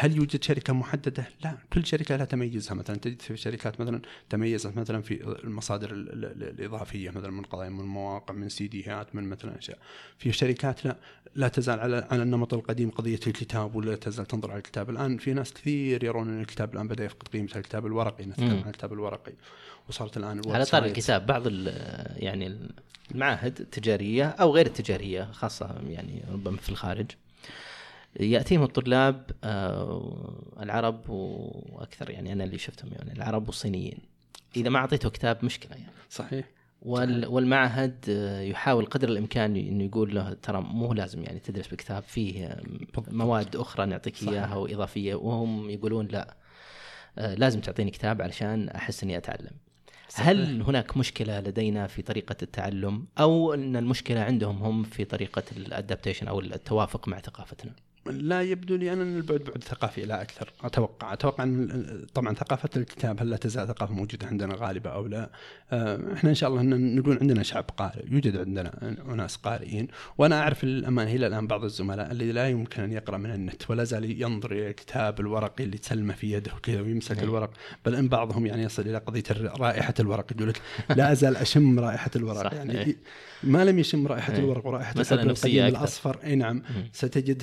هل 0.00 0.16
يوجد 0.16 0.42
شركة 0.44 0.72
محددة؟ 0.72 1.24
لا، 1.44 1.58
كل 1.72 1.86
شركة 1.86 2.16
لها 2.16 2.24
تميزها، 2.24 2.74
مثلا 2.74 2.96
تجد 2.96 3.22
في 3.22 3.36
شركات 3.36 3.80
مثلا 3.80 4.00
تميزت 4.30 4.76
مثلا 4.76 5.02
في 5.02 5.24
المصادر 5.44 5.90
ال- 5.92 6.12
ال- 6.12 6.24
ال- 6.24 6.42
الإضافية 6.60 7.10
مثلا 7.10 7.30
من 7.30 7.42
قضايا 7.42 7.68
من 7.70 7.84
مواقع 7.84 8.34
من 8.34 8.48
سيديات 8.48 9.14
من 9.14 9.24
مثلا 9.24 9.58
أشياء. 9.58 9.78
في 10.18 10.32
شركات 10.32 10.84
لا 10.84 10.96
لا 11.34 11.48
تزال 11.48 11.80
على 11.80 12.06
على 12.10 12.22
النمط 12.22 12.54
القديم 12.54 12.90
قضية 12.90 13.20
الكتاب 13.26 13.74
ولا 13.74 13.96
تزال 13.96 14.26
تنظر 14.26 14.50
على 14.50 14.58
الكتاب، 14.58 14.90
الآن 14.90 15.16
في 15.16 15.32
ناس 15.34 15.52
كثير 15.52 16.04
يرون 16.04 16.28
أن 16.28 16.40
الكتاب 16.40 16.74
الآن 16.74 16.88
بدأ 16.88 17.04
يفقد 17.04 17.28
قيمته 17.28 17.58
الكتاب 17.58 17.86
الورقي، 17.86 18.24
نتكلم. 18.26 18.50
عن 18.62 18.68
الكتاب 18.68 18.92
الورقي 18.92 19.32
وصارت 19.88 20.16
الآن 20.16 20.42
على 20.46 20.64
طار. 20.64 20.84
الكتاب 20.84 21.26
بعض 21.26 21.46
يعني 22.16 22.58
المعاهد 23.10 23.60
التجارية 23.60 24.24
أو 24.28 24.54
غير 24.54 24.66
التجارية 24.66 25.24
خاصة 25.32 25.80
يعني 25.88 26.22
ربما 26.32 26.56
في 26.56 26.68
الخارج 26.68 27.06
يأتيهم 28.16 28.62
الطلاب 28.62 29.30
آه، 29.44 30.54
العرب 30.60 31.08
وأكثر 31.08 32.10
يعني 32.10 32.32
أنا 32.32 32.44
اللي 32.44 32.58
شفتهم 32.58 32.90
يعني 32.92 33.12
العرب 33.12 33.46
والصينيين. 33.46 33.98
إذا 34.56 34.70
ما 34.70 34.78
أعطيته 34.78 35.10
كتاب 35.10 35.44
مشكلة 35.44 35.76
يعني. 35.76 35.92
صحيح. 36.10 36.46
وال 36.82 37.26
والمعهد 37.26 38.04
آه، 38.08 38.40
يحاول 38.40 38.86
قدر 38.86 39.08
الإمكان 39.08 39.56
إنه 39.56 39.84
يقول 39.84 40.14
له 40.14 40.32
ترى 40.32 40.60
مو 40.60 40.92
لازم 40.92 41.22
يعني 41.22 41.38
تدرس 41.38 41.68
بكتاب 41.68 42.02
فيه 42.02 42.46
آه، 42.46 42.62
مواد 43.08 43.56
أخرى 43.56 43.86
نعطيك 43.86 44.16
صحيح. 44.16 44.28
إياها 44.28 44.54
وإضافية. 44.54 45.14
وهم 45.14 45.70
يقولون 45.70 46.06
لا 46.06 46.36
لازم 47.16 47.60
تعطيني 47.60 47.90
كتاب 47.90 48.22
علشان 48.22 48.68
أحس 48.68 49.02
إني 49.02 49.16
أتعلم. 49.16 49.50
هل 50.14 50.62
هناك 50.62 50.96
مشكلة 50.96 51.40
لدينا 51.40 51.86
في 51.86 52.02
طريقة 52.02 52.36
التعلم؟ 52.42 53.06
أو 53.18 53.54
إن 53.54 53.76
المشكلة 53.76 54.20
عندهم 54.20 54.62
هم 54.62 54.82
في 54.82 55.04
طريقة 55.04 55.42
الادابتيشن 55.56 56.28
أو 56.28 56.40
التوافق 56.40 57.08
مع 57.08 57.18
ثقافتنا؟ 57.18 57.72
لا 58.10 58.42
يبدو 58.42 58.76
لي 58.76 58.92
أن 58.92 59.16
البعد 59.16 59.40
بعد 59.40 59.64
ثقافي 59.64 60.02
لا 60.02 60.22
أكثر 60.22 60.52
أتوقع 60.64 61.12
أتوقع 61.12 61.44
أن 61.44 62.06
طبعا 62.14 62.34
ثقافة 62.34 62.68
الكتاب 62.76 63.20
هل 63.20 63.30
لا 63.30 63.36
تزال 63.36 63.68
ثقافة 63.68 63.94
موجودة 63.94 64.26
عندنا 64.26 64.54
غالبه 64.54 64.90
أو 64.90 65.06
لا 65.06 65.30
آه، 65.72 66.12
إحنا 66.14 66.30
إن 66.30 66.34
شاء 66.34 66.50
الله 66.50 66.60
إن 66.60 66.96
نقول 66.96 67.18
عندنا 67.20 67.42
شعب 67.42 67.64
قارئ 67.76 68.12
يوجد 68.12 68.36
عندنا 68.36 68.96
أناس 69.08 69.36
قارئين 69.36 69.88
وأنا 70.18 70.40
أعرف 70.40 70.64
الامانه 70.64 71.14
إلى 71.14 71.26
الآن 71.26 71.46
بعض 71.46 71.64
الزملاء 71.64 72.10
اللي 72.10 72.32
لا 72.32 72.48
يمكن 72.48 72.82
أن 72.82 72.92
يقرأ 72.92 73.16
من 73.16 73.30
النت 73.30 73.70
ولا 73.70 73.84
زال 73.84 74.22
ينظر 74.22 74.52
إلى 74.52 74.68
الكتاب 74.68 75.20
الورقي 75.20 75.64
اللي 75.64 75.78
تسلمه 75.78 76.14
في 76.14 76.32
يده 76.32 76.54
وكذا 76.54 76.80
ويمسك 76.80 77.18
أي. 77.18 77.24
الورق 77.24 77.50
بل 77.84 77.94
إن 77.94 78.08
بعضهم 78.08 78.46
يعني 78.46 78.62
يصل 78.62 78.82
إلى 78.82 78.98
قضية 78.98 79.22
رائحة 79.30 79.94
الورق 80.00 80.32
يقول 80.32 80.48
لك 80.48 80.60
لا 80.96 81.12
أزال 81.12 81.36
أشم 81.36 81.80
رائحة 81.80 82.10
الورق 82.16 82.42
صح، 82.42 82.52
يعني 82.52 82.78
أي. 82.80 82.96
ما 83.42 83.64
لم 83.64 83.78
يشم 83.78 84.06
رائحة 84.06 84.32
أي. 84.32 84.38
الورق 84.38 84.66
ورائحة 84.66 84.90
أكثر. 84.90 85.20
الأصفر 85.68 86.18
اي 86.24 86.34
نعم 86.34 86.56
مم. 86.56 86.88
ستجد 86.92 87.42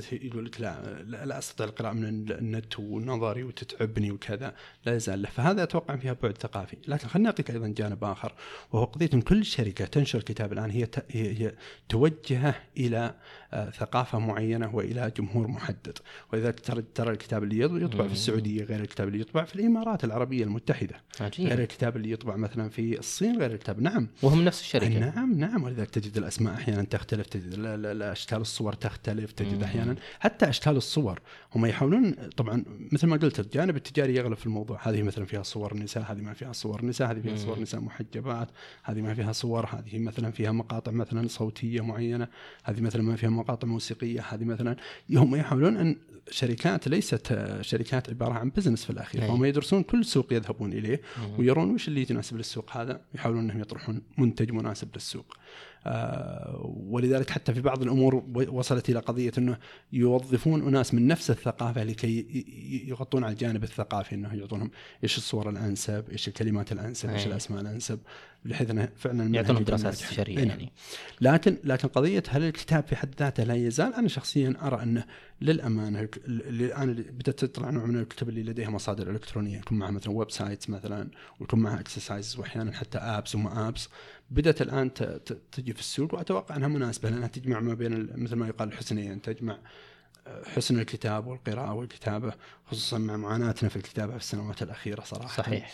ستجد 0.00 0.24
يقول 0.24 0.44
لك 0.44 0.60
لا 0.60 1.02
لا, 1.02 1.24
لا 1.26 1.38
أستطيع 1.38 1.66
القراءة 1.66 1.92
من 1.92 2.04
النت 2.30 2.78
ونظري 2.78 3.42
وتتعبني 3.44 4.10
وكذا 4.10 4.54
لا 4.86 4.96
يزال 4.96 5.22
له. 5.22 5.28
فهذا 5.30 5.62
أتوقع 5.62 5.96
فيها 5.96 6.16
بعد 6.22 6.38
ثقافي. 6.38 6.76
لكن 6.88 7.08
خليني 7.08 7.28
أعطيك 7.28 7.50
أيضا 7.50 7.68
جانب 7.68 8.04
آخر. 8.04 8.32
وهو 8.72 8.84
قضية 8.84 9.10
إن 9.14 9.20
كل 9.20 9.44
شركة 9.44 9.84
تنشر 9.84 10.22
كتاب 10.22 10.52
الآن 10.52 10.70
هي 10.70 10.88
هي, 11.10 11.52
توجهه 11.88 12.54
إلى 12.76 13.14
آه، 13.52 13.70
ثقافة 13.70 14.18
معينة 14.18 14.74
وإلى 14.74 15.12
جمهور 15.16 15.48
محدد. 15.48 15.98
ولذلك 16.32 16.60
ترى 16.60 16.82
ترى 16.94 17.10
الكتاب 17.10 17.42
اللي 17.42 17.68
يط- 17.68 17.82
يطبع. 17.82 18.06
في 18.06 18.12
السعودية 18.12 18.64
غير 18.64 18.80
الكتاب 18.80 19.08
اللي 19.08 19.20
يطبع 19.20 19.44
في 19.44 19.54
الإمارات 19.54 20.04
العربية 20.04 20.44
المتحدة. 20.44 20.94
غير 21.20 21.26
عجيب 21.26 21.60
الكتاب 21.60 21.96
اللي 21.96 22.10
يطبع 22.10 22.36
مثلا 22.36 22.68
في 22.68 22.98
الصين 22.98 23.38
غير 23.38 23.50
الكتاب. 23.52 23.82
نعم. 23.82 24.08
وهم 24.22 24.44
نفس 24.44 24.60
الشركة. 24.60 24.98
نعم 24.98 25.38
نعم. 25.38 25.62
ولذلك 25.62 25.90
تجد 25.90 26.16
الأسماء 26.18 26.54
أحيانا 26.54 26.82
تختلف 26.82 27.26
تجد 27.26 27.54
لا 27.54 27.76
لا 27.76 27.94
لا 27.94 28.12
اشكال 28.12 28.38
الصور 28.40 28.72
تختلف 28.72 29.32
تجد 29.32 29.54
مم. 29.58 29.64
أحيانا 29.84 30.00
حتى 30.20 30.48
أشكال 30.48 30.76
الصور 30.76 31.20
هم 31.54 31.66
يحاولون 31.66 32.12
طبعا 32.36 32.64
مثل 32.92 33.06
ما 33.06 33.16
قلت 33.16 33.40
الجانب 33.40 33.76
التجاري 33.76 34.14
يغلب 34.16 34.36
في 34.36 34.46
الموضوع 34.46 34.78
هذه 34.82 35.02
مثلا 35.02 35.24
فيها 35.24 35.42
صور 35.42 35.76
نساء 35.76 36.12
هذه 36.12 36.20
ما 36.20 36.32
فيها 36.32 36.52
صور 36.52 36.84
نساء 36.84 37.10
هذه 37.10 37.20
فيها. 37.20 37.36
صور 37.36 37.60
نساء 37.60 37.80
محجبات 37.80 38.48
هذه 38.82 39.00
ما 39.00 39.14
فيها 39.14 39.32
صور 39.32 39.66
هذه 39.66 39.98
مثلا 39.98 40.30
فيها 40.30 40.52
مقاطع 40.52 40.92
مثلا 40.92 41.28
صوتية 41.28 41.80
معينة 41.80 42.28
هذه 42.64 42.80
مثلا 42.80 43.02
ما 43.02 43.16
فيها 43.16 43.30
مقاطع 43.30 43.68
موسيقية 43.68 44.20
هذه 44.20 44.44
مثلا 44.44 44.76
هم 45.10 45.34
يحاولون 45.34 45.76
أن 45.76 45.96
شركات 46.30 46.88
ليست 46.88 47.38
شركات 47.60 48.10
عبارة 48.10 48.32
عن 48.32 48.50
بزنس 48.50 48.84
في 48.84 48.90
الأخير 48.90 49.22
أي. 49.22 49.28
هم 49.28 49.44
يدرسون 49.44 49.82
كل 49.82 50.04
سوق 50.04 50.32
يذهبون 50.32 50.72
إليه. 50.72 51.00
ويرون 51.38 51.74
وش 51.74 51.88
اللي 51.88 52.06
يناسب 52.10 52.36
للسوق 52.36 52.76
هذا 52.76 53.00
يحاولون 53.14 53.44
أنهم 53.44 53.60
يطرحون 53.60 54.02
منتج 54.18 54.50
مناسب 54.50 54.88
للسوق 54.94 55.36
ولذلك 56.64 57.30
حتى 57.30 57.54
في 57.54 57.60
بعض 57.60 57.82
الأمور 57.82 58.24
وصلت 58.34 58.90
إلى 58.90 58.98
قضية 58.98 59.32
إنه 59.38 59.58
يوظفون 59.92 60.68
أناس 60.68 60.94
من 60.94 61.06
نفس 61.06 61.30
الثقافة 61.30 61.84
لكي 61.84 62.44
يغطون 62.88 63.24
على 63.24 63.32
الجانب 63.32 63.64
الثقافي 63.64 64.14
إنه 64.14 64.34
يعطونهم 64.34 64.70
إيش 65.02 65.16
الصور 65.16 65.50
الأنسب، 65.50 66.04
إيش 66.10 66.28
الكلمات 66.28 66.72
الأنسب، 66.72 67.10
إيش 67.10 67.26
أي. 67.26 67.26
الأسماء 67.26 67.60
الأنسب 67.60 67.98
بحيث 68.44 68.70
إنه 68.70 68.88
فعلا 68.96 69.34
يعطونهم 69.34 69.64
دراسات. 69.64 69.92
استشاريه 69.92 70.38
أي 70.38 70.44
نعم. 70.44 70.58
يعني 70.58 70.72
لكن 71.20 71.56
لكن 71.64 71.88
قضية 71.88 72.22
هل 72.28 72.42
الكتاب 72.42 72.86
في 72.86 72.96
حد 72.96 73.14
ذاته 73.18 73.44
لا 73.44 73.54
يزال 73.54 73.94
أنا 73.94 74.08
شخصيا 74.08 74.54
أرى 74.62 74.82
أنه 74.82 75.04
للأمانة 75.40 76.08
الآن 76.26 76.92
بدأت 76.94 77.44
تطلع 77.44 77.70
نوع 77.70 77.86
من 77.86 77.96
الكتب 77.96 78.28
اللي 78.28 78.42
لديها 78.42 78.70
مصادر 78.70 79.10
إلكترونية 79.10 79.58
يكون 79.58 79.78
معها 79.78 79.90
مثلا 79.90 80.12
websites 80.12 80.70
مثلا 80.70 81.08
ويكون 81.40 81.60
معها 81.60 81.80
exercise 81.80 82.38
واحيانا 82.38 82.72
حتى 82.72 82.98
apps 82.98 83.34
وما 83.34 83.68
apps 83.68 83.88
بدأت 84.30 84.62
الآن 84.62 84.94
تجي 85.52 85.72
في 85.72 85.80
السوق 85.80 86.14
وأتوقع 86.14 86.56
أنها 86.56 86.68
مناسبة 86.68 87.10
لأنها 87.10 87.28
تجمع 87.28 87.60
ما 87.60 87.74
بين 87.74 88.22
مثل 88.22 88.36
ما 88.36 88.48
يقال 88.48 88.68
الحسنين 88.68 89.22
تجمع 89.22 89.58
آه، 90.26 90.44
حسن 90.48 90.78
الكتاب 90.78 91.26
والقراءة 91.26 91.72
والكتابة 91.72 92.32
خصوصا 92.66 92.98
مع 92.98 93.16
معاناتنا 93.16 93.68
في 93.68 93.76
الكتابة 93.76 94.12
في 94.12 94.18
السنوات 94.18 94.62
الأخيرة 94.62 95.00
صراحة. 95.00 95.42
صحيح. 95.42 95.72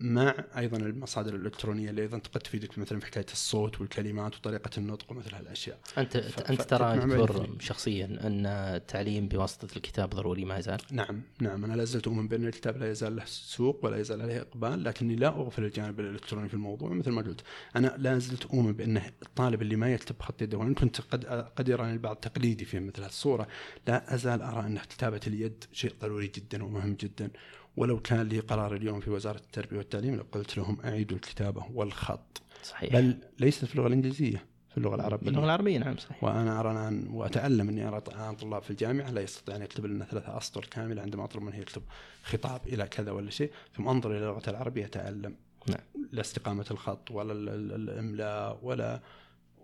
مع 0.00 0.34
أيضا 0.56 0.76
المصادر 0.76 1.34
الإلكترونية 1.34 1.90
اللي 1.90 2.02
أيضا 2.02 2.18
قد 2.18 2.40
تفيدك 2.40 2.78
مثلا 2.78 3.00
في 3.00 3.06
حكاية 3.06 3.26
الصوت 3.32 3.80
والكلمات 3.80 4.36
وطريقة 4.36 4.70
النطق 4.78 5.12
ومثل 5.12 5.34
هالأشياء. 5.34 5.78
أنت 5.98 6.16
ف- 6.16 6.50
أنت 6.50 6.62
ترى 6.62 6.98
دكتور. 7.16 7.56
شخصيا 7.60 8.04
أن 8.06 8.46
التعليم 8.46 9.28
بواسطة 9.28 9.76
الكتاب 9.76 10.10
ضروري 10.10 10.44
ما 10.44 10.58
يزال 10.58 10.78
نعم 10.90 11.22
نعم 11.40 11.64
أنا 11.64 11.74
لا 11.74 11.84
زلت 11.84 12.06
أؤمن 12.06 12.28
بأن 12.28 12.46
الكتاب 12.46 12.76
لا 12.76 12.90
يزال 12.90 13.16
له 13.16 13.22
سوق 13.26 13.84
ولا 13.84 13.96
يزال 13.96 14.22
عليه 14.22 14.40
إقبال 14.40 14.84
لكني 14.84 15.16
لا 15.16 15.28
أغفل 15.28 15.64
الجانب 15.64 16.00
الإلكتروني 16.00 16.48
في 16.48 16.54
الموضوع 16.54 16.88
مثل 16.92 17.10
ما 17.10 17.22
قلت 17.22 17.40
أنا 17.76 17.94
لا 17.98 18.18
زلت 18.18 18.44
أؤمن 18.46 18.72
بأن 18.72 18.96
الطالب 19.22 19.62
اللي 19.62 19.76
ما 19.76 19.92
يكتب 19.92 20.18
بخط 20.18 20.42
يده 20.42 20.58
وإن 20.58 20.74
كنت 20.74 21.00
قد 21.00 21.24
قد 21.56 21.68
يراني 21.68 21.92
البعض 21.92 22.16
تقليدي 22.16 22.64
في 22.64 22.80
مثل 22.80 23.02
هالصورة 23.02 23.48
لا 23.88 24.14
أزال 24.14 24.42
أرى 24.42 24.66
أن 24.66 24.78
كتابة 24.78 25.20
اليد 25.26 25.64
شيء 25.72 25.92
ضروري 26.00 26.26
جدا 26.34 26.64
ومهم 26.64 26.94
جدا 26.94 27.30
ولو 27.76 28.00
كان 28.00 28.28
لي 28.28 28.38
قرار 28.40 28.74
اليوم 28.74 29.00
في 29.00 29.10
وزارة 29.10 29.36
التربية 29.38 29.76
والتعليم 29.78 30.16
لقلت 30.16 30.56
لهم 30.56 30.78
أعيدوا 30.84 31.16
الكتابة 31.16 31.64
والخط. 31.74 32.42
صحيح. 32.64 32.92
بل 32.92 33.16
ليست 33.40 33.64
في 33.64 33.74
اللغة 33.74 33.86
الإنجليزية 33.86 34.44
في 34.70 34.78
اللغة 34.78 34.94
العربية. 34.94 35.26
باللغة 35.26 35.44
العربية 35.44 35.78
نعم 35.78 35.96
صحيح. 35.96 36.24
وأنا 36.24 36.60
أرى 36.60 36.72
الآن 36.72 37.08
وأتألم 37.08 37.68
إني 37.68 37.88
أرى 37.88 38.02
الان 38.08 38.36
طلاب 38.36 38.62
في 38.62 38.70
الجامعة 38.70 39.10
لا 39.10 39.20
يستطيع 39.20 39.56
أن 39.56 39.62
يكتب 39.62 39.86
لنا 39.86 40.04
ثلاثة 40.04 40.36
أسطر 40.38 40.64
كاملة 40.64 41.02
عندما 41.02 41.24
أطلب 41.24 41.42
منه 41.42 41.56
يكتب 41.56 41.82
خطاب 42.22 42.60
إلى 42.66 42.86
كذا 42.86 43.10
ولا 43.10 43.30
شيء. 43.30 43.50
ثم 43.76 43.88
أنظر 43.88 44.10
إلى 44.10 44.18
اللغة 44.18 44.50
العربية 44.50 44.84
أتألم. 44.84 45.34
نعم. 45.68 45.80
لا 46.12 46.20
استقامة 46.20 46.66
الخط 46.70 47.10
ولا 47.10 47.32
ال- 47.32 47.48
ال- 47.48 47.72
الإملاء 47.90 48.58
ولا 48.62 49.00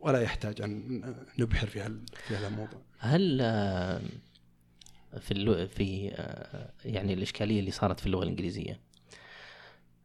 ولا 0.00 0.20
يحتاج 0.20 0.62
أن 0.62 1.02
نبحر 1.38 1.66
في 1.66 1.80
هال 1.80 2.00
في 2.28 2.36
هذا 2.36 2.48
الموضوع. 2.48 2.80
هل 2.98 3.42
في 5.20 5.30
اللو 5.30 5.66
في 5.66 6.10
آه، 6.14 6.70
يعني 6.84 7.12
الإشكالية 7.12 7.60
اللي 7.60 7.70
صارت 7.70 8.00
في 8.00 8.06
اللغة 8.06 8.22
الإنجليزية. 8.22 8.80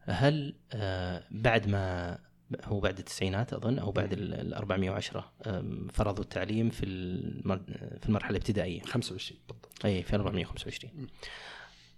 هل 0.04 0.54
آه، 0.72 1.24
بعد 1.30 1.68
ما 1.68 2.18
هو 2.64 2.80
بعد 2.80 2.98
التسعينات 2.98 3.52
أظن 3.52 3.78
أو 3.78 3.90
بعد 3.92 4.12
ال 4.12 4.34
ال 4.34 4.54
410 4.54 5.32
آم، 5.46 5.88
فرضوا 5.92 6.24
التعليم 6.24 6.70
في 6.70 6.84
المر- 6.86 7.98
في 8.00 8.06
المرحلة 8.08 8.30
الابتدائية. 8.30 8.80
25 8.82 9.40
بالضبط. 9.48 9.84
اي 9.84 10.02
في 10.02 10.14
425 10.16 11.06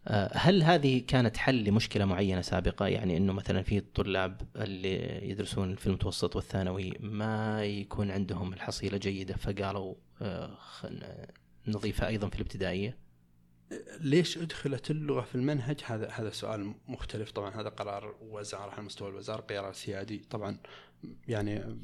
آه، 0.08 0.30
هل 0.36 0.62
هذه 0.62 1.02
كانت 1.08 1.36
حل 1.36 1.64
لمشكلة 1.64 2.04
معينة 2.04 2.40
سابقة؟ 2.40 2.86
يعني 2.86 3.16
إنه 3.16 3.32
مثلا 3.32 3.62
في 3.62 3.78
الطلاب 3.78 4.40
اللي 4.56 5.28
يدرسون 5.30 5.74
في 5.76 5.86
المتوسط 5.86 6.36
والثانوي 6.36 6.92
ما 7.00 7.64
يكون 7.64 8.10
عندهم 8.10 8.52
الحصيلة 8.52 8.98
جيدة 8.98 9.34
فقالوا 9.36 9.94
نضيفها 11.66 12.08
أيضا 12.08 12.28
في 12.28 12.36
الابتدائية؟ 12.36 12.98
ليش 14.00 14.38
أدخلت 14.38 14.90
اللغة 14.90 15.20
في 15.20 15.34
المنهج؟ 15.34 15.80
هذا 15.84 16.10
هذا 16.10 16.30
سؤال 16.30 16.74
مختلف 16.88 17.30
طبعا. 17.30 17.60
هذا 17.60 17.68
قرار 17.68 18.16
وزارة 18.20 18.70
على 18.70 18.82
مستوى 18.82 19.08
الوزارة 19.08 19.40
قرار 19.40 19.72
سيادي. 19.72 20.18
طبعا 20.30 20.58
يعني 21.28 21.76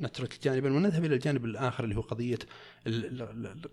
نترك 0.00 0.38
جانبا 0.42 0.72
ونذهب 0.72 1.04
إلى 1.04 1.14
الجانب 1.14 1.44
الآخر 1.44 1.84
اللي 1.84 1.96
هو 1.96 2.00
قضية 2.00 2.38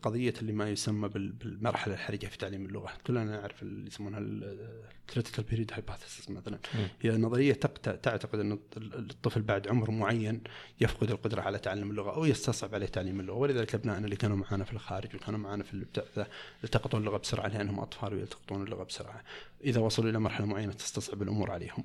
قضية 0.02 0.34
اللي 0.42 0.54
ما 0.54 0.70
يسمى 0.70 1.10
بال- 1.10 1.32
بالمرحلة 1.32 1.94
الحرجة 1.94 2.28
في 2.28 2.38
تعليم 2.38 2.66
اللغة. 2.66 2.92
كلنا 3.08 3.24
نعرف 3.24 3.64
اللي 3.64 3.88
يسمونها 3.88 4.20
ال 4.20 4.34
critical 4.34 5.44
period 5.44 5.72
hypothesis 5.74 6.30
مثلا. 6.30 6.60
هي 7.02 7.18
نظريه 7.18 7.54
تعتقد 7.54 8.40
أن 8.40 8.52
الط- 8.52 8.78
الطفل 8.78 9.42
بعد 9.42 9.68
عمر 9.68 9.92
معين 9.92 10.42
يفقد 10.82 11.12
القدرة 11.12 11.42
على 11.42 11.58
تعلم 11.60 11.90
اللغة 11.92 12.16
أو 12.16 12.26
يستصعب 12.26 12.76
عليه 12.76 12.86
تعليم 12.88 13.20
اللغة. 13.20 13.36
ولذلك 13.38 13.76
أبنائنا 13.76 14.06
اللي 14.06 14.16
كانوا 14.16 14.38
معنا 14.38 14.64
في 14.64 14.74
الخارج 14.74 15.16
وكانوا 15.16 15.40
معنا 15.40 15.64
في 15.64 15.74
الابتعاث 15.74 16.28
التقطوا 16.64 17.00
اللغة 17.00 17.18
بسرعة 17.18 17.48
لأنهم 17.48 17.80
أطفال 17.80 18.14
ويلتقطون 18.14 18.64
اللغة 18.64 18.84
بسرعة. 18.84 19.24
إذا 19.64 19.82
وصلوا 19.82 20.10
إلى 20.10 20.20
مرحلة 20.20 20.46
معينة 20.46 20.74
تستصعب 20.74 21.22
الأمور 21.22 21.52
عليهم. 21.52 21.84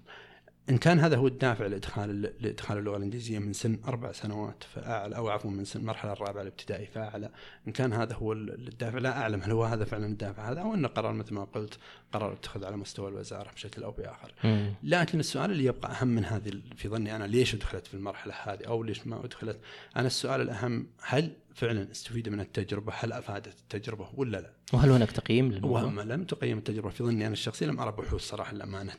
إن 0.71 0.79
كان 0.79 1.01
هذا 1.01 1.17
هو 1.17 1.27
الدافع 1.27 1.67
لإدخال 1.67 2.23
لإدخال 2.41 2.79
اللغة 2.79 2.97
الإنجليزية 2.97 3.39
من 3.39 3.53
سن 3.53 3.79
أربع 3.89 4.13
سنوات 4.13 4.65
فأعلى 4.75 5.17
أو 5.17 5.29
عفوا 5.29 5.51
من 5.51 5.65
سن 5.65 5.81
المرحله 5.81 6.13
الرابعة 6.13 6.43
الابتدائي 6.43 6.87
فأعلى. 6.87 7.31
إن 7.69 7.73
كان 7.73 7.93
هذا 7.93 8.15
هو 8.15 8.33
الدافع 8.33 8.99
لا 8.99 9.19
أعلم 9.19 9.41
هل 9.43 9.51
هو 9.51 9.65
هذا 9.65 9.85
فعلا 9.85 10.07
الدافع 10.07 10.51
هذا 10.51 10.61
أو 10.61 10.75
انه 10.75 10.89
قرار 10.89 11.13
مثل 11.13 11.35
ما 11.35 11.45
قلت 11.45 11.79
قرار 12.13 12.33
اتخذ 12.33 12.65
على 12.65 12.77
مستوى 12.77 13.09
الوزارة 13.09 13.51
بشكل 13.53 13.83
أو 13.83 13.91
بآخر. 13.91 14.35
لكن 14.83 15.21
السؤال 15.21 15.51
اللي 15.51 15.65
يبقى 15.65 15.93
أهم 15.93 16.09
من 16.09 16.25
هذه 16.25 16.53
في 16.77 16.89
ظني 16.89 17.17
أنا 17.17 17.25
ليش 17.25 17.55
أدخلت 17.55 17.87
في 17.87 17.95
المرحلة 17.95 18.35
هذه 18.43 18.65
أو 18.67 18.83
ليش 18.83 19.07
ما 19.07 19.25
أدخلت؟ 19.25 19.59
أنا 19.97 20.07
السؤال 20.07 20.41
الأهم 20.41 20.87
هل 21.03 21.33
فعلا 21.55 21.91
استفيد 21.91 22.29
من 22.29 22.41
التجربة؟ 22.41 22.93
هل 22.97 23.13
أفادت 23.13 23.59
التجربة 23.59 24.09
ولا 24.15 24.41
لا؟ 24.41 24.51
وهل 24.73 24.91
هناك 24.91 25.11
تقييم 25.11 25.53
للموضوع؟ 25.53 26.03
لم 26.03 26.25
تقيم 26.25 26.59
التجربة؟ 26.59 26.91
في 26.91 27.05
ظني 27.05 27.27
أنا 27.27 27.33
الشخصي 27.33 27.67
لم 27.67 27.81
أرى 27.81 27.93
بحوث 27.93 28.23
صراحة 28.23 28.53
الامانه 28.53 28.93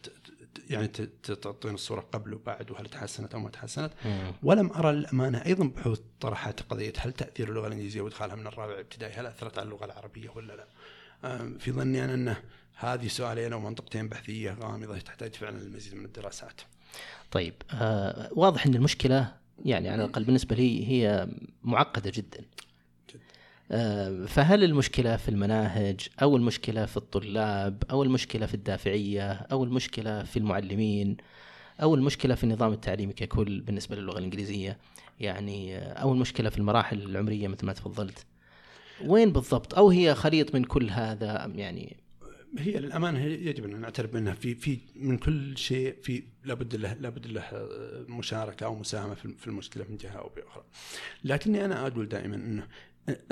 يعني 0.70 0.88
تعطينا 1.42 1.74
الصورة 1.74 2.02
قبل 2.02 2.34
وبعد 2.34 2.72
وهل 2.72 2.86
تحسنت 2.86 3.34
أو 3.34 3.40
ما 3.40 3.50
تحسنت 3.50 3.92
مم. 4.06 4.32
ولم 4.44 4.72
أرى 4.72 4.90
الأمانة 4.90 5.46
أيضا 5.46 5.66
بحوث 5.66 6.00
طرحت 6.20 6.62
قضية 6.62 6.94
هل 6.98 7.12
تأثير 7.12 7.50
اللغة 7.50 7.68
الإنجليزية 7.68 8.02
وإدخالها 8.02 8.36
من 8.36 8.48
الرابع 8.48 8.80
ابتدائي 8.80 9.14
هل 9.14 9.26
أثرت 9.26 9.60
على 9.60 9.66
اللغة 9.66 9.86
العربية 9.86 10.30
ولا 10.36 10.54
لا؟ 10.54 10.68
في 11.60 11.72
ظني 11.72 12.06
أنا 12.06 12.14
انه 12.14 12.38
هذه 12.76 13.08
سؤالين 13.08 13.54
أو 13.54 13.60
منطقتين 13.60 14.10
بحثية 14.10 14.58
غامضة 14.62 14.98
تحتاج 14.98 15.34
فعلا 15.36 15.58
المزيد 15.62 15.96
من 15.96 16.06
الدراسات. 16.06 16.62
طيب 17.32 17.54
آه 17.72 18.30
واضح 18.32 18.66
أن 18.66 18.76
المشكلة 18.76 19.34
يعني 19.66 19.90
على 19.90 20.04
الأقل 20.04 20.24
بالنسبة 20.24 20.56
لي 20.56 20.88
هي 20.88 21.28
معقدة 21.64 22.12
جدا 22.16 22.46
فهل 24.28 24.64
المشكلة 24.64 25.18
في 25.18 25.30
المناهج 25.30 26.08
أو 26.22 26.36
المشكلة 26.36 26.86
في 26.86 26.98
الطلاب 26.98 27.84
أو 27.92 28.04
المشكلة 28.04 28.46
في 28.46 28.54
الدافعية 28.54 29.32
أو 29.32 29.64
المشكلة 29.64 30.24
في 30.24 30.38
المعلمين 30.38 31.18
أو 31.82 31.96
المشكلة 31.96 32.36
في 32.36 32.44
النظام 32.44 32.74
التعليمي 32.74 33.14
ككل 33.14 33.62
بالنسبة 33.62 33.96
للغة 33.96 34.18
الإنجليزية؟ 34.18 34.78
يعني 35.20 35.78
آه، 35.78 35.94
أو 35.94 36.14
المشكلة 36.14 36.50
في 36.50 36.58
المراحل 36.58 37.02
العمرية 37.02 37.48
مثل 37.48 37.66
ما 37.66 37.74
تفضلت. 37.74 38.26
وين 39.06 39.32
بالضبط؟ 39.32 39.76
أو 39.76 39.90
هي 39.90 40.16
خليط 40.16 40.56
من 40.56 40.64
كل 40.64 40.90
هذا 40.90 41.52
يعني؟ 41.56 41.98
هي 42.58 42.80
للأمانة 42.80 43.24
يجب 43.24 43.66
أن 43.66 43.82
نعترف 43.82 44.12
بأنها 44.12 44.34
في 44.34 44.56
في 44.56 44.80
من 44.96 45.18
كل 45.18 45.58
شيء 45.58 45.96
في 46.04 46.24
لابد 46.44 46.76
له 46.76 46.94
لابد 46.94 47.28
له 47.28 47.44
مشاركة 48.10 48.66
أو 48.66 48.76
مساهمة 48.76 49.14
في 49.14 49.48
المشكلة 49.48 49.86
من 49.90 49.98
جهة 49.98 50.18
أو 50.18 50.32
بأخرى. 50.36 50.64
لكني 51.24 51.66
أنا 51.66 51.88
أقول 51.88 52.10
دائما 52.10 52.36
أنه 52.36 52.68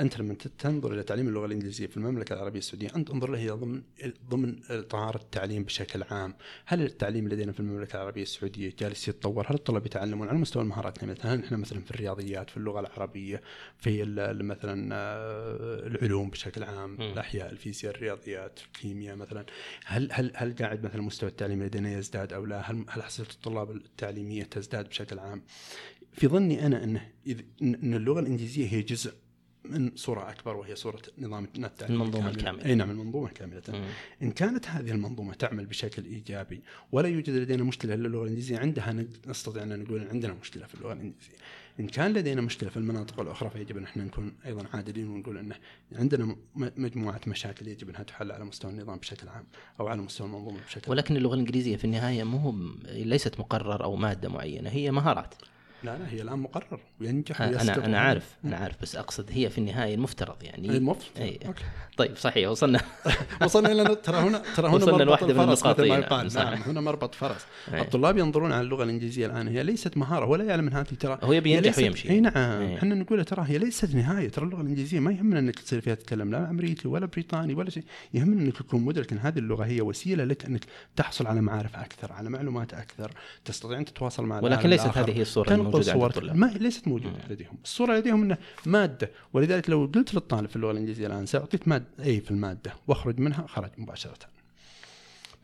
أنت 0.00 0.18
لما 0.18 0.34
تنظر 0.58 0.92
إلى 0.92 1.02
تعليم 1.02 1.28
اللغة 1.28 1.46
الإنجليزية 1.46 1.86
في 1.86 1.96
المملكة 1.96 2.32
العربية 2.32 2.58
السعودية 2.58 2.88
أنت 2.96 3.10
انظر 3.10 3.30
له 3.30 3.54
ضمن 3.54 3.82
ضمن 4.28 4.60
إطار 4.70 5.16
التعليم 5.16 5.64
بشكل 5.64 6.02
عام، 6.02 6.34
هل 6.66 6.82
التعليم 6.82 7.28
لدينا 7.28 7.52
في 7.52 7.60
المملكة 7.60 7.96
العربية 7.96 8.22
السعودية 8.22 8.72
جالس 8.78 9.08
يتطور؟ 9.08 9.46
هل 9.48 9.54
الطلاب 9.54 9.86
يتعلمون 9.86 10.28
على 10.28 10.38
مستوى 10.38 10.62
المهارات 10.62 10.98
كامله؟ 10.98 11.16
هل 11.20 11.44
إحنا 11.44 11.56
مثلا 11.56 11.80
في 11.80 11.90
الرياضيات 11.90 12.50
في 12.50 12.56
اللغة 12.56 12.80
العربية 12.80 13.42
في 13.78 14.04
مثلا 14.42 14.94
آه، 14.94 15.86
العلوم 15.86 16.30
بشكل 16.30 16.62
عام، 16.62 16.94
م. 16.94 17.02
الأحياء، 17.02 17.50
الفيزياء، 17.50 17.94
الرياضيات، 17.94 18.60
الكيمياء 18.66 19.16
مثلا 19.16 19.46
هل 19.84 20.08
هل 20.12 20.32
هل 20.34 20.54
قاعد 20.56 20.84
مثلا 20.84 21.02
مستوى 21.02 21.30
التعليم 21.30 21.62
لدينا 21.62 21.98
يزداد 21.98 22.32
أو 22.32 22.44
لا؟ 22.44 22.70
هل 22.70 22.84
هل 22.88 23.02
حصيلة 23.02 23.28
الطلاب 23.30 23.70
التعليمية 23.70 24.42
تزداد 24.42 24.88
بشكل 24.88 25.18
عام؟ 25.18 25.42
في 26.12 26.28
ظني 26.28 26.66
أنا 26.66 26.84
إنه 26.84 27.10
إن 27.62 27.94
اللغة 27.94 28.20
الإنجليزية 28.20 28.68
هي 28.68 28.82
جزء 28.82 29.23
من 29.64 29.92
صورة 29.96 30.30
أكبر 30.30 30.56
وهي 30.56 30.76
صورة 30.76 31.02
نظام 31.18 31.44
التعليم 31.44 31.94
المنظومة 32.02 32.28
الكامل. 32.30 32.38
الكاملة. 32.48 32.64
أي 32.64 32.74
نعم 32.74 32.90
المنظومة 32.90 33.28
كامله 33.28 33.62
مم. 33.68 33.84
إن 34.22 34.30
كانت 34.30 34.68
هذه 34.68 34.90
المنظومة 34.90 35.34
تعمل 35.34 35.66
بشكل 35.66 36.04
إيجابي 36.04 36.62
ولا 36.92 37.08
يوجد 37.08 37.30
لدينا 37.30 37.64
مشكلة 37.64 37.94
للغه 37.94 38.22
الإنجليزية 38.22 38.58
عندها 38.58 39.04
نستطيع 39.26 39.62
أن 39.62 39.78
نقول 39.80 40.08
عندنا 40.08 40.34
مشكلة 40.42 40.66
في 40.66 40.74
اللغة 40.74 40.92
الإنجليزية. 40.92 41.34
إن 41.80 41.86
كان 41.86 42.12
لدينا 42.12 42.40
مشكلة 42.40 42.70
في 42.70 42.76
المناطق 42.76 43.20
الأخرى 43.20 43.50
فيجب 43.50 43.76
أن 43.76 43.84
إحنا 43.84 44.04
نكون 44.04 44.32
أيضا 44.46 44.64
عادلين 44.74 45.08
ونقول 45.08 45.38
انه 45.38 45.54
عندنا 45.92 46.24
م- 46.24 46.36
مجموعة 46.56 47.20
مشاكل 47.26 47.68
يجب 47.68 47.88
أنها 47.88 48.02
تحل 48.02 48.32
على 48.32 48.44
مستوى 48.44 48.70
النظام 48.70 48.98
بشكل 48.98 49.28
عام 49.28 49.44
أو 49.80 49.88
على 49.88 50.02
مستوى 50.02 50.26
المنظومة 50.26 50.60
بشكل 50.66 50.80
عام. 50.84 50.90
ولكن 50.90 51.16
اللغة 51.16 51.34
الإنجليزية 51.34 51.76
في 51.76 51.84
النهاية 51.84 52.24
مو 52.24 52.54
ليست 52.84 53.40
مقرر 53.40 53.84
أو 53.84 53.96
مادة 53.96 54.28
معينة 54.28 54.70
هي 54.70 54.90
مهارات 54.90 55.34
لا 55.84 55.98
لا 55.98 56.10
هي 56.10 56.22
الآن 56.22 56.38
مقرر 56.38 56.80
وينجح 57.00 57.42
أنا 57.42 57.84
أنا 57.84 57.98
عارف 57.98 58.36
أنا 58.44 58.56
عارف 58.56 58.82
بس 58.82 58.96
أقصد 58.96 59.30
هي 59.30 59.50
في 59.50 59.58
النهاية 59.58 59.94
المفترض 59.94 60.42
يعني 60.42 60.76
المفترض 60.76 61.08
أي. 61.16 61.38
okay. 61.46 61.64
طيب 61.96 62.16
صحيح 62.16 62.48
وصلنا 62.48 62.80
وصلنا 63.44 63.72
إلى 63.72 63.94
ترى 63.94 64.16
هنا 64.16 64.42
ترى 64.56 64.68
هنا 64.68 64.76
وصلنا 64.76 64.92
مربط 64.92 65.06
لواحدة 65.06 65.34
من 65.34 65.40
النقاط، 65.40 65.80
مثل 65.80 65.88
ما 65.88 65.94
إي 65.94 66.00
يقال 66.00 66.34
نعم،. 66.34 66.54
نعم 66.54 66.62
هنا 66.62 66.80
مربط 66.80 67.14
فرس 67.14 67.46
أي. 67.74 67.80
الطلاب 67.80 68.18
ينظرون 68.18 68.52
على 68.52 68.60
اللغة 68.60 68.84
الإنجليزية 68.84 69.26
الآن 69.26 69.48
هي 69.48 69.62
ليست 69.62 69.96
مهارة 69.96 70.26
ولا 70.26 70.44
يعلم 70.44 70.66
ان 70.66 70.72
هذه 70.72 70.94
ترى 71.00 71.18
هو 71.22 71.32
يبي 71.32 71.52
ينجح 71.52 71.78
ويمشي. 71.78 72.10
إي 72.10 72.20
نعم. 72.20 72.62
إحنا 72.62 72.94
نقول 72.94 73.24
ترى 73.24 73.44
هي 73.48 73.58
ليست 73.58 73.94
نهاية 73.94 74.28
ترى 74.28 74.44
اللغة 74.44 74.60
الإنجليزية 74.60 75.00
ما 75.00 75.12
يهمنا 75.12 75.38
إنك 75.38 75.58
تصير 75.58 75.80
فيها 75.80 75.94
تتكلم 75.94 76.30
لا 76.30 76.50
أمريكي 76.50 76.88
ولا 76.88 77.06
بريطاني 77.06 77.54
ولا 77.54 77.70
شيء 77.70 77.84
يهمنا 78.14 78.42
إنك 78.42 78.58
تكون 78.58 78.80
مدرك 78.80 79.12
إن 79.12 79.18
هذه 79.18 79.38
اللغة 79.38 79.64
هي 79.64 79.80
وسيلة 79.80 80.24
لك 80.24 80.44
إنك 80.44 80.64
تحصل 80.96 81.26
على 81.26 81.40
معارف 81.40 81.76
أكثر 81.76 82.12
على 82.12 82.30
معلومات 82.30 82.74
أكثر 82.74 83.10
تستطيع 83.44 83.78
أن 83.78 83.84
تتواصل 83.84 84.26
مع 84.26 84.40
ولكن 84.40 84.70
ليست. 84.70 84.98
هذه 84.98 85.16
هي 85.16 85.22
الصورة 85.22 85.54
الموجودة 85.80 86.04
عند. 86.04 86.16
الطلاب. 86.16 86.36
ما 86.36 86.46
ليست 86.46 86.88
موجودة 86.88 87.18
لديهم 87.30 87.58
الصورة 87.64 87.96
لديهم 87.96 88.22
انه 88.22 88.36
مادة 88.66 89.10
ولذلك 89.32 89.70
لو 89.70 89.90
قلت 89.94 90.14
للطالب 90.14 90.48
في 90.48 90.56
اللغة 90.56 90.70
الإنجليزية 90.70 91.06
الآن 91.06 91.26
سأعطيك 91.26 91.68
مادة 91.68 91.84
اي 92.04 92.20
في 92.20 92.30
المادة 92.30 92.74
واخرج 92.88 93.18
منها 93.20 93.46
خرج 93.46 93.70
مباشرة 93.78 94.18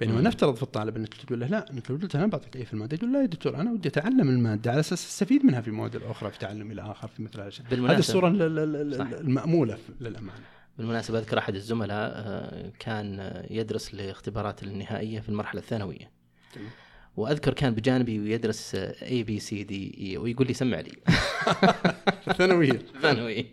بينما 0.00 0.16
مم. 0.20 0.26
نفترض 0.26 0.54
في 0.54 0.62
الطالب 0.62 0.96
إنك 0.96 1.14
تقول 1.14 1.40
له 1.40 1.46
لا 1.46 1.70
إنك 1.72 1.90
لو 1.90 1.96
قلت 1.96 2.16
أنا 2.16 2.26
بعطيك 2.26 2.56
أي 2.56 2.64
في 2.64 2.74
المادة 2.74 2.96
يقول 2.96 3.12
لا 3.12 3.20
يا 3.20 3.26
دكتور 3.26 3.56
أنا 3.56 3.72
ودي 3.72 3.88
أتعلم 3.88 4.28
المادة 4.28 4.70
على 4.70 4.80
أساس 4.80 5.06
أستفيد 5.06 5.44
منها 5.46 5.60
في 5.60 5.68
المواد 5.68 5.96
الاخرى 5.96 6.30
في 6.30 6.38
تعلمي 6.38 6.72
الآخر 6.74 7.08
في 7.08 7.22
مثل 7.22 7.40
هذا 7.40 7.48
هذه 7.70 7.76
بالمناسبة- 7.88 7.98
الصورة. 7.98 8.28
المأمولة 8.28 9.78
للأمانة 10.00 10.40
بالمناسبة 10.78 11.18
أذكر 11.18 11.38
أحد 11.38 11.54
الزملاء 11.54 12.12
آه، 12.16 12.72
كان 12.78 13.32
يدرس 13.50 13.94
لاختبارات 13.94 14.62
النهائية 14.62 15.20
في 15.20 15.28
المرحلة 15.28 15.60
الثانوية 15.60 16.10
تمام. 16.54 16.68
وأذكر 17.16 17.54
كان 17.54 17.74
بجانبي 17.74 18.20
ويدرس 18.20 18.74
ABCD 18.74 20.18
ويقول 20.18 20.46
لي 20.46 20.54
سمع 20.54 20.80
لي 20.80 20.90
في 22.24 22.28
الثانوية 22.28 22.82
ثانوي 23.02 23.46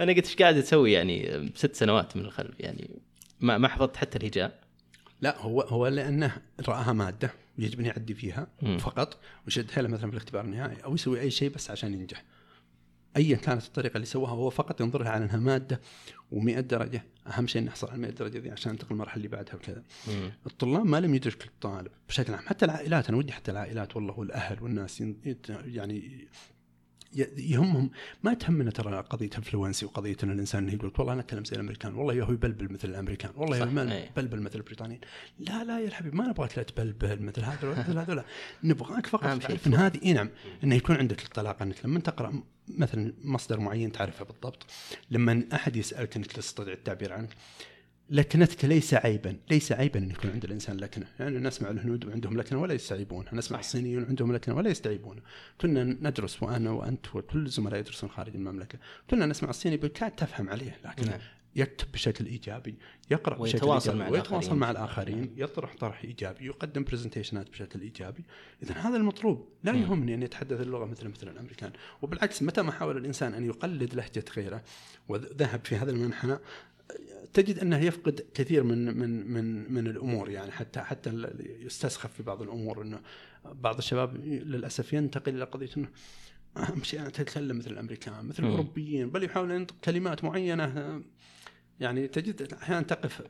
أنا 0.00 0.12
قلت 0.12 0.26
إيش 0.26 0.36
قاعد 0.36 0.62
تسوي 0.62 0.92
يعني 0.92 1.50
ست 1.54 1.74
سنوات 1.76 2.16
من 2.16 2.24
الخلف 2.24 2.60
يعني 2.60 2.90
ما 3.40 3.58
ما 3.58 3.68
حفظت 3.68 3.96
حتى 3.96 4.18
الهجاء 4.18 4.58
لا 5.20 5.38
هو 5.40 5.60
هو 5.60 5.86
لأنه 5.86 6.36
رآها 6.68 6.92
مادة 6.92 7.30
يجب 7.58 7.80
ان 7.80 7.86
يعدي 7.86 8.14
فيها 8.14 8.46
مم. 8.62 8.78
فقط 8.78 9.18
ويشد 9.46 9.70
حيله 9.70 9.88
مثلا 9.88 10.10
في 10.10 10.16
الاختبار 10.16 10.44
النهائي 10.44 10.84
أو 10.84 10.94
يسوي 10.94 11.20
أي 11.20 11.30
شيء 11.30 11.50
بس 11.50 11.70
عشان 11.70 11.94
ينجح. 11.94 12.24
ايا 13.16 13.36
كانت 13.36 13.66
الطريقة 13.66 13.96
اللي 13.96 14.06
سواها 14.06 14.30
هو 14.30 14.50
فقط 14.50 14.80
ينظرها 14.80 15.08
على 15.08 15.24
أنها 15.24 15.36
مادة 15.36 15.80
و100 16.32 16.58
درجة، 16.60 17.04
أهم 17.26 17.46
شيء 17.46 17.62
نحصل 17.62 17.90
على 17.90 17.98
100 17.98 18.10
درجة 18.10 18.38
دي 18.38 18.50
عشان 18.50 18.72
ننتقل 18.72 18.90
المرحلة 18.90 19.16
اللي 19.16 19.28
بعدها 19.28 19.54
وكذا. 19.54 19.82
الطلاب 20.46 20.84
ما 20.84 21.00
لم 21.00 21.14
يدرك 21.14 21.44
الطالب 21.44 21.90
بشكل 22.08 22.34
عام. 22.34 22.46
حتى 22.46 22.64
العائلات 22.64 23.08
أنا 23.08 23.16
ودي 23.18 23.32
حتى 23.32 23.50
العائلات 23.50 23.96
والله 23.96 24.18
والأهل 24.18 24.62
والناس 24.62 25.02
يعني 25.64 26.28
يهمهم. 27.36 27.90
ما 28.22 28.34
تهمنا 28.34 28.70
ترى 28.70 29.00
قضية 29.00 29.30
الفلونسي 29.38 29.86
وقضية 29.86 30.16
إن 30.24 30.30
الإنسان 30.30 30.68
يقول 30.68 30.92
والله 30.98 31.12
أنا 31.12 31.20
أتكلم 31.20 31.44
زي 31.44 31.56
الأمريكان. 31.56 31.94
والله 31.94 32.14
يا 32.14 32.24
هو 32.24 32.32
يبلبل 32.32 32.72
مثل 32.72 32.88
الأمريكان. 32.88 33.32
والله 33.36 33.56
يا 33.56 33.64
هو. 33.64 34.06
يبلبل 34.16 34.40
مثل 34.40 34.58
البريطانيين. 34.58 35.00
لا 35.38 35.64
لا 35.64 35.80
يا 35.80 35.86
الحبيب 35.86 36.14
ما 36.14 36.28
نبغاك 36.28 36.58
لا 36.58 36.64
تبلبل 36.64 37.22
مثل 37.22 37.42
هذا 37.42 37.68
ولا 37.68 37.78
مثل 37.78 37.98
هذول 38.02 38.22
نبغاك 38.64 39.06
فقط 39.06 39.42
تعرف 39.42 39.66
إن 39.66 39.74
هذه 39.74 40.00
إي 40.02 40.12
نعم 40.12 40.30
إنه 40.64 40.74
يكون 40.74 40.96
عندك 40.96 41.24
الطلاقة. 41.24 41.62
إنك 41.62 41.84
لما 41.84 42.00
تقرأ 42.00 42.42
مثلا 42.68 43.14
مصدر 43.24 43.60
معين 43.60 43.92
تعرفه 43.92 44.24
بالضبط. 44.24 44.66
لما 45.10 45.44
أحد 45.52 45.76
يسألك 45.76 46.16
إنك 46.16 46.32
تستطيع 46.32 46.72
التعبير 46.72 47.12
عنه 47.12 47.28
لكنتك 48.10 48.64
ليس 48.64 48.94
عيبا 48.94 49.36
ليس 49.50 49.72
عيبا 49.72 49.98
أن 49.98 50.10
يكون 50.10 50.30
عند 50.30 50.44
الإنسان 50.44 50.76
لكنة. 50.76 51.06
يعني 51.20 51.38
نسمع 51.38 51.70
الهنود 51.70 52.04
وعندهم 52.04 52.36
لكنة 52.36 52.60
ولا 52.60 52.74
يستعيبونها 52.74 53.34
نسمع 53.34 53.58
الصينيين 53.58 54.02
وعندهم 54.02 54.32
لكنة 54.32 54.56
ولا 54.56 54.70
يستعيبونها 54.70 55.22
كنا 55.60 55.84
ندرس 55.84 56.42
وأنا 56.42 56.70
وأنت 56.70 57.16
وكل 57.16 57.46
الزملاء 57.46 57.80
يدرسون 57.80 58.10
خارج 58.10 58.34
المملكة. 58.34 58.78
كنا 59.10 59.26
نسمع 59.26 59.50
الصيني 59.50 59.76
بالكاد 59.76 60.10
تفهم 60.10 60.48
عليه 60.48 60.78
لكن 60.84 61.06
نعم. 61.06 61.20
يكتب 61.56 61.92
بشكل 61.92 62.26
إيجابي 62.26 62.74
يقرأ 63.10 63.38
بشكل 63.38 63.42
ويتواصل 63.42 63.90
إيجابي 63.90 64.10
مع 64.10 64.18
ويتواصل. 64.18 64.56
مع 64.56 64.70
الآخرين 64.70 65.34
يطرح 65.36 65.76
طرح 65.76 66.04
إيجابي 66.04 66.46
يقدم 66.46 66.84
برزنتيشنات 66.84 67.50
بشكل 67.50 67.80
إيجابي. 67.80 68.24
اذا 68.62 68.74
هذا 68.74 68.96
المطلوب. 68.96 69.48
لا 69.64 69.72
مم. 69.72 69.82
يهمني 69.82 70.14
أن 70.14 70.22
يتحدث 70.22 70.60
اللغة 70.60 70.84
مثل 70.84 71.08
مثل 71.08 71.28
الأمريكان. 71.28 71.72
وبالعكس 72.02 72.42
متى 72.42 72.62
ما 72.62 72.72
حاول 72.72 72.96
الإنسان 72.96 73.34
أن 73.34 73.44
يقلد 73.44 73.94
لهجة 73.94 74.24
غيره 74.36 74.62
وذهب 75.08 75.60
في 75.64 75.76
هذا 75.76 75.90
المنحنى 75.90 76.38
تجد 77.32 77.58
أنه 77.58 77.78
يفقد 77.78 78.26
كثير 78.34 78.62
من 78.62 78.98
من 78.98 79.32
من 79.32 79.72
من 79.72 79.86
الأمور 79.86 80.30
يعني 80.30 80.50
حتى 80.50 80.80
حتى 80.80 81.32
يستسخف 81.60 82.12
في 82.12 82.22
بعض 82.22 82.42
الأمور 82.42 82.82
إنه 82.82 83.00
بعض 83.44 83.78
الشباب 83.78 84.16
للأسف 84.26 84.92
ينتقل 84.92 85.36
إلى 85.36 85.44
قضية 85.44 85.70
إنه 85.76 85.88
أهم 86.56 86.82
شيء 86.82 87.00
أنا 87.00 87.08
اتكلم 87.08 87.58
مثل 87.58 87.70
الأمريكان 87.70 88.24
مثل. 88.24 88.44
الأوروبيين 88.44 89.10
بل 89.10 89.24
يحاول 89.24 89.50
ينطق 89.50 89.74
كلمات 89.84 90.24
معينة. 90.24 91.02
يعني 91.80 92.08
تجد 92.08 92.52
أحيانا 92.62 92.82
تقف 92.82 93.22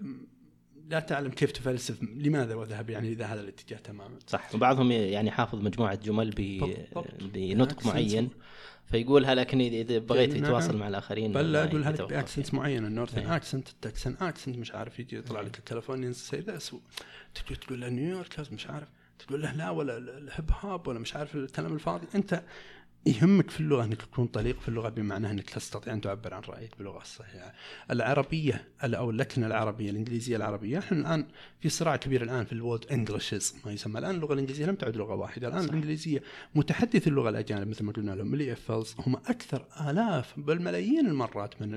لا 0.90 1.00
تعلم 1.00 1.30
كيف 1.30 1.52
تفلسف 1.52 2.02
لماذا 2.02 2.54
وذهب؟ 2.54 2.90
يعني 2.90 3.12
إلى 3.12 3.24
هذا 3.24 3.40
الاتجاه 3.40 3.78
تماما. 3.78 4.18
صح. 4.26 4.54
وبعضهم 4.54 4.92
يعني 4.92 5.30
حافظ 5.30 5.60
مجموعة 5.60 5.94
جمل 5.94 6.30
ب... 6.30 6.40
بنطق. 7.34 7.86
معين. 7.86 8.28
فيقولها 8.92 9.34
لكن 9.34 9.60
اذا 9.60 9.98
بغيت 9.98 10.30
نعم. 10.34 10.44
يتواصل 10.44 10.76
مع 10.76 10.88
الآخرين 10.88 11.32
بل 11.32 11.52
لا 11.52 11.64
أقول 11.64 11.84
هذه 11.84 11.94
يتوقف. 11.94 12.12
ب 12.12 12.18
accent 12.18 12.54
معينة 12.54 12.88
ال 12.88 12.92
northern. 12.92 13.26
accent 13.26 13.68
ال 13.68 13.76
Texan 13.76 14.16
accent 14.20 14.56
مش 14.58 14.72
عارف 14.72 14.98
يجي 14.98 15.16
يطلع 15.16 15.40
لك 15.40 15.58
ال 15.58 15.63
Californian 15.63 16.12
see 16.12 16.36
this 16.36 16.76
تجي 17.34 17.54
تقول 17.56 17.80
له 17.80 17.88
نيويورك 17.88 18.52
مش 18.52 18.66
عارف 18.66 18.88
تقول 19.18 19.42
له 19.42 19.52
لا 19.52 19.70
ولا 19.70 19.96
ال- 19.96 20.08
ال 20.10 20.20
hip 20.20 20.50
hop 20.60 20.88
ولا 20.88 20.98
مش 20.98 21.16
عارف 21.16 21.34
الكلام 21.34 21.74
الفاضي 21.74 22.06
أنت 22.14 22.42
يهمك 23.06 23.50
في 23.50 23.60
اللغة 23.60 23.84
إنك 23.84 24.02
تكون 24.02 24.26
طليق 24.26 24.60
في 24.60 24.68
اللغة 24.68 24.88
بمعنى 24.88 25.30
إنك 25.30 25.50
تستطيع 25.50 25.92
أن 25.92 26.00
تعبر 26.00 26.34
عن 26.34 26.42
رأيك 26.42 26.76
باللغة 26.78 27.02
الصحيحة. 27.02 27.54
العربية 27.90 28.68
أو 28.82 29.10
اللكنة 29.10 29.46
العربية 29.46 29.90
الإنجليزية 29.90 30.36
العربية 30.36 30.78
إحنا 30.78 30.98
الآن 30.98 31.26
في 31.60 31.68
صراع 31.68 31.96
كبير 31.96 32.22
الآن 32.22 32.44
في 32.44 32.52
ال 32.52 32.58
World 32.58 32.86
Englishes 32.86 33.54
ما 33.66 33.72
يسمى 33.72 33.98
الآن 33.98 34.14
اللغة 34.14 34.32
الإنجليزية 34.32 34.66
لم 34.66 34.74
تعد 34.74 34.96
لغة 34.96 35.14
واحدة 35.14 35.48
الآن 35.48 35.62
صح. 35.62 35.68
الإنجليزية 35.68 36.22
متحدث 36.54 37.08
اللغة 37.08 37.28
الأجانب 37.28 37.68
مثل 37.68 37.84
ما 37.84 37.92
قلنا 37.92 38.10
لهم 38.10 38.32
ال 38.34 38.52
EFLs 38.52 38.94
هم 38.98 39.16
أكثر 39.16 39.66
آلاف 39.90 40.40
بل 40.40 40.62
ملايين 40.62 41.06
المرات 41.06 41.62
من 41.62 41.68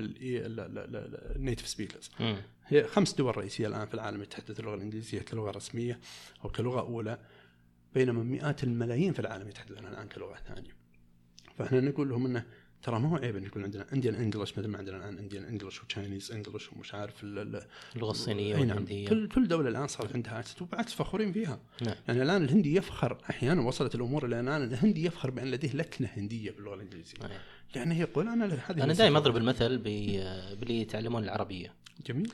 ال 1.36 1.41
native 1.41 1.68
speakers. 1.68 2.10
هي 2.66 2.84
خمس 2.84 3.14
دول 3.14 3.36
رئيسية 3.36 3.66
الآن 3.66 3.86
في 3.86 3.94
العالم 3.94 4.22
يتحدث 4.22 4.60
اللغة 4.60 4.74
الإنجليزية 4.74 5.20
كلغة 5.20 5.50
رسمية 5.50 6.00
أو 6.44 6.50
كلغة 6.50 6.80
أولى 6.80 7.18
بينما 7.94 8.22
مئات 8.22 8.64
الملايين 8.64 9.12
في 9.12 9.18
العالم 9.18 9.48
يتحدثون 9.48 9.86
الآن 9.86 10.08
كلغة 10.08 10.34
ثانية. 10.48 10.75
فاحنا 11.58 11.80
نقول 11.80 12.08
لهم 12.08 12.26
إنه 12.26 12.44
ترى 12.82 12.98
ما 13.00 13.08
هو 13.08 13.16
عيب 13.16 13.36
إن 13.36 13.44
يكون 13.44 13.62
عندنا 13.64 13.86
Indian 13.92 14.14
English 14.14 14.58
مثل 14.58 14.68
ما 14.68 14.78
عندنا 14.78 14.96
الان 14.96 15.18
Indian 15.18 15.44
English 15.44 15.82
و 15.82 15.88
Chinese 15.88 16.32
English 16.32 16.72
ومش 16.72 16.94
عارف 16.94 17.24
ال- 17.24 17.38
ال- 17.38 17.62
اللغة 17.96 18.10
الصينيه 18.10 18.54
أي 18.56 18.60
نعم. 18.60 18.60
والهندية. 18.70 19.08
كل 19.08 19.28
كل 19.28 19.48
دولة 19.48 19.68
الآن 19.68 19.86
صارت 19.86 20.12
عندها 20.14 20.40
accent 20.40 20.62
وبالعكس 20.62 20.92
فخورين 20.94 21.32
فيها. 21.32 21.60
نعم. 21.82 21.94
يعني 22.08 22.22
الآن 22.22 22.44
الهندي 22.44 22.76
يفخر 22.76 23.18
أحيانا 23.30 23.62
وصلت 23.62 23.94
الأمور 23.94 24.26
إلى 24.26 24.40
الآن 24.40 24.62
الهندي 24.62 25.04
يفخر 25.04 25.30
بأن 25.30 25.50
لديه 25.50 25.72
لكنة 25.72 26.08
هندية 26.16 26.50
باللغة 26.50 26.74
الإنجليزية. 26.74 27.18
أي. 27.24 27.30
لأنه 27.74 28.00
يقول 28.00 28.28
أنا 28.28 28.44
هذه 28.46 28.84
أنا 28.84 28.92
دائما 28.92 29.18
أضرب 29.18 29.36
المثل 29.36 29.78
باللي 29.78 30.80
يتعلمون 30.80 31.24
العربية. 31.24 31.72
جميل. 32.06 32.32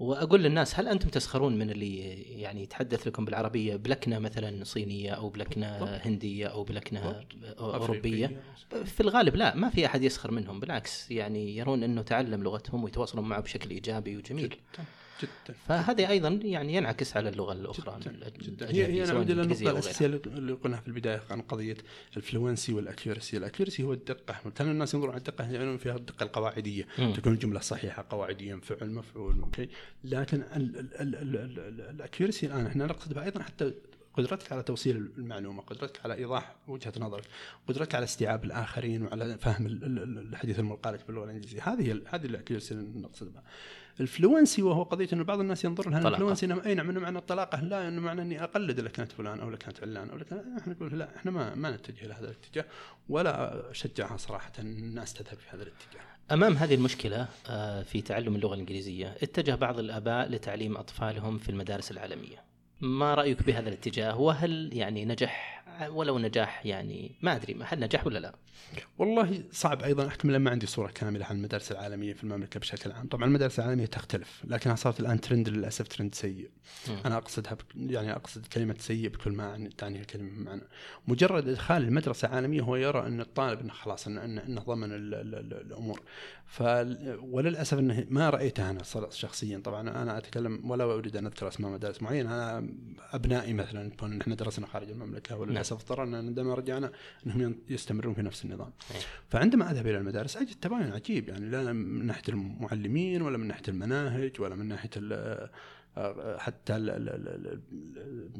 وأقول 0.00 0.42
للناس 0.42 0.78
هل 0.78 0.88
أنتم 0.88 1.08
تسخرون 1.08 1.58
من 1.58 1.70
اللي 1.70 2.12
يعني 2.22 2.62
يتحدث 2.62 3.06
لكم 3.06 3.24
بالعربية 3.24 3.76
بلكنة 3.76 4.18
مثلا 4.18 4.64
صينية 4.64 5.10
أو 5.10 5.28
بلكنة. 5.28 5.66
هندية 5.84 6.46
أو 6.46 6.64
بلكنة. 6.64 7.24
أوروبية. 7.58 8.40
في 8.84 9.00
الغالب 9.00 9.36
لا 9.36 9.56
ما 9.56 9.70
في 9.70 9.86
أحد 9.86 10.02
يسخر 10.02 10.30
منهم 10.30 10.60
بالعكس 10.60 11.10
يعني 11.10 11.56
يرون 11.56 11.82
إنه 11.82 12.02
تعلم 12.02 12.42
لغتهم 12.42 12.84
ويتواصلون 12.84 13.28
معه 13.28 13.40
بشكل 13.40 13.70
إيجابي 13.70 14.16
وجميل 14.16 14.48
جدا 14.48 14.84
جدا 15.22 15.58
فهذا 15.68 16.08
أيضا 16.08 16.28
يعني 16.28 16.74
ينعكس 16.74 17.16
على 17.16 17.28
اللغة 17.28 17.52
الأخرى 17.52 18.00
جدا, 18.00 18.28
جدا. 18.28 18.70
هي 18.70 18.86
هي 18.86 19.04
الإنجليزية 19.04 19.42
النقطه 19.42 19.70
الاساسيه. 19.70 20.06
اللي 20.06 20.52
قلناها 20.52 20.80
في 20.80 20.88
البداية 20.88 21.22
عن 21.30 21.40
قضية 21.40 21.76
ال 22.16 22.23
fluency 22.23 22.72
وال 22.72 22.84
accuracy، 22.84 23.36
ال 23.36 23.41
accuracy 23.41 23.82
هو 23.82 23.92
الدقة، 23.92 24.50
كان 24.54 24.70
الناس 24.70 24.94
ينظرون 24.94 25.12
على 25.12 25.18
الدقة 25.18 25.50
يعنون 25.50 25.78
فيها 25.78 25.96
الدقة 25.96 26.24
القواعدية، 26.24 26.86
مم. 26.98 27.12
تكون 27.12 27.32
الجمله 27.32 27.60
صحيحة 27.60 28.06
قواعديا 28.10 28.60
فعل 28.62 28.90
مفعول 28.90 29.46
شيء، 29.56 29.68
لكن 30.04 30.42
ال 31.00 31.16
accuracy 31.16 32.46
الآن 32.46 32.66
إحنا 32.66 32.86
نقصد 32.86 33.12
بها 33.14 33.24
أيضا 33.24 33.42
حتى 33.42 33.72
قدرتك 34.16 34.52
على 34.52 34.62
توصيل 34.62 34.96
المعلومة، 34.96 35.62
قدرتك 35.62 36.00
على 36.04 36.14
إيضاح 36.14 36.54
وجهة 36.68 36.92
نظرك، 36.98 37.24
قدرتك 37.68 37.94
على 37.94 38.04
استيعاب 38.04 38.44
الآخرين 38.44 39.02
وعلى 39.02 39.38
فهم 39.38 39.66
ال- 39.66 39.84
ال- 39.84 40.02
ال- 40.02 40.18
الحديث 40.18 40.58
المقال 40.58 40.94
لك 40.94 41.06
باللغة 41.06 41.24
الانجليزيه، 41.24 41.62
هذه 41.62 42.02
هذه 42.06 42.26
ال 42.26 42.31
accuracy 42.31 42.74
اللي 42.74 43.00
نقصد 43.00 43.32
بها. 43.32 43.42
ال 44.00 44.08
fluency 44.08 44.62
وهو 44.62 44.82
قضية 44.82 45.08
إنه 45.12 45.24
بعض 45.24 45.40
الناس 45.40 45.64
ينظر 45.64 45.90
لها. 45.90 46.08
ال 46.08 46.13
fluency 46.13 46.46
أي 46.66 46.74
نعم 46.74 46.90
إنه 46.90 47.00
معنى 47.00 47.18
الطلاقة 47.18 47.60
لا 47.60 47.88
إنه 47.88 48.00
معنى 48.00 48.22
إني 48.22 48.44
أقلد 48.44 48.80
لكنة 48.80 49.04
فلان 49.04 49.40
أو 49.40 49.50
لكنة 49.50 49.74
علان 49.82 50.10
أو 50.10 50.16
لكنه 50.16 50.44
إحنا 50.58 50.72
نقول 50.72 50.98
لا 50.98 51.16
إحنا 51.16 51.30
ما 51.30 51.54
ما 51.54 51.70
نتجه 51.70 52.06
إلى 52.06 52.14
هذا 52.14 52.24
الاتجاه 52.24 52.64
ولا 53.08 53.70
أشجعها 53.70 54.16
صراحة 54.16 54.52
الناس 54.58 55.14
تذهب 55.14 55.38
في 55.38 55.56
هذا 55.56 55.62
الاتجاه. 55.62 56.00
أمام 56.32 56.56
هذه 56.56 56.74
المشكلة 56.74 57.28
آه، 57.48 57.82
في 57.82 58.00
تعلم 58.00 58.34
اللغة 58.34 58.54
الإنجليزية 58.54 59.16
اتجه 59.22 59.54
بعض 59.54 59.78
الآباء 59.78 60.28
لتعليم 60.28 60.76
أطفالهم 60.76 61.38
في 61.38 61.48
المدارس 61.48 61.90
العالمية 61.90 62.49
ما 62.80 63.14
رأيك 63.14 63.42
بهذا 63.42 63.68
الاتجاه؟ 63.68 64.20
وهل 64.20 64.70
يعني 64.72 65.04
نجح 65.04 65.59
ولو 65.88 66.18
نجاح 66.18 66.66
يعني 66.66 67.16
ما 67.22 67.36
أدري 67.36 67.56
هل 67.64 67.80
نجح 67.80 68.06
ولا 68.06 68.18
لا 68.18 68.34
والله 68.98 69.42
صعب 69.52 69.82
أيضا 69.82 70.06
احكم 70.06 70.30
لما 70.30 70.50
عندي 70.50 70.66
صورة 70.66 70.90
كاملة 70.90 71.26
عن 71.26 71.36
المدارس 71.36 71.72
العالمية 71.72 72.12
في 72.12 72.24
المملكة 72.24 72.60
بشكل 72.60 72.92
عام، 72.92 73.06
طبعا 73.08 73.24
المدارس 73.24 73.58
العالمية 73.60 73.86
تختلف، 73.86 74.42
لكنها 74.44 74.74
صارت 74.76 75.00
الآن 75.00 75.20
ترند 75.20 75.48
للأسف 75.48 75.88
ترند 75.88 76.14
سيء. 76.14 76.50
مم. 76.88 76.96
أنا 77.06 77.16
أقصدها 77.16 77.54
بك 77.54 77.64
يعني 77.76 78.12
أقصد 78.12 78.46
كلمة 78.46 78.74
سيء 78.78 79.08
بكل 79.08 79.32
ما 79.32 79.44
عن- 79.52 79.76
تعني 79.76 80.00
الكلمة 80.00 80.30
معنى. 80.30 80.62
مجرد 81.08 81.48
إدخال 81.48 81.82
المدرسة 81.82 82.28
عالميه 82.28 82.60
هو 82.60 82.76
يرى 82.76 83.06
أن 83.06 83.20
الطالب 83.20 83.60
إنه 83.60 83.72
خلاص 83.72 84.06
انه 84.06 84.24
انه, 84.24 84.42
إنه 84.46 84.60
ضمن 84.60 84.92
ال 84.92 85.14
ال 85.14 85.34
ال 85.34 85.60
الأمور. 85.66 86.00
ف 86.46 86.62
وللأسف 87.20 87.78
إنه 87.78 88.06
ما 88.08 88.30
رأيتها 88.30 88.70
أنا 88.70 88.82
شخصيا 89.10 89.58
طبعا 89.58 89.80
أنا 90.02 90.18
أتكلم 90.18 90.70
ولا 90.70 90.84
أريد 90.84 91.16
أن 91.16 91.26
أذكر 91.26 91.48
أسماء 91.48 91.70
مدارس 91.72 92.02
معينة 92.02 92.30
أنا 92.34 92.68
أبنائي 93.12 93.52
مثلا 93.52 93.90
إحنا 94.20 94.34
درسنا 94.34 94.66
خارج 94.66 94.90
المملكة 94.90 95.36
وللاسف 95.60 95.76
اضطررنا 95.76 96.18
عندما 96.18 96.54
رجعنا 96.54 96.92
أنهم 97.26 97.56
يستمرون 97.68 98.14
في 98.14 98.22
نفس 98.22 98.44
النظام. 98.44 98.72
إيه. 98.90 99.00
فعندما 99.28 99.70
أذهب 99.70 99.86
إلى 99.86 99.98
المدارس 99.98 100.36
أجد 100.36 100.54
تباين 100.60 100.92
عجيب 100.92 101.28
يعني 101.28 101.50
لا 101.50 101.72
من 101.72 102.06
ناحية 102.06 102.22
المعلمين 102.28 103.22
ولا 103.22 103.38
من 103.38 103.46
ناحية 103.46 103.62
المناهج 103.68 104.40
ولا 104.40 104.54
من 104.54 104.66
ناحية 104.66 104.90
ال 104.96 105.50
حتى 106.38 106.76
ال 106.76 106.90
ال 106.90 107.60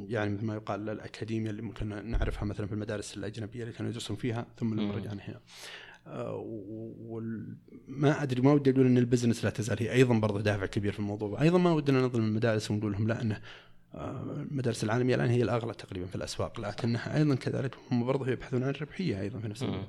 يعني 0.08 0.34
مثل 0.34 0.44
ما 0.44 0.54
يقال 0.54 0.88
الأكاديمية 0.88 1.50
اللي 1.50 1.62
ممكن 1.62 2.10
نعرفها 2.10 2.44
مثلا 2.44 2.66
في 2.66 2.72
المدارس 2.72 3.16
الأجنبية 3.16 3.62
اللي 3.62 3.72
كانوا 3.72 3.90
يدرسون 3.90 4.16
فيها 4.16 4.46
ثم 4.58 4.74
لما. 4.74 4.94
رجعنا 4.94 5.22
هنا. 5.22 5.40
وما 7.06 8.22
أدري 8.22 8.42
ما 8.42 8.52
ودي 8.52 8.70
أقول 8.70 8.86
إن 8.86 8.98
البزنس 8.98 9.44
لا 9.44 9.50
تزال 9.50 9.76
هي 9.80 9.92
أيضا 9.92 10.18
برضه 10.18 10.40
دافع 10.40 10.66
كبير 10.66 10.92
في 10.92 10.98
الموضوع، 10.98 11.42
أيضا 11.42 11.58
ما 11.58 11.72
ودنا 11.72 12.02
نظلم 12.02 12.24
المدارس 12.24 12.70
ونقول 12.70 12.92
لهم 12.92 13.08
لا 13.08 13.22
إنه 13.22 13.34
آه، 13.34 13.40
المدارس 13.94 14.84
العالمية 14.84 15.14
الآن 15.14 15.30
هي 15.30 15.42
الأغلى 15.42 15.74
تقريبا 15.74 16.06
في 16.06 16.14
الأسواق 16.16 16.60
لكنها 16.60 17.16
أيضا 17.16 17.34
كذلك 17.34 17.74
هم 17.90 18.04
برضه 18.06 18.30
يبحثون 18.30 18.62
عن 18.62 18.70
الربحية 18.70 19.20
أيضا 19.20 19.38
في 19.38 19.48
نفس. 19.48 19.62
الموضوع 19.62 19.86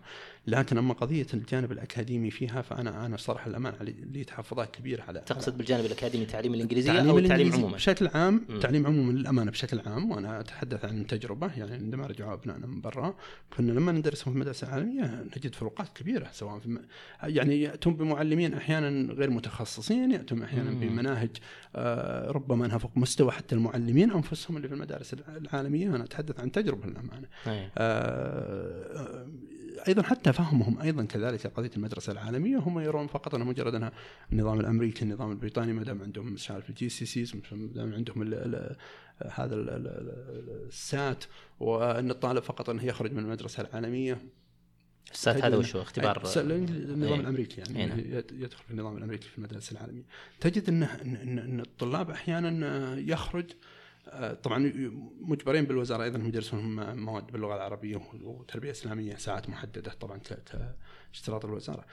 لكن 0.47 0.78
أما 0.78 0.93
قضية 0.93 1.28
الجانب 1.34 1.72
الأكاديمي 1.72 2.32
فيها 2.32 2.62
فأنا 2.62 3.06
أنا 3.06 3.18
صراحة 3.18 3.47
الامانه 3.49 3.78
لي 4.12 4.24
تحفظات 4.24 4.76
كبيرة 4.76 5.04
على 5.04 5.20
تقصد 5.26 5.58
بالجانب 5.58 5.86
الأكاديمي 5.86 6.26
تعليم 6.26 6.54
الانجليزيه 6.54 6.91
التعليم 6.91 7.12
أو 7.12 7.18
التعليم 7.18 7.54
عموما 7.54 7.74
بشكل 7.76 8.08
عام 8.08 8.45
مم. 8.49 8.60
تعليم 8.60 8.88
عموما 8.88 9.12
للأمانة 9.12 9.52
بشكل 9.52 9.80
عام 9.86 10.12
وأنا 10.12 10.39
أتحدث 10.39 10.86
عن 10.86 11.08
تجربة 11.08 11.52
يعني 11.58 11.72
عندما 11.74 12.08
رجعوا 12.08 12.34
أبنائنا 12.34 12.68
من 12.68 12.82
برا 12.82 13.16
كنا 13.58 13.72
لما 13.72 13.91
ندرسهم 13.91 14.34
في 14.34 14.39
المدرسة 14.39 14.68
العالمية 14.68 15.24
نجد 15.38 15.56
فروقات 15.56 15.88
كبيرة 15.97 16.28
سواء 16.34 16.60
في 16.60 16.70
م- 16.70 16.82
يعني 17.24 17.62
يأتون 17.62 17.93
بمعلمين 17.95 18.54
أحيانا 18.54 19.14
غير 19.14 19.30
متخصصين 19.30 20.12
يأتون 20.12 20.43
أحيانا 20.43 20.72
مم. 20.72 20.80
بمناهج 20.80 21.30
آه، 21.76 22.32
ربما 22.32 22.66
انها 22.66 22.78
فوق 22.78 22.91
مستوى 22.95 23.32
حتى 23.32 23.56
المعلمين 23.92 24.16
أنفسهم 24.16 24.58
اللي 24.58 24.68
في 24.68 24.74
المدارس 24.74 25.14
العالمية 25.28 25.88
أنا 25.96 26.04
أتحدث 26.04 26.39
عن 26.39 26.52
تجربة 26.52 26.88
للامانه 26.88 27.28
أي. 27.48 27.70
آه، 27.78 29.28
أيضا 29.88 30.02
حتى 30.02 30.34
فهمهم 30.34 30.80
أيضا 30.82 31.04
كذلك 31.06 31.48
قضية 31.48 31.72
المدرسة 31.78 32.12
العالمية 32.12 32.58
هم 32.58 32.80
يرون 32.80 33.08
فقط 33.08 33.36
انها 33.36 33.46
مجرد 33.48 33.76
أنها 33.76 33.92
النظام 34.32 34.60
الأمريكي 34.60 35.06
النظام 35.06 35.32
البريطاني 35.32 35.74
ما 35.74 35.84
دام 35.84 36.02
عندهم 36.02 36.26
مش 36.34 36.52
عارف 36.52 36.70
ال 36.70 36.89
GCSEs 36.89 37.36
ما 37.36 37.68
دام 37.68 37.94
عندهم 37.94 38.22
ال 38.22 38.34
ال 38.34 38.76
هذا 39.34 39.56
ال- 39.56 39.70
ال- 39.70 39.88
ال- 39.88 40.68
السات 40.68 41.24
وأن 41.60 42.12
الطالب 42.12 42.44
فقط 42.44 42.70
أنه 42.70 42.86
يخرج 42.86 43.12
من 43.14 43.20
المدرسة 43.20 43.62
العالمية 43.64 44.18
السات 45.12 45.44
هذا 45.44 45.56
إن- 45.56 45.60
وش 45.60 45.76
هو 45.76 45.82
اختبار 45.82 46.18
النظام 46.36 47.14
إيه. 47.14 47.20
الأمريكي 47.20 47.62
يعني. 47.62 47.80
يد- 48.18 48.32
يدخل 48.32 48.64
في 48.64 48.72
النظام 48.72 48.98
الأمريكي 48.98 49.28
في 49.30 49.38
المدارس 49.38 49.72
العالمية 49.72 50.04
تجد 50.39 50.70
ان 50.70 50.84
إن 50.84 51.60
الطلاب 51.60 52.10
أحيانا 52.10 52.68
آه، 52.68 52.96
يخرج 52.96 53.46
آه، 53.46 53.56
طبعا 54.43 54.72
مجبرين 55.22 55.66
بالوزارة 55.66 56.03
أيضا 56.03 56.20
يدرسون 56.20 56.95
مواد 56.95 57.28
باللغة 57.32 57.55
العربية 57.55 58.01
وتربية 58.24 58.72
إسلامية 58.72 59.16
ساعات 59.16 59.49
محددة 59.49 59.91
طبعا 59.93 60.20
اشتراط 61.14 61.45
الوزارة. 61.45 61.86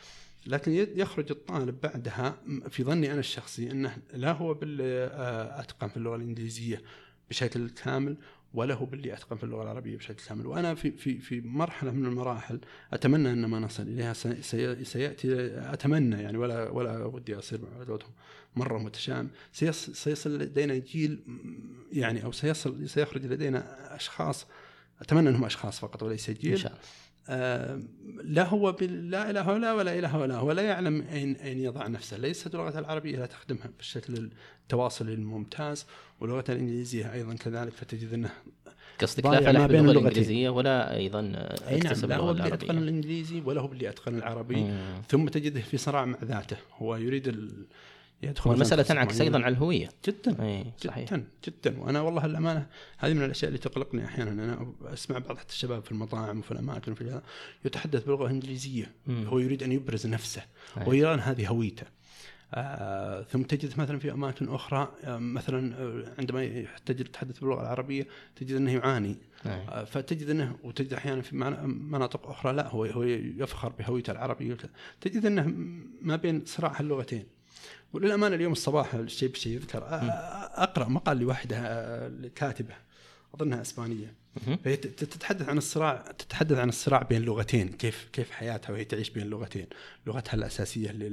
لكن 0.47 0.73
يخرج 0.73 1.31
الطالب 1.31 1.81
بعدها 1.81 2.37
في 2.69 2.85
ظني 2.85 3.13
أنا 3.13 3.21
الشخصي 3.21 3.71
أنه 3.71 3.97
لا 4.15 4.33
هو 4.33 4.59
آه، 4.81 5.61
أتقن 5.61 5.89
في 5.89 5.97
اللغة 5.97 6.17
الإنجليزية 6.17 6.83
بشكل 7.31 7.71
كامل 7.71 8.17
ولا 8.55 8.75
هو 8.75 8.85
باللي 8.87 9.13
أتقن 9.15 9.37
في 9.37 9.45
اللغة 9.45 9.63
العربية 9.63 9.97
بشكل 9.97 10.25
كامل. 10.29 10.47
وأنا 10.47 10.75
في 10.75 10.91
في 10.91 11.19
في 11.19 11.41
مرحلة 11.41 11.91
من 11.91 12.07
المراحل 12.07 12.61
أتمنى 12.93 13.33
أن 13.33 13.45
ما 13.47 13.59
نصل 13.61 13.83
إليها 13.83 14.13
سي- 14.13 14.43
سي- 14.43 14.85
سيأتي 14.85 15.35
أتمنى 15.73 16.23
يعني 16.23 16.39
ولا 16.39 16.69
ولا 16.71 17.05
ودي 17.05 17.39
أصير 17.39 17.61
مرة 18.57 18.79
متشائم. 18.79 19.31
سيص- 19.53 19.91
سيصل 19.91 20.39
لدينا 20.39 20.75
جيل 20.75 21.21
يعني 21.93 22.25
أو 22.25 22.33
سيصل 22.33 22.89
سيخرج 22.89 23.27
لدينا 23.27 23.97
أشخاص 23.97 24.47
أتمنى 25.01 25.29
أنهم 25.29 25.45
أشخاص 25.45 25.79
فقط 25.81 26.03
وليس 26.03 26.18
جيل 26.18 26.29
إن 26.29 26.59
شاء 26.59 26.73
الله. 26.73 26.83
لا 28.25 28.49
هو 28.49 28.77
لا 28.81 29.31
إله 29.31 29.57
الا 29.57 29.73
ولا 29.73 29.99
إله 29.99 30.25
الا 30.25 30.37
هو 30.37 30.53
لا 30.53 30.63
يعلم 30.63 31.05
اين 31.13 31.37
أين 31.37 31.61
يضع 31.61 31.87
نفسه، 31.87 32.17
ليست 32.17 32.55
اللغة 32.55 32.79
العربية 32.79 33.19
لا 33.19 33.27
تخدمها 33.27 33.71
بالشكل 33.77 34.31
التواصل 34.63 35.09
الممتاز 35.09 35.87
واللغة 36.21 36.45
الإنجليزية 36.49 37.13
أيضا 37.13 37.35
كذلك 37.35 37.73
فتجد 37.73 38.13
أنه 38.13 38.31
قصدك 38.99 39.27
لا 39.27 39.41
فلح 39.41 39.51
بين 39.51 39.67
باللغة 39.67 39.81
اللغتين. 39.81 39.97
الإنجليزية 39.97 40.49
ولا 40.49 40.97
أيضا 40.97 41.21
أي 41.69 41.79
نعم 41.79 41.95
لا 41.95 42.17
هو 42.17 42.31
اللغة 42.31 42.45
اللي 42.45 42.55
اتقن 42.55 42.71
العربيه 42.71 42.89
الإنجليزي 42.89 43.41
ولا 43.41 43.61
هو 43.61 43.73
اللي 43.73 43.89
اتقن 43.89 44.15
العربي 44.15 44.57
مم. 44.57 45.03
ثم 45.09 45.29
تجده 45.29 45.61
في 45.61 45.77
صراع 45.77 46.05
مع 46.05 46.19
ذاته 46.25 46.57
هو 46.77 46.97
يريد 46.97 47.29
ال... 47.29 47.67
يدخل 48.23 48.51
والمساله 48.51 48.83
تنعكس 48.83 49.21
أيضا. 49.21 49.39
على 49.39 49.49
الهوية. 49.49 49.89
جدا 50.07 50.43
اي 50.47 50.65
صحيح. 50.85 51.09
جدا. 51.15 51.25
جدا 51.49 51.81
وأنا 51.81 52.01
والله 52.01 52.25
الأمانة 52.25 52.67
هذه 52.99 53.15
من 53.15 53.23
الأشياء 53.25 53.49
اللي 53.49 53.59
تقلقني 53.59 54.05
أحيانا. 54.05 54.31
أنا 54.31 54.73
أسمع 54.85 55.19
بعض 55.19 55.39
حتى 55.39 55.53
الشباب 55.53 55.85
في 55.85 55.93
المطاعم 55.93 56.39
وفي 56.39 56.51
الأماكن 56.53 56.93
وفي 56.93 57.05
هذا 57.05 57.23
يتحدث 57.65 58.05
بلغه 58.05 58.31
انجليزيه 58.31 58.91
مم. 59.07 59.27
هو 59.27 59.39
يريد 59.39 59.63
أن 59.63 59.73
يبرز 59.73 60.07
نفسه. 60.07 60.43
ويرى 60.87 61.15
أن 61.15 61.21
هذه 61.21 61.49
هويته. 61.49 61.87
آه 62.55 63.23
ثم 63.23 63.43
تجد 63.43 63.81
مثلا 63.81 63.99
في 63.99 64.13
أماكن 64.13 64.49
أخرى 64.49 64.93
آه 65.05 65.19
مثلا 65.19 65.75
آه، 65.83 66.15
عندما 66.19 66.45
يحتاج 66.45 67.01
يتحدث 67.01 67.39
باللغة 67.39 67.61
العربية 67.63 68.07
تجد 68.37 68.57
أنه 68.57 68.73
يعاني. 68.73 69.17
آه، 69.47 69.85
فتجد 69.85 70.31
أنه 70.31 70.57
وتجد 70.65 70.93
أحيانا 70.95 71.23
في 71.23 71.37
منا- 71.37 71.67
مناطق 71.67 72.27
أخرى 72.29 72.53
لا 72.53 72.69
هو 72.69 72.85
هو 72.85 73.03
يفخر 73.03 73.69
بهويته 73.69 74.11
العربية. 74.11 74.57
تجد 75.01 75.27
أنه 75.27 75.53
ما 76.03 76.17
بين 76.17 76.43
صراع 76.47 76.81
اللغتين 76.81 77.25
وللأمانة 77.93 78.37
اليوم 78.37 78.53
الصباح 78.53 78.95
الشيء 78.95 79.29
بشيء 79.29 79.53
يذكر 79.53 79.83
أقرأ 80.55 80.89
مقال 80.89 81.19
لواحدة 81.19 81.57
آه، 81.59 82.09
لكاتبه 82.09 82.75
أظنها 83.35 83.61
إسبانية. 83.61 84.15
فهي 84.65 84.77
تتحدث 84.77 85.49
عن 85.49 85.59
الصراع 85.59 86.05
تتحدث 86.19 86.59
عن 86.59 86.69
الصراع 86.69 87.03
بين 87.03 87.23
لغتين 87.23 87.69
كيف 87.69 88.09
كيف 88.13 88.31
حياتها 88.31 88.73
وهي 88.73 88.85
تعيش 88.85 89.11
بين 89.11 89.27
لغتين 89.27 89.67
لغتها 90.07 90.35
الأساسية 90.35 90.91
اللي 90.91 91.07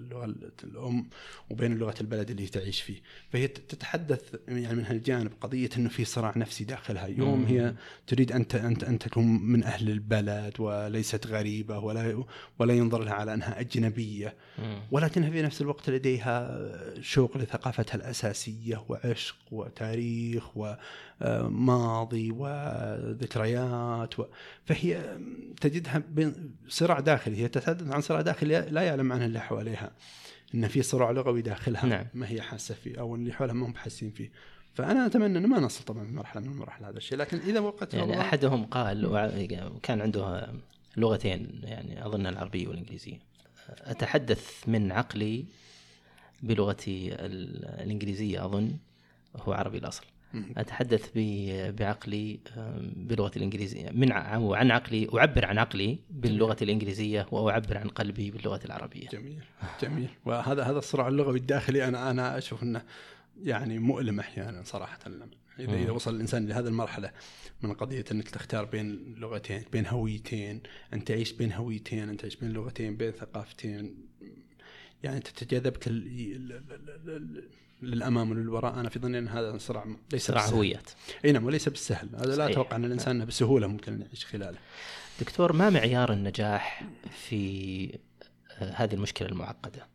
اللغة 0.00 0.34
الأم 0.64 1.08
وبين 1.50 1.78
لغة 1.78 1.94
البلد 2.00 2.30
اللي 2.30 2.46
تعيش 2.46 2.80
فيه 2.80 3.02
فهي 3.32 3.48
تتحدث 3.48 4.34
يعني 4.48 4.76
من 4.76 4.84
هالجانب 4.84 5.30
قضية 5.40 5.70
إنه 5.76 5.88
في 5.88 6.04
صراع 6.04 6.32
نفسي 6.36 6.64
داخلها 6.64 7.06
يوم. 7.06 7.44
هي 7.44 7.74
تريد 8.06 8.32
أن 8.32 8.46
أن 8.54 8.76
أن 8.88 8.98
تكون 8.98 9.26
من 9.26 9.64
أهل 9.64 9.90
البلد 9.90 10.60
وليست 10.60 11.26
غريبة 11.26 11.78
ولا 11.78 12.24
ولا 12.58 12.74
ينظر 12.74 13.04
لها 13.04 13.14
على 13.14 13.34
أنها 13.34 13.60
أجنبية. 13.60 14.34
ولكنها 14.90 15.30
في 15.30 15.42
نفس 15.42 15.60
الوقت 15.60 15.90
لديها 15.90 16.68
شوق 17.00 17.36
لثقافتها 17.36 17.94
الأساسية 17.94 18.84
وعشق 18.88 19.36
وتاريخ 19.50 20.44
وماضي 21.20 22.30
وذكريات 23.08 24.18
و... 24.20 24.24
فهي 24.64 25.16
تجدها 25.60 26.02
بين 26.10 26.54
صراع 26.68 27.00
داخلي 27.00 27.36
هي 27.36 27.48
تتحدث 27.48 27.90
عن 27.92 28.00
صراع 28.00 28.20
داخلي 28.20 28.60
لا 28.70 28.82
يعلم 28.82 29.12
عنه 29.12 29.24
اللي 29.24 29.40
حواليها 29.40 29.90
إن 30.54 30.68
في 30.68 30.82
صراع 30.82 31.10
لغوي 31.10 31.42
داخلها 31.42 31.86
نعم. 31.86 32.06
ما 32.14 32.28
هي 32.30 32.42
حاسة 32.42 32.74
فيه 32.74 33.00
أو 33.00 33.14
اللي 33.14 33.32
حولها 33.32 33.54
ما 33.54 33.66
هم 33.66 33.74
حاسين 33.74 34.10
فيه 34.10 34.30
فأنا 34.74 35.06
أتمنى 35.06 35.38
إنه 35.38 35.48
ما 35.48 35.60
نصل 35.60 35.84
طبعا 35.84 36.04
في 36.06 36.12
مرحلة 36.12 36.42
من 36.42 36.48
المراحل 36.48 36.84
هذا 36.84 36.96
الشيء 36.98 37.18
لكن 37.18 37.38
إذا 37.38 37.60
وقت 37.60 37.94
يعني 37.94 38.12
الله- 38.12 38.20
أحدهم 38.20 38.64
قال 38.64 39.06
وكان 39.74 40.00
عنده 40.00 40.48
لغتين 40.96 41.60
يعني 41.64 42.06
أظن 42.06 42.26
العربية 42.26 42.68
والإنجليزية 42.68 43.18
أتحدث 43.68 44.62
من 44.66 44.92
عقلي 44.92 45.44
بلغتي 46.42 47.14
ال- 47.14 47.64
الإنجليزية 47.64 48.44
أظن 48.44 48.76
هو 49.36 49.52
عربي 49.52 49.78
الأصل. 49.78 50.04
أتحدث 50.34 51.10
بعقلي 51.78 52.40
بلغتي 52.96 53.36
الإنجليزية. 53.38 53.90
من 53.90 54.12
عن 54.12 54.70
عقلي 54.70 55.08
أعبر 55.18 55.44
عن 55.44 55.58
عقلي 55.58 55.98
باللغة 56.10 56.56
الإنجليزية 56.62 57.26
وأعبر 57.30 57.78
عن 57.78 57.88
قلبي 57.88 58.30
باللغة 58.30 58.60
العربية. 58.64 59.08
جميل 59.08 59.42
جميل. 59.82 60.08
وهذا 60.24 60.62
هذا 60.62 60.78
الصراع 60.78 61.08
اللغوي 61.08 61.38
الداخلي 61.38 61.88
أنا 61.88 62.10
أنا 62.10 62.38
أشوف 62.38 62.62
إنه 62.62 62.82
يعني 63.42 63.78
مؤلم 63.78 64.20
أحيانا 64.20 64.62
صراحة. 64.62 64.98
لما 65.06 65.28
إذا 65.58 65.74
اذا. 65.74 65.90
وصل 65.90 66.14
الإنسان 66.14 66.46
لهذه 66.46 66.66
المرحلة 66.66 67.10
من 67.62 67.72
قضية 67.72 68.04
إنك 68.12 68.28
تختار 68.28 68.64
بين 68.64 69.14
لغتين 69.16 69.62
بين 69.72 69.86
هويتين 69.86 70.62
أن 70.94 71.04
تعيش 71.04 71.32
بين 71.32 71.52
هويتين 71.52 72.08
أن 72.08 72.16
تعيش 72.16 72.36
بين 72.36 72.52
لغتين 72.52 72.96
بين 72.96 73.10
ثقافتين 73.10 73.94
يعني 75.02 75.20
ال- 76.36 76.52
ال- 77.08 77.48
للأمام 77.82 78.30
وللوراء 78.30 78.74
أنا 78.80 78.88
في 78.88 78.98
ظني 78.98 79.18
أن 79.18 79.28
هذا 79.28 79.58
صراع 79.58 79.84
ليس 80.12 80.26
صراع 80.26 80.40
بالسهل. 80.40 80.56
هويات. 80.56 80.90
أي 81.24 81.32
نعم 81.32 81.44
وليس 81.44 81.68
بالسهل. 81.68 82.08
هذا 82.14 82.26
لا 82.26 82.36
صحيح. 82.36 82.50
أتوقع 82.50 82.76
أن 82.76 82.84
الإنسان 82.84 83.16
أنه 83.16 83.24
بسهولة 83.24 83.66
ممكن 83.66 83.92
أن 83.92 84.00
يعيش 84.00 84.26
خلاله. 84.26 84.58
دكتور 85.20 85.52
ما 85.52 85.70
معيار 85.70 86.12
النجاح 86.12 86.84
في 87.26 87.98
آه، 88.58 88.72
هذه 88.72 88.94
المشكلة 88.94 89.28
المعقدة؟ 89.28 89.86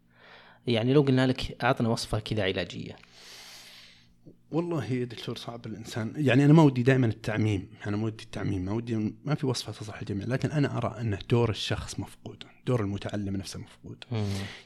يعني 0.68 0.94
لو 0.94 1.02
قلنا 1.02 1.28
لك 1.28 1.64
أعطنا 1.64 1.90
وصفة 1.90 2.20
كذا 2.20 2.44
علاجية. 2.44 2.96
والله 4.54 4.86
يا 4.86 5.06
دكتور 5.06 5.38
صعب 5.38 5.66
الإنسان. 5.66 6.14
يعني 6.16 6.45
أنا 6.45 6.54
ما 6.54 6.64
ودي 6.64 6.84
دائما 6.84 7.08
التعميم. 7.08 7.70
أنا 7.88 7.97
ما 7.97 8.06
ودي 8.06 8.24
التعميم. 8.24 8.66
ما 8.66 8.72
ودي 8.72 9.14
ما 9.26 9.36
في 9.36 9.45
وصفة 9.45 9.72
تصلح 9.72 9.99
الجميع 9.99 10.28
لكن 10.28 10.51
أنا 10.51 10.78
أرى 10.78 10.95
أن 11.01 11.18
دور 11.30 11.49
الشخص 11.49 11.99
مفقود. 11.99 12.43
دور 12.66 12.82
المتعلم 12.82 13.36
نفسه 13.36 13.60
مفقود. 13.60 14.04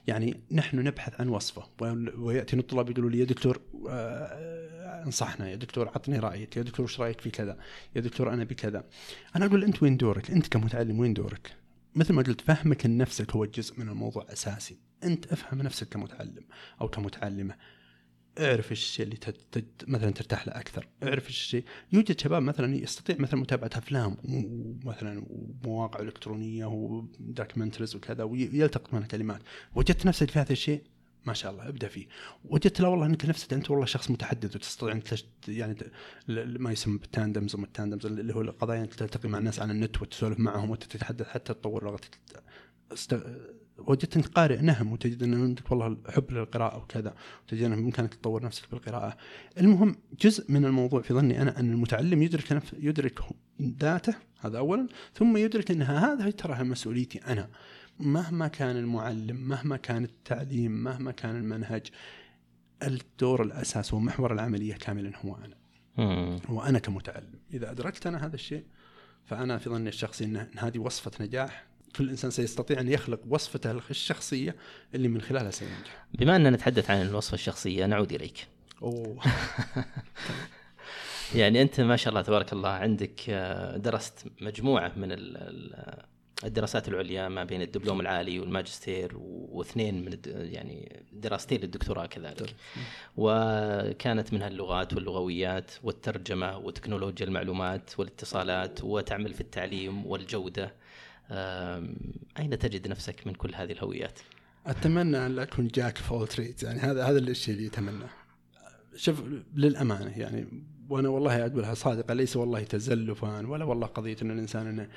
يعني 0.07 0.39
نحن 0.51 0.79
نبحث 0.79 1.21
عن 1.21 1.27
وصفة. 1.29 1.63
وياتينا 2.17 2.61
الطلاب 2.61 2.89
يقولوا 2.89 3.09
لي 3.09 3.19
يا 3.19 3.25
دكتور 3.25 3.61
آه، 3.89 5.03
انصحنا. 5.05 5.49
يا 5.49 5.55
دكتور 5.55 5.87
عطني 5.87 6.19
رأيك. 6.19 6.57
يا 6.57 6.61
دكتور 6.61 6.83
وش 6.83 6.99
رأيك 6.99 7.21
في 7.21 7.29
كذا؟ 7.29 7.57
يا 7.95 8.01
دكتور 8.01 8.33
أنا 8.33 8.43
بكذا. 8.43 8.83
أنا 9.35 9.45
أقول 9.45 9.63
أنت 9.63 9.83
وين 9.83 9.97
دورك؟ 9.97 10.31
أنت 10.31 10.47
كمتعلم 10.47 10.99
وين 10.99 11.13
دورك؟ 11.13 11.55
مثل 11.95 12.13
ما 12.13 12.21
قلت 12.21 12.41
فهمك 12.41 12.85
لنفسك 12.85 13.31
هو 13.31 13.45
جزء 13.45 13.79
من 13.79 13.89
الموضوع 13.89 14.25
أساسي. 14.29 14.77
أنت 15.03 15.31
أفهم 15.31 15.61
نفسك 15.61 15.89
كمتعلم 15.89 16.43
أو 16.81 16.87
كمتعلمة. 16.87 17.55
اعرف 18.39 18.71
الشيء 18.71 19.05
اللي. 19.05 19.17
مثلا 19.87 20.11
ترتاح 20.11 20.47
له 20.47 20.53
أكثر، 20.53 20.87
اعرف 21.03 21.29
الشيء، 21.29 21.63
يوجد 21.93 22.19
شباب 22.19 22.41
مثلا 22.41 22.75
يستطيع 22.75 23.15
مثلا 23.19 23.39
متابعة 23.39 23.69
أفلام 23.73 24.17
ومثلا 24.23 25.25
ومواقع 25.29 25.99
إلكترونية 25.99 26.65
و 26.65 26.75
documentaries 26.75 27.95
وكذا 27.95 28.23
ويلتقط 28.23 28.93
منها 28.93 29.07
كلمات، 29.07 29.41
وجدت 29.75 30.05
نفسك 30.05 30.29
في 30.29 30.39
هذا 30.39 30.51
الشيء 30.51 30.83
ما 31.25 31.33
شاء 31.33 31.51
الله 31.51 31.67
أبدأ 31.67 31.87
فيه، 31.87 32.07
وجدت 32.45 32.81
لا 32.81 32.87
والله 32.87 33.05
أنك 33.05 33.25
نفسك 33.25 33.53
أنت 33.53 33.71
والله 33.71 33.85
شخص 33.85 34.11
متحدث 34.11 34.55
وتستطيع 34.55 34.91
انك 34.91 35.03
تش... 35.03 35.25
يعني 35.47 35.75
ما 36.27 36.71
يسمى 36.71 36.97
بال 36.97 37.10
tandems 37.10 37.55
أو 37.55 37.63
ال 37.63 37.68
tandems 37.69 38.05
اللي 38.05 38.35
هو 38.35 38.41
القضايا 38.41 38.81
أنك 38.81 38.93
تلتقي 38.95 39.29
مع 39.29 39.37
الناس 39.37 39.59
على 39.59 39.71
النت 39.71 40.01
وتسولف 40.01 40.39
معهم 40.39 40.69
وتتحدث 40.69 41.27
حتى 41.27 41.53
تطور 41.53 41.85
لغتك. 41.85 42.19
وجدت 43.77 44.17
أنك 44.17 44.25
قارئ 44.25 44.61
نهم 44.61 44.91
وتجد 44.91 45.23
ان 45.23 45.33
عندك 45.33 45.71
والله 45.71 45.97
حب 46.09 46.31
للقراءة 46.31 46.77
وكذا 46.77 47.15
وتجد 47.43 47.63
ان 47.63 47.75
بامكانك 47.75 48.13
تطور 48.13 48.43
نفسك 48.43 48.71
بالقراءة. 48.71 49.17
المهم 49.57 49.95
جزء 50.21 50.51
من 50.51 50.65
الموضوع 50.65 51.01
في 51.01 51.13
ظني 51.13 51.41
أنا 51.41 51.59
أن 51.59 51.71
المتعلم 51.71 52.21
يدرك 52.21 52.53
نف... 52.53 52.75
يدرك 52.79 53.19
ذاته 53.61 54.15
هذا 54.39 54.57
اولا 54.57 54.87
ثم 55.13 55.37
يدرك 55.37 55.71
أنها 55.71 56.13
هذا 56.13 56.29
ترى 56.29 56.63
مسؤوليتي 56.63 57.19
أنا. 57.19 57.49
مهما 57.99 58.47
كان 58.47 58.77
المعلم 58.77 59.47
مهما 59.47 59.77
كان 59.77 60.03
التعليم 60.03 60.71
مهما 60.71 61.11
كان 61.11 61.35
المنهج 61.35 61.87
الدور 62.83 63.43
الأساس 63.43 63.93
ومحور 63.93 64.33
العملية 64.33 64.73
كاملا 64.73 65.11
هو 65.25 65.35
أنا. 65.35 65.57
مم. 65.97 66.39
وأنا 66.49 66.79
كمتعلم 66.79 67.39
إذا 67.53 67.71
أدركت 67.71 68.07
أنا 68.07 68.25
هذا 68.25 68.35
الشيء 68.35 68.63
فأنا 69.25 69.57
في 69.57 69.69
ظني 69.69 69.89
الشخصي 69.89 70.25
إن 70.25 70.47
هذه 70.57 70.79
وصفة 70.79 71.11
نجاح 71.25 71.67
كل 71.97 72.09
إنسان 72.09 72.31
سيستطيع 72.31 72.79
أن 72.79 72.89
يخلق 72.89 73.19
وصفته 73.29 73.71
الشخصية 73.89 74.55
اللي 74.95 75.07
من 75.07 75.21
خلالها 75.21 75.51
سينجح. 75.51 76.05
بما 76.13 76.35
أننا 76.35 76.49
نتحدث 76.49 76.89
عن 76.89 77.01
الوصفة 77.01 77.33
الشخصية 77.33 77.85
نعود 77.85 78.11
إليك 78.11 78.47
أوه 78.81 79.17
يعني 81.35 81.61
أنت 81.61 81.81
ما 81.81 81.95
شاء 81.95 82.09
الله 82.09 82.21
تبارك 82.21 82.53
الله 82.53 82.69
عندك 82.69 83.21
آه، 83.29 83.77
درست 83.77 84.25
مجموعة 84.41 84.91
من 84.97 85.11
ال- 85.11 85.37
ال- 85.37 86.03
الدراسات 86.43 86.87
العليا 86.87 87.27
ما 87.29 87.43
بين 87.43 87.61
الدبلوم 87.61 88.01
العالي 88.01 88.39
والماجستير 88.39 89.11
واثنين 89.51 90.05
من. 90.05 90.17
يعني 90.25 91.03
دراستين 91.13 91.61
للدكتوراه 91.61 92.05
كذلك 92.05 92.55
وكانت 93.17 94.33
منها 94.33 94.47
اللغات 94.47 94.93
واللغويات 94.93 95.71
والترجمة 95.83 96.57
وتكنولوجيا 96.57 97.25
المعلومات 97.25 97.99
والاتصالات 97.99 98.83
وتعمل 98.83 99.33
في 99.33 99.41
التعليم 99.41 100.05
والجودة 100.05 100.73
أين 102.39 102.59
تجد 102.59 102.87
نفسك 102.87 103.27
من 103.27 103.33
كل 103.33 103.55
هذه 103.55 103.71
الهويات؟ 103.71 104.19
أتمنى 104.65 105.25
أن 105.25 105.35
لا 105.35 105.43
أكون 105.43 105.67
جاك 105.67 105.97
فول 105.97 106.27
تريد 106.27 106.63
يعني 106.63 106.79
هذا 106.79 107.05
هذا 107.05 107.19
الشيء 107.19 107.55
اللي 107.55 107.67
أتمناه 107.67 108.09
شوف 108.95 109.23
للأمانة 109.55 110.17
يعني 110.17 110.47
وأنا 110.89 111.09
والله 111.09 111.45
أقولها 111.45 111.73
صادقة 111.73 112.13
ليس 112.13 112.37
والله 112.37 112.63
تزلفا 112.63 113.47
ولا 113.47 113.65
والله 113.65 113.87
قضية 113.87 114.15
أن 114.21 114.31
الإنسان 114.31 114.67
انه 114.67 114.89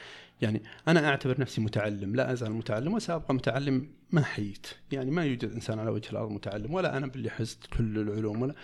يعني 0.42 0.62
أنا 0.88 1.08
أعتبر 1.08 1.40
نفسي 1.40 1.60
متعلم 1.60 2.16
لا 2.16 2.32
أزال 2.32 2.52
متعلم 2.52 2.94
وسابقا 2.94 3.34
متعلم 3.34 3.88
ما 4.12 4.22
حييت 4.22 4.66
يعني 4.92 5.10
ما 5.10 5.24
يوجد 5.24 5.52
إنسان 5.52 5.78
على 5.78 5.90
وجه 5.90 6.10
الأرض 6.10 6.30
متعلم 6.30 6.74
ولا 6.74 6.96
أنا 6.96 7.06
باللي 7.06 7.30
حزت 7.30 7.66
كل 7.66 7.98
العلوم 7.98 8.42
ولا 8.42 8.54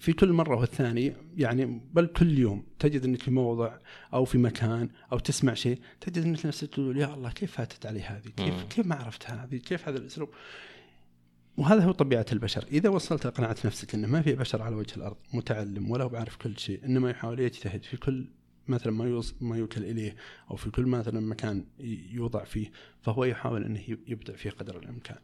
في 0.00 0.12
كل 0.12 0.32
مرة 0.32 0.56
والثانية 0.56 1.16
يعني 1.36 1.80
بل 1.92 2.06
كل 2.06 2.38
يوم 2.38 2.64
تجد 2.78 3.04
إنك 3.04 3.22
في 3.22 3.30
موضع 3.30 3.78
أو 4.14 4.24
في 4.24 4.38
مكان 4.38 4.88
أو 5.12 5.18
تسمع 5.18 5.54
شيء 5.54 5.78
تجد 6.00 6.24
إنك 6.24 6.46
نفسك 6.46 6.68
تقول 6.68 6.98
يا 6.98 7.14
الله 7.14 7.30
كيف 7.30 7.52
فاتت 7.52 7.86
علي 7.86 8.00
هذه؟ 8.00 8.28
كيف 8.36 8.62
كيف 8.62 8.86
ما 8.86 8.94
عرفت 8.94 9.30
هذه؟ 9.30 9.56
كيف 9.56 9.88
هذا 9.88 9.98
الأسلوب؟ 9.98 10.28
وهذا 11.56 11.84
هو 11.84 11.92
طبيعة 11.92 12.26
البشر 12.32 12.64
إذا 12.72 12.88
وصلت 12.88 13.26
قناعة 13.26 13.56
نفسك 13.64 13.94
أنه 13.94 14.08
ما 14.08 14.22
في 14.22 14.32
بشر 14.32 14.62
على 14.62 14.76
وجه 14.76 14.96
الأرض 14.96 15.16
متعلم 15.32 15.90
ولا 15.90 16.04
هو 16.04 16.08
بعرف 16.08 16.36
كل 16.36 16.58
شيء 16.58 16.84
إنما 16.84 17.10
يحاول 17.10 17.40
يجتهد 17.40 17.84
في 17.84 17.96
كل 17.96 18.26
مثلا 18.68 18.92
ما 18.92 19.22
ما 19.40 19.56
يوكل 19.56 19.84
إليه 19.84 20.16
أو 20.50 20.56
في 20.56 20.70
كل 20.70 20.86
مثلا 20.86 21.20
مكان 21.20 21.64
يوضع 22.12 22.44
فيه 22.44 22.70
فهو 23.02 23.24
يحاول 23.24 23.64
أنه 23.64 23.80
يبدع 23.88 24.34
فيه 24.34 24.50
قدر 24.50 24.78
الإمكان 24.78 25.18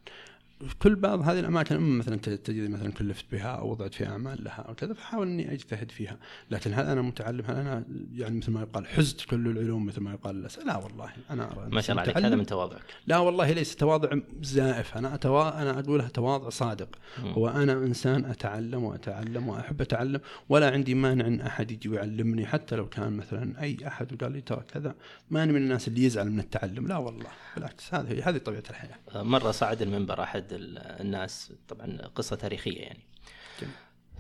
كل 0.83 0.97
بعض 0.97 1.21
هذه 1.21 1.41
الأماكن 1.41 1.77
أما 1.77 1.99
مثلا 1.99 2.17
تجد 2.17 2.71
مثلا 2.71 2.93
كلفت 2.93 3.25
بها 3.33 3.49
أو 3.49 3.71
وضعت 3.71 3.95
فيها 3.95 4.09
اعمال 4.09 4.45
لها 4.45 4.65
أو 4.69 4.75
كذا 4.75 4.95
فحاول 4.95 5.27
إني 5.27 5.53
أجتهد 5.53 5.91
فيها، 5.91 6.19
لكن 6.51 6.75
هل 6.75 6.85
أنا 6.85 7.03
متعلم؟ 7.03 7.45
هل 7.47 7.57
أنا 7.57 7.85
يعني 8.15 8.39
مثل 8.39 8.53
ما 8.53 8.61
يقال 8.61 8.87
حزت 8.87 9.21
كل 9.21 9.49
العلوم 9.49 9.87
مثل 9.87 10.01
ما 10.01 10.13
يقال؟ 10.13 10.49
لا 10.67 10.77
والله 10.77 11.11
أنا 11.31 11.53
أرى 11.53 11.69
ما 11.71 11.81
شاء 11.81 11.91
الله 11.91 12.03
عليك 12.03 12.17
هذا 12.17 12.37
من 12.37 12.47
تواضعك 12.47 12.83
لا 13.07 13.19
والله 13.19 13.53
ليس 13.53 13.77
تواضع 13.77 14.19
زائف، 14.43 14.97
أنا 14.97 15.15
أتوا... 15.15 15.63
أنا 15.63 15.81
أقولها 15.81 16.09
تواضع 16.09 16.49
صادق، 16.49 16.89
م. 17.25 17.27
هو 17.27 17.49
أنا 17.49 17.73
إنسان 17.73 18.25
أتعلم 18.25 18.85
وأتعلم 18.85 19.49
وأحب 19.49 19.81
أتعلم 19.81 20.21
ولا 20.49 20.71
عندي 20.71 20.95
مانع 20.95 21.27
إن 21.27 21.41
أحد 21.41 21.71
يجي 21.71 21.89
ويعلمني 21.89 22.47
حتى 22.47 22.77
لو 22.77 22.89
كان 22.89 23.13
مثلا 23.13 23.63
أي 23.63 23.77
أحد 23.87 24.13
وقال 24.13 24.33
لي 24.33 24.41
ترى 24.41 24.63
كذا، 24.75 24.95
ماني 25.31 25.53
من 25.53 25.63
الناس 25.63 25.89
اللي 25.89 26.05
يزعل 26.05 26.31
من 26.31 26.41
التعلم، 26.41 26.87
لا 26.87 26.97
والله 26.97 27.27
بالعكس 27.57 27.95
هذه 27.95 28.29
هذه 28.29 28.39
طبيعة 28.39 28.63
الحياة. 28.71 29.23
مرة 29.23 29.51
صعد 29.51 29.83
المنبر 29.83 30.23
أحد 30.23 30.46
الناس 30.53 31.53
طبعا 31.69 31.97
قصة 32.15 32.37
تاريخية 32.37 32.81
يعني. 32.81 33.03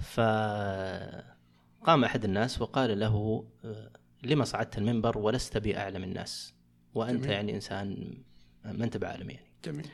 فقام 0.00 1.24
أحد 2.04 2.24
الناس 2.24 2.62
وقال 2.62 3.00
له 3.00 3.46
لما 4.22 4.44
صعدت 4.44 4.78
المنبر 4.78 5.18
ولست 5.18 5.58
بأعلم 5.58 6.04
الناس؟ 6.04 6.54
وأنت 6.94 7.20
جميل. 7.24 7.30
يعني 7.30 7.54
إنسان 7.54 8.18
ما 8.64 8.84
أنت 8.84 8.96
بعالم 8.96 9.30
يعني. 9.30 9.46
جميل. 9.64 9.88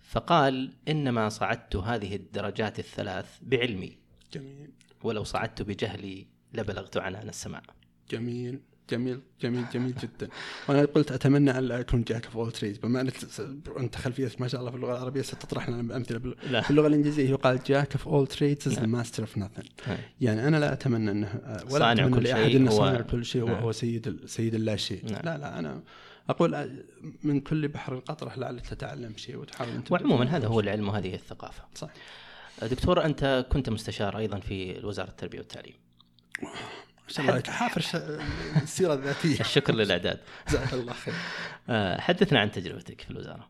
فقال 0.00 0.72
إنما 0.88 1.28
صعدت 1.28 1.76
هذه 1.76 2.16
الدرجات 2.16 2.78
الثلاث 2.78 3.38
بعلمي. 3.42 3.98
جميل. 4.32 4.70
ولو 5.02 5.24
صعدت 5.24 5.62
بجهلي 5.62 6.26
لبلغت 6.52 6.96
عنان 6.96 7.28
السماء. 7.28 7.62
جميل. 8.10 8.60
جميل 8.90 9.20
جميل 9.40 9.64
جميل 9.74 9.94
جدا. 9.94 10.28
وأنا 10.68 10.84
قلت 10.84 11.12
أتمنى 11.12 11.58
أن 11.58 11.64
لا 11.64 11.80
اكون 11.80 12.02
jack 12.02 12.24
of 12.24 12.36
all 12.36 12.52
trade 12.52 12.80
بما 12.80 13.00
أنك 13.00 13.14
أنت 13.78 13.96
خلفيتك 13.96 14.40
ما 14.40 14.48
شاء 14.48 14.60
الله 14.60 14.70
في 14.70 14.76
اللغة 14.76 14.92
العربية 14.92 15.22
ستطرح 15.22 15.68
لنا 15.68 15.82
بأمثلة. 15.82 16.34
لا. 16.50 16.60
في 16.60 16.70
اللغة 16.70 16.86
الإنجليزية 16.86 17.30
يقال 17.30 17.60
jack 17.66 17.92
of 17.92 18.08
all 18.08 18.26
trades 18.26 18.68
is 18.68 18.78
master 18.78 19.22
of 19.22 19.38
nothing 19.38 19.68
يعني 20.20 20.48
أنا 20.48 20.56
لا 20.56 20.72
أتمنى 20.72 21.10
أنه 21.10 21.60
ولا 21.70 21.92
أتمنى 21.92 22.20
لأحد 22.20 22.50
أنه 22.50 22.70
صانع 22.70 23.00
كل 23.00 23.24
شيء 23.24 23.42
وهو 23.42 23.72
سيد 23.72 24.26
سيد 24.26 24.54
اللا 24.54 24.76
شيء 24.76 25.04
نعم. 25.04 25.22
لا 25.24 25.38
لا 25.38 25.58
أنا 25.58 25.82
أقول 26.28 26.82
من 27.22 27.40
كل 27.40 27.68
بحر 27.68 27.98
قطره 27.98 28.34
لعلك 28.36 28.66
تتعلم 28.66 29.16
شيء 29.16 29.36
وتحاول 29.36 29.70
أنت 29.70 29.92
وعموما 29.92 30.24
هذا 30.36 30.46
هو 30.46 30.60
العلم 30.60 30.88
وهذه 30.88 31.14
الثقافة. 31.14 31.62
صح 31.74 31.90
دكتور 32.62 33.04
أنت 33.04 33.46
كنت 33.52 33.70
مستشار 33.70 34.18
أيضا 34.18 34.38
في 34.38 34.80
وزارة 34.84 35.08
التربية 35.08 35.38
والتعليم. 35.38 35.74
الله 37.18 37.42
حافر 37.48 38.00
السيرة 38.62 38.94
الذاتية. 38.94 39.40
الشكر 39.46 39.74
للإعداد. 39.74 40.20
جزاك 40.48 40.72
الله 40.74 40.92
خير. 40.92 41.14
آه، 41.68 42.00
حدثنا 42.00 42.40
عن 42.40 42.50
تجربتك 42.50 43.00
في 43.00 43.10
الوزارة. 43.10 43.48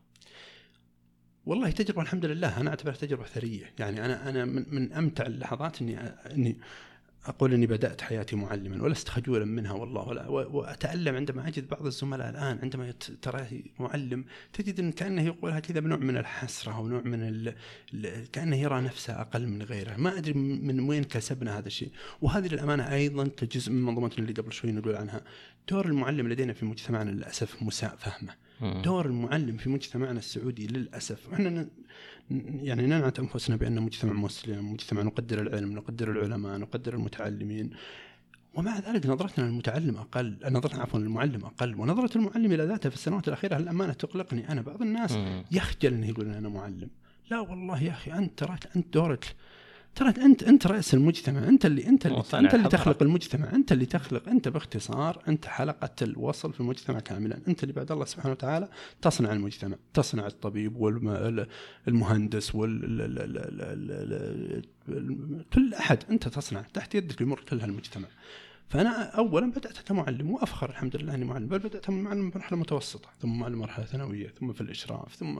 والله 1.45 1.71
تجربة 1.71 2.01
الحمد 2.01 2.25
لله 2.25 2.61
أنا 2.61 2.69
أعتبرها 2.69 2.95
تجربة 2.95 3.23
ثرية. 3.23 3.73
يعني 3.79 4.05
أنا 4.05 4.29
أنا 4.29 4.45
من, 4.45 4.65
من 4.71 4.93
أمتع 4.93 5.25
اللحظات 5.25 5.81
إني 5.81 5.99
إني 6.31 6.59
أقول 7.25 7.53
إني 7.53 7.67
بدأت 7.67 8.01
حياتي 8.01 8.35
معلما 8.35 8.83
ولست 8.83 9.09
خجولا 9.09 9.45
منها 9.45 9.73
والله 9.73 10.07
ولا 10.07 10.27
وأتألم 10.27 11.15
عندما 11.15 11.47
أجد 11.47 11.67
بعض 11.67 11.85
الزملاء 11.85 12.29
الآن 12.29 12.59
عندما 12.63 12.93
تراه 13.21 13.47
معلم 13.79 14.25
تجد 14.53 14.79
إن 14.79 14.91
كأنه 14.91 15.21
يقولها 15.21 15.59
كذا 15.59 15.79
بنوع 15.79 15.97
من 15.97 16.17
الحسرة 16.17 16.79
ونوع 16.79 17.01
من 17.01 17.21
ال... 17.21 17.53
كأنه 18.31 18.55
يرى 18.55 18.81
نفسه 18.81 19.21
أقل 19.21 19.47
من 19.47 19.61
غيره، 19.61 19.95
ما 19.97 20.17
أدري 20.17 20.33
من 20.33 20.79
وين 20.79 21.03
كسبنا 21.03 21.57
هذا 21.57 21.67
الشيء، 21.67 21.91
وهذه 22.21 22.47
للأمانة 22.47 22.93
أيضا 22.93 23.27
كجزء 23.27 23.71
من 23.71 23.81
منظومتنا 23.81 24.19
اللي 24.19 24.41
قبل 24.41 24.53
شوي 24.53 24.71
نقول 24.71 24.95
عنها، 24.95 25.21
دور 25.69 25.85
المعلم 25.85 26.29
لدينا 26.29 26.53
في 26.53 26.65
مجتمعنا 26.65 27.11
للأسف 27.11 27.63
مساء 27.63 27.95
فهمه. 27.95 28.33
دور 28.81 29.05
المعلم 29.05 29.57
في 29.57 29.69
مجتمعنا 29.69 30.19
السعودي 30.19 30.67
للأسف، 30.67 31.33
إحنا 31.33 31.67
يعني 32.29 32.85
ننعت 32.85 33.19
أنفسنا 33.19 33.55
بأن 33.55 33.81
مجتمع 33.81 34.13
مسلم، 34.13 34.71
مجتمع 34.71 35.01
نقدر 35.01 35.41
العلم، 35.41 35.73
نقدر 35.73 36.11
العلماء، 36.11 36.57
نقدر 36.57 36.93
المتعلمين. 36.93 37.69
ومع 38.53 38.79
ذلك 38.79 39.05
نظرتنا 39.05 39.45
للمتعلم 39.45 39.97
أقل، 39.97 40.37
نظرتنا 40.49 40.81
عفوا 40.81 40.99
للمعلم 40.99 41.45
أقل، 41.45 41.75
ونظرة 41.75 42.17
المعلم 42.17 42.51
إلى 42.51 42.63
ذاته 42.63 42.89
في 42.89 42.95
السنوات 42.95 43.27
الأخيرة 43.27 43.57
للامانه 43.57 43.93
تقلقني 43.93 44.51
أنا، 44.51 44.61
بعض 44.61 44.81
الناس 44.81 45.17
يخجل 45.51 45.93
انه 45.93 46.07
يقول 46.07 46.27
أنا 46.27 46.49
معلم. 46.49 46.89
لا 47.31 47.39
والله 47.39 47.83
يا 47.83 47.91
أخي 47.91 48.13
أنت 48.13 48.39
تراك 48.39 48.69
أنت 48.75 48.93
دورك 48.93 49.35
ترى 49.95 50.09
انت 50.09 50.43
أنت 50.43 50.67
رأس 50.67 50.93
المجتمع. 50.93 51.47
أنت 51.47 51.65
اللي 51.65 51.87
أنت 51.87 52.05
اللي 52.05 52.23
أنت 52.33 52.55
اللي 52.55 52.69
تخلق 52.69 53.03
المجتمع. 53.03 53.55
أنت 53.55 53.71
اللي 53.71 53.85
تخلق. 53.85 54.29
أنت 54.29 54.47
باختصار 54.47 55.23
أنت 55.27 55.45
حلقة 55.45 55.89
الوصل 56.01 56.53
في 56.53 56.59
المجتمع 56.59 56.99
كاملا. 56.99 57.39
أنت 57.47 57.63
اللي 57.63 57.73
بعد 57.73 57.91
الله 57.91 58.05
سبحانه 58.05 58.31
وتعالى 58.31 58.69
تصنع 59.01 59.33
المجتمع. 59.33 59.77
تصنع 59.93 60.27
الطبيب 60.27 60.75
والمهندس 60.75 62.55
وال 62.55 64.63
كل 65.53 65.73
أحد. 65.73 66.03
أنت 66.09 66.27
تصنع 66.27 66.61
تحت 66.73 66.95
يدك 66.95 67.21
يمر 67.21 67.39
كل 67.49 67.59
هالمجتمع. 67.59 68.07
فأنا 68.69 68.89
اولا 68.89 69.51
بدأت 69.51 69.77
كمعلم 69.79 70.31
وأفخر 70.31 70.69
الحمد 70.69 70.95
لله 70.95 71.15
إني 71.15 71.25
معلم. 71.25 71.47
بل 71.47 71.59
بدات 71.59 71.89
معلم 71.89 72.29
بمرحله 72.29 72.59
متوسطة 72.59 73.09
ثم 73.21 73.39
معلم 73.39 73.59
مرحلة 73.59 73.85
ثانوية 73.85 74.27
ثم 74.27 74.53
في 74.53 74.61
الإشراف 74.61 75.15
ثم 75.15 75.39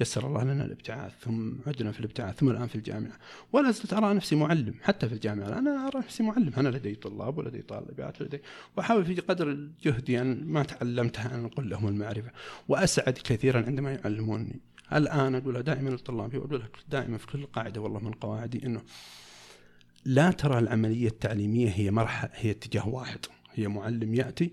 يسر 0.00 0.26
الله 0.26 0.44
لنا 0.44 0.64
الابتعاث 0.64 1.12
ثم 1.20 1.52
عدنا 1.66 1.92
في 1.92 2.00
الابتعاث 2.00 2.36
ثم 2.36 2.50
الآن 2.50 2.66
في 2.66 2.74
الجامعة. 2.74 3.18
ولا 3.52 3.70
زلت 3.70 3.92
أرى 3.92 4.14
نفسي 4.14 4.36
معلم 4.36 4.74
حتى 4.82 5.08
في 5.08 5.14
الجامعة. 5.14 5.58
أنا 5.58 5.88
أرى 5.88 5.98
نفسي 5.98 6.22
معلم. 6.22 6.52
أنا 6.56 6.68
لدي 6.68 6.94
طلاب 6.94 7.38
ولدي 7.38 7.62
طالبات 7.62 8.20
ولدي 8.20 8.42
وأحاول 8.76 9.04
في 9.04 9.14
قدر 9.14 9.50
الجهد 9.50 10.08
يعني 10.08 10.34
ما 10.34 10.62
تعلمتها 10.62 11.34
أن 11.34 11.44
أقول 11.44 11.70
لهم 11.70 11.88
المعرفة 11.88 12.30
وأسعد 12.68 13.18
كثيرا 13.24 13.66
عندما 13.66 13.92
يعلموني. 13.92 14.60
الآن 14.92 15.34
اقولها 15.34 15.60
دائما 15.60 15.90
لطلابي 15.90 16.38
وأقول 16.38 16.62
دائما 16.88 17.18
في 17.18 17.26
كل 17.26 17.46
قاعدة 17.46 17.80
والله 17.80 18.00
من 18.00 18.12
قواعدي 18.12 18.66
إنه 18.66 18.82
لا 20.08 20.30
ترى 20.30 20.58
العملية 20.58 21.08
التعليمية 21.08 21.70
هي 21.70 21.90
مرحلة 21.90 22.30
هي 22.34 22.50
اتجاه 22.50 22.88
واحد. 22.88 23.18
هي 23.54 23.68
معلم 23.68 24.14
يأتي 24.14 24.50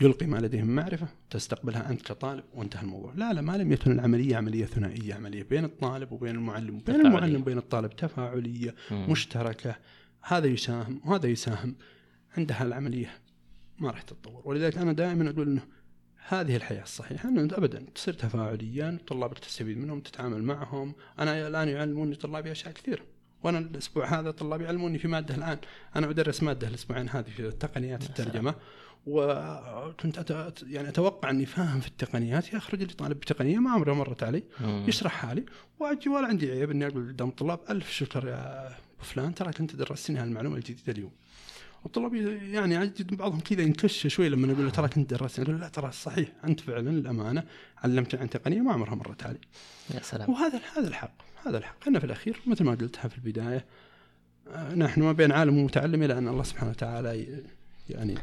يلقي 0.00 0.26
ما 0.26 0.36
لديه 0.36 0.62
من 0.62 0.74
معرفة 0.74 1.08
تستقبلها 1.30 1.90
أنت 1.90 2.02
كطالب 2.02 2.44
وانتهى 2.54 2.82
الموضوع. 2.82 3.12
لا 3.14 3.32
لا 3.32 3.40
ما 3.40 3.56
لم 3.56 3.72
يكن 3.72 3.92
العملية 3.92 4.36
عملية 4.36 4.64
ثنائية 4.64 5.14
عملية 5.14 5.42
بين 5.42 5.64
الطالب 5.64 6.12
وبين 6.12 6.34
المعلم 6.34 6.76
وبين 6.76 7.06
المعلم 7.06 7.40
وبين 7.40 7.58
الطالب 7.58 7.96
تفاعلية 7.96 8.74
مم. 8.90 9.10
مشتركة. 9.10 9.76
هذا 10.22 10.46
يساهم 10.46 11.00
وهذا 11.04 11.26
يساهم. 11.26 11.76
عندها 12.36 12.62
العملية 12.62 13.10
ما 13.78 13.90
راح 13.90 14.02
تتطور. 14.02 14.42
ولذلك 14.44 14.78
أنا 14.78 14.92
دائما 14.92 15.30
أقول 15.30 15.48
أنه 15.48 15.62
هذه 16.28 16.56
الحياة 16.56 16.82
الصحيحة 16.82 17.28
أنه 17.28 17.42
أبدا 17.42 17.86
تصير 17.94 18.14
تفاعليا 18.14 18.98
طلابك 19.06 19.38
تستفيد 19.38 19.78
منهم 19.78 20.00
تتعامل 20.00 20.42
معهم. 20.42 20.94
أنا 21.18 21.48
الآن 21.48 21.68
يعلموني 21.68 22.14
طلابي 22.14 22.52
أشياء 22.52 22.74
كثيرة. 22.74 23.09
وأنا 23.42 23.58
الأسبوع 23.58 24.20
هذا 24.20 24.30
طلاب 24.30 24.60
يعلموني 24.60 24.98
في 24.98 25.08
مادة 25.08 25.34
الآن. 25.34 25.58
أنا 25.96 26.10
أدرس 26.10 26.42
مادة 26.42 26.68
الأسبوعين 26.68 27.08
هذه 27.08 27.28
في 27.36 27.50
تقنيات 27.50 28.02
الترجمة. 28.02 28.54
وكنت 29.06 30.30
أت... 30.30 30.62
يعني 30.62 30.88
أتوقع 30.88 31.30
أني 31.30 31.46
فاهم 31.46 31.80
في 31.80 31.88
التقنيات. 31.88 32.52
يخرج 32.52 32.82
لي 32.82 32.94
طالب 32.94 33.20
بتقنية 33.20 33.58
ما 33.58 33.70
عمره 33.70 33.92
مرت 33.92 34.22
علي. 34.22 34.42
يشرحها 34.64 35.34
لي 35.34 35.44
وأجي 35.78 36.08
ولا 36.08 36.26
عندي 36.26 36.50
عيب 36.50 36.70
إني 36.70 36.86
أقول 36.86 37.08
قدام 37.08 37.28
الطلاب 37.28 37.60
ألف 37.70 37.90
شكر 37.90 38.28
يا 38.28 38.68
فلان. 38.98 39.34
تراك 39.34 39.60
انت 39.60 39.76
درستني 39.76 40.18
هالمعلومة 40.18 40.56
الجديدة 40.56 40.92
اليوم. 40.92 41.12
والطلاب 41.84 42.14
يعني 42.14 42.82
اجد 42.82 43.14
بعضهم 43.14 43.40
كذا 43.40 43.62
ينكش 43.62 44.06
شوي 44.06 44.28
لما 44.28 44.52
أقول 44.52 44.64
له 44.64 44.70
ترى 44.70 44.88
كنت 44.88 45.10
درست. 45.14 45.40
أقول 45.40 45.54
له 45.54 45.60
لا 45.60 45.68
ترى 45.68 45.92
صحيح 45.92 46.28
أنت 46.44 46.60
فعلا 46.60 46.90
الامانه 46.90 47.42
علمتني 47.78 48.20
عن 48.20 48.30
تقنية 48.30 48.60
ما 48.60 48.72
عمرها 48.72 48.94
مرت 48.94 49.22
علي. 49.26 49.38
يا 49.94 50.00
سلام. 50.02 50.30
وهذا 50.30 50.60
هذا 50.76 50.88
الحق 50.88 51.12
هذا 51.46 51.58
الحق. 51.58 51.76
إحنا 51.82 51.98
في 51.98 52.06
الأخير 52.06 52.40
مثل 52.46 52.64
ما 52.64 52.70
قلتها 52.74 53.08
في 53.08 53.18
البداية 53.18 53.64
آه، 54.48 54.74
نحن 54.74 55.02
ما 55.02 55.12
بين 55.12 55.32
عالم 55.32 55.58
ومتعلم 55.58 56.02
إلى 56.02 56.18
أن 56.18 56.28
الله 56.28 56.42
سبحانه 56.42 56.70
وتعالى 56.70 57.26
يعني 57.90 58.14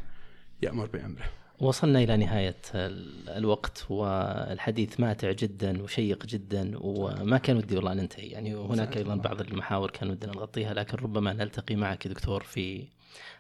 يأمر 0.62 0.86
بأمره. 0.86 1.26
وصلنا 1.60 2.04
إلى 2.04 2.18
نهاية 2.18 2.56
ال- 2.76 3.30
الوقت 3.30 3.86
والحديث 3.90 5.00
ماتع 5.00 5.32
جدا 5.32 5.82
وشيق 5.84 6.26
جدا 6.26 6.72
وما 6.76 7.38
كان 7.38 7.58
ودي 7.58 7.76
والله 7.76 7.94
ننتهي. 7.94 8.28
يعني 8.28 8.56
وهناك 8.56 8.98
أيضا 8.98 9.16
بعض 9.16 9.42
المحاور 9.42 9.92
كان 9.92 10.10
ودنا 10.10 10.32
نغطيها 10.32 10.74
لكن 10.74 10.98
ربما 10.98 11.34
نلتقي 11.34 11.76
معك 11.76 12.08
دكتور 12.08 12.44
في 12.44 12.84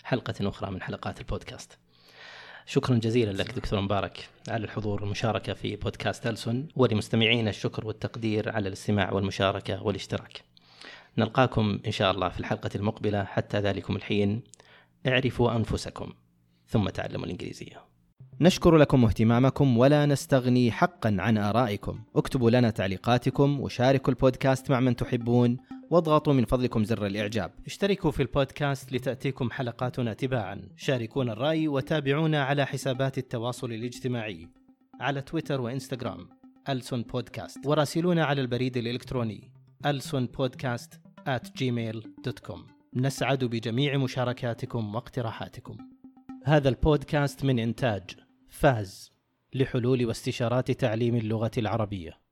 حلقة 0.03 0.49
أخرى 0.49 0.71
من 0.71 0.81
حلقات 0.81 1.19
البودكاست. 1.19 1.77
شكرا 2.65 2.95
جزيلا 2.95 3.31
لك 3.31 3.51
دكتور 3.51 3.81
مبارك 3.81 4.29
على 4.49 4.63
الحضور 4.63 5.01
والمشاركة 5.01 5.53
في 5.53 5.75
بودكاست 5.75 6.27
ألسن 6.27 6.67
ولمستمعينا 6.75 7.49
الشكر 7.49 7.87
والتقدير 7.87 8.51
على 8.51 8.67
الاستماع 8.67 9.11
والمشاركة 9.13 9.83
والاشتراك. 9.83 10.41
نلقاكم 11.17 11.79
إن 11.85 11.91
شاء 11.91 12.11
الله 12.11 12.29
في 12.29 12.39
الحلقة 12.39 12.69
المقبلة. 12.75 13.23
حتى 13.23 13.59
ذلكم 13.59 13.95
الحين 13.95 14.41
اعرفوا 15.07 15.55
أنفسكم 15.55 16.13
ثم 16.67 16.89
تعلموا 16.89 17.25
الإنجليزية. 17.25 17.81
نشكر 18.41 18.77
لكم 18.77 19.05
اهتمامكم 19.05 19.77
ولا 19.77 20.05
نستغني 20.05 20.71
حقا 20.71 21.17
عن 21.19 21.37
آرائكم. 21.37 21.99
اكتبوا 22.15 22.51
لنا 22.51 22.69
تعليقاتكم 22.69 23.59
وشاركوا 23.59 24.13
البودكاست 24.13 24.71
مع 24.71 24.79
من 24.79 24.95
تحبون. 24.95 25.57
واضغطوا 25.89 26.33
من 26.33 26.45
فضلكم 26.45 26.83
زر 26.83 27.05
الإعجاب. 27.05 27.51
اشتركوا 27.65 28.11
في 28.11 28.21
البودكاست 28.21 28.91
لتأتيكم 28.91 29.51
حلقاتنا 29.51 30.13
تباعا. 30.13 30.69
شاركونا 30.75 31.33
الرأي 31.33 31.67
وتابعونا 31.67 32.43
على 32.43 32.65
حسابات 32.65 33.17
التواصل 33.17 33.71
الاجتماعي 33.71 34.47
على 34.99 35.21
تويتر 35.21 35.61
وإنستغرام. 35.61 36.29
ألسون 36.69 37.01
بودكاست. 37.01 37.65
وراسلونا 37.65 38.25
على 38.25 38.41
البريد 38.41 38.77
الإلكتروني. 38.77 39.51
ألسون 39.85 40.25
بودكاست 40.25 40.93
at 41.29 41.47
gmail.com 41.47 42.59
نسعد 42.95 43.43
بجميع 43.43 43.97
مشاركاتكم 43.97 44.95
واقتراحاتكم. 44.95 45.77
هذا 46.43 46.69
البودكاست 46.69 47.45
من 47.45 47.59
إنتاج 47.59 48.03
فاز 48.49 49.11
لحلول 49.53 50.05
واستشارات 50.05 50.71
تعليم 50.71 51.15
اللغة 51.15 51.51
العربية. 51.57 52.26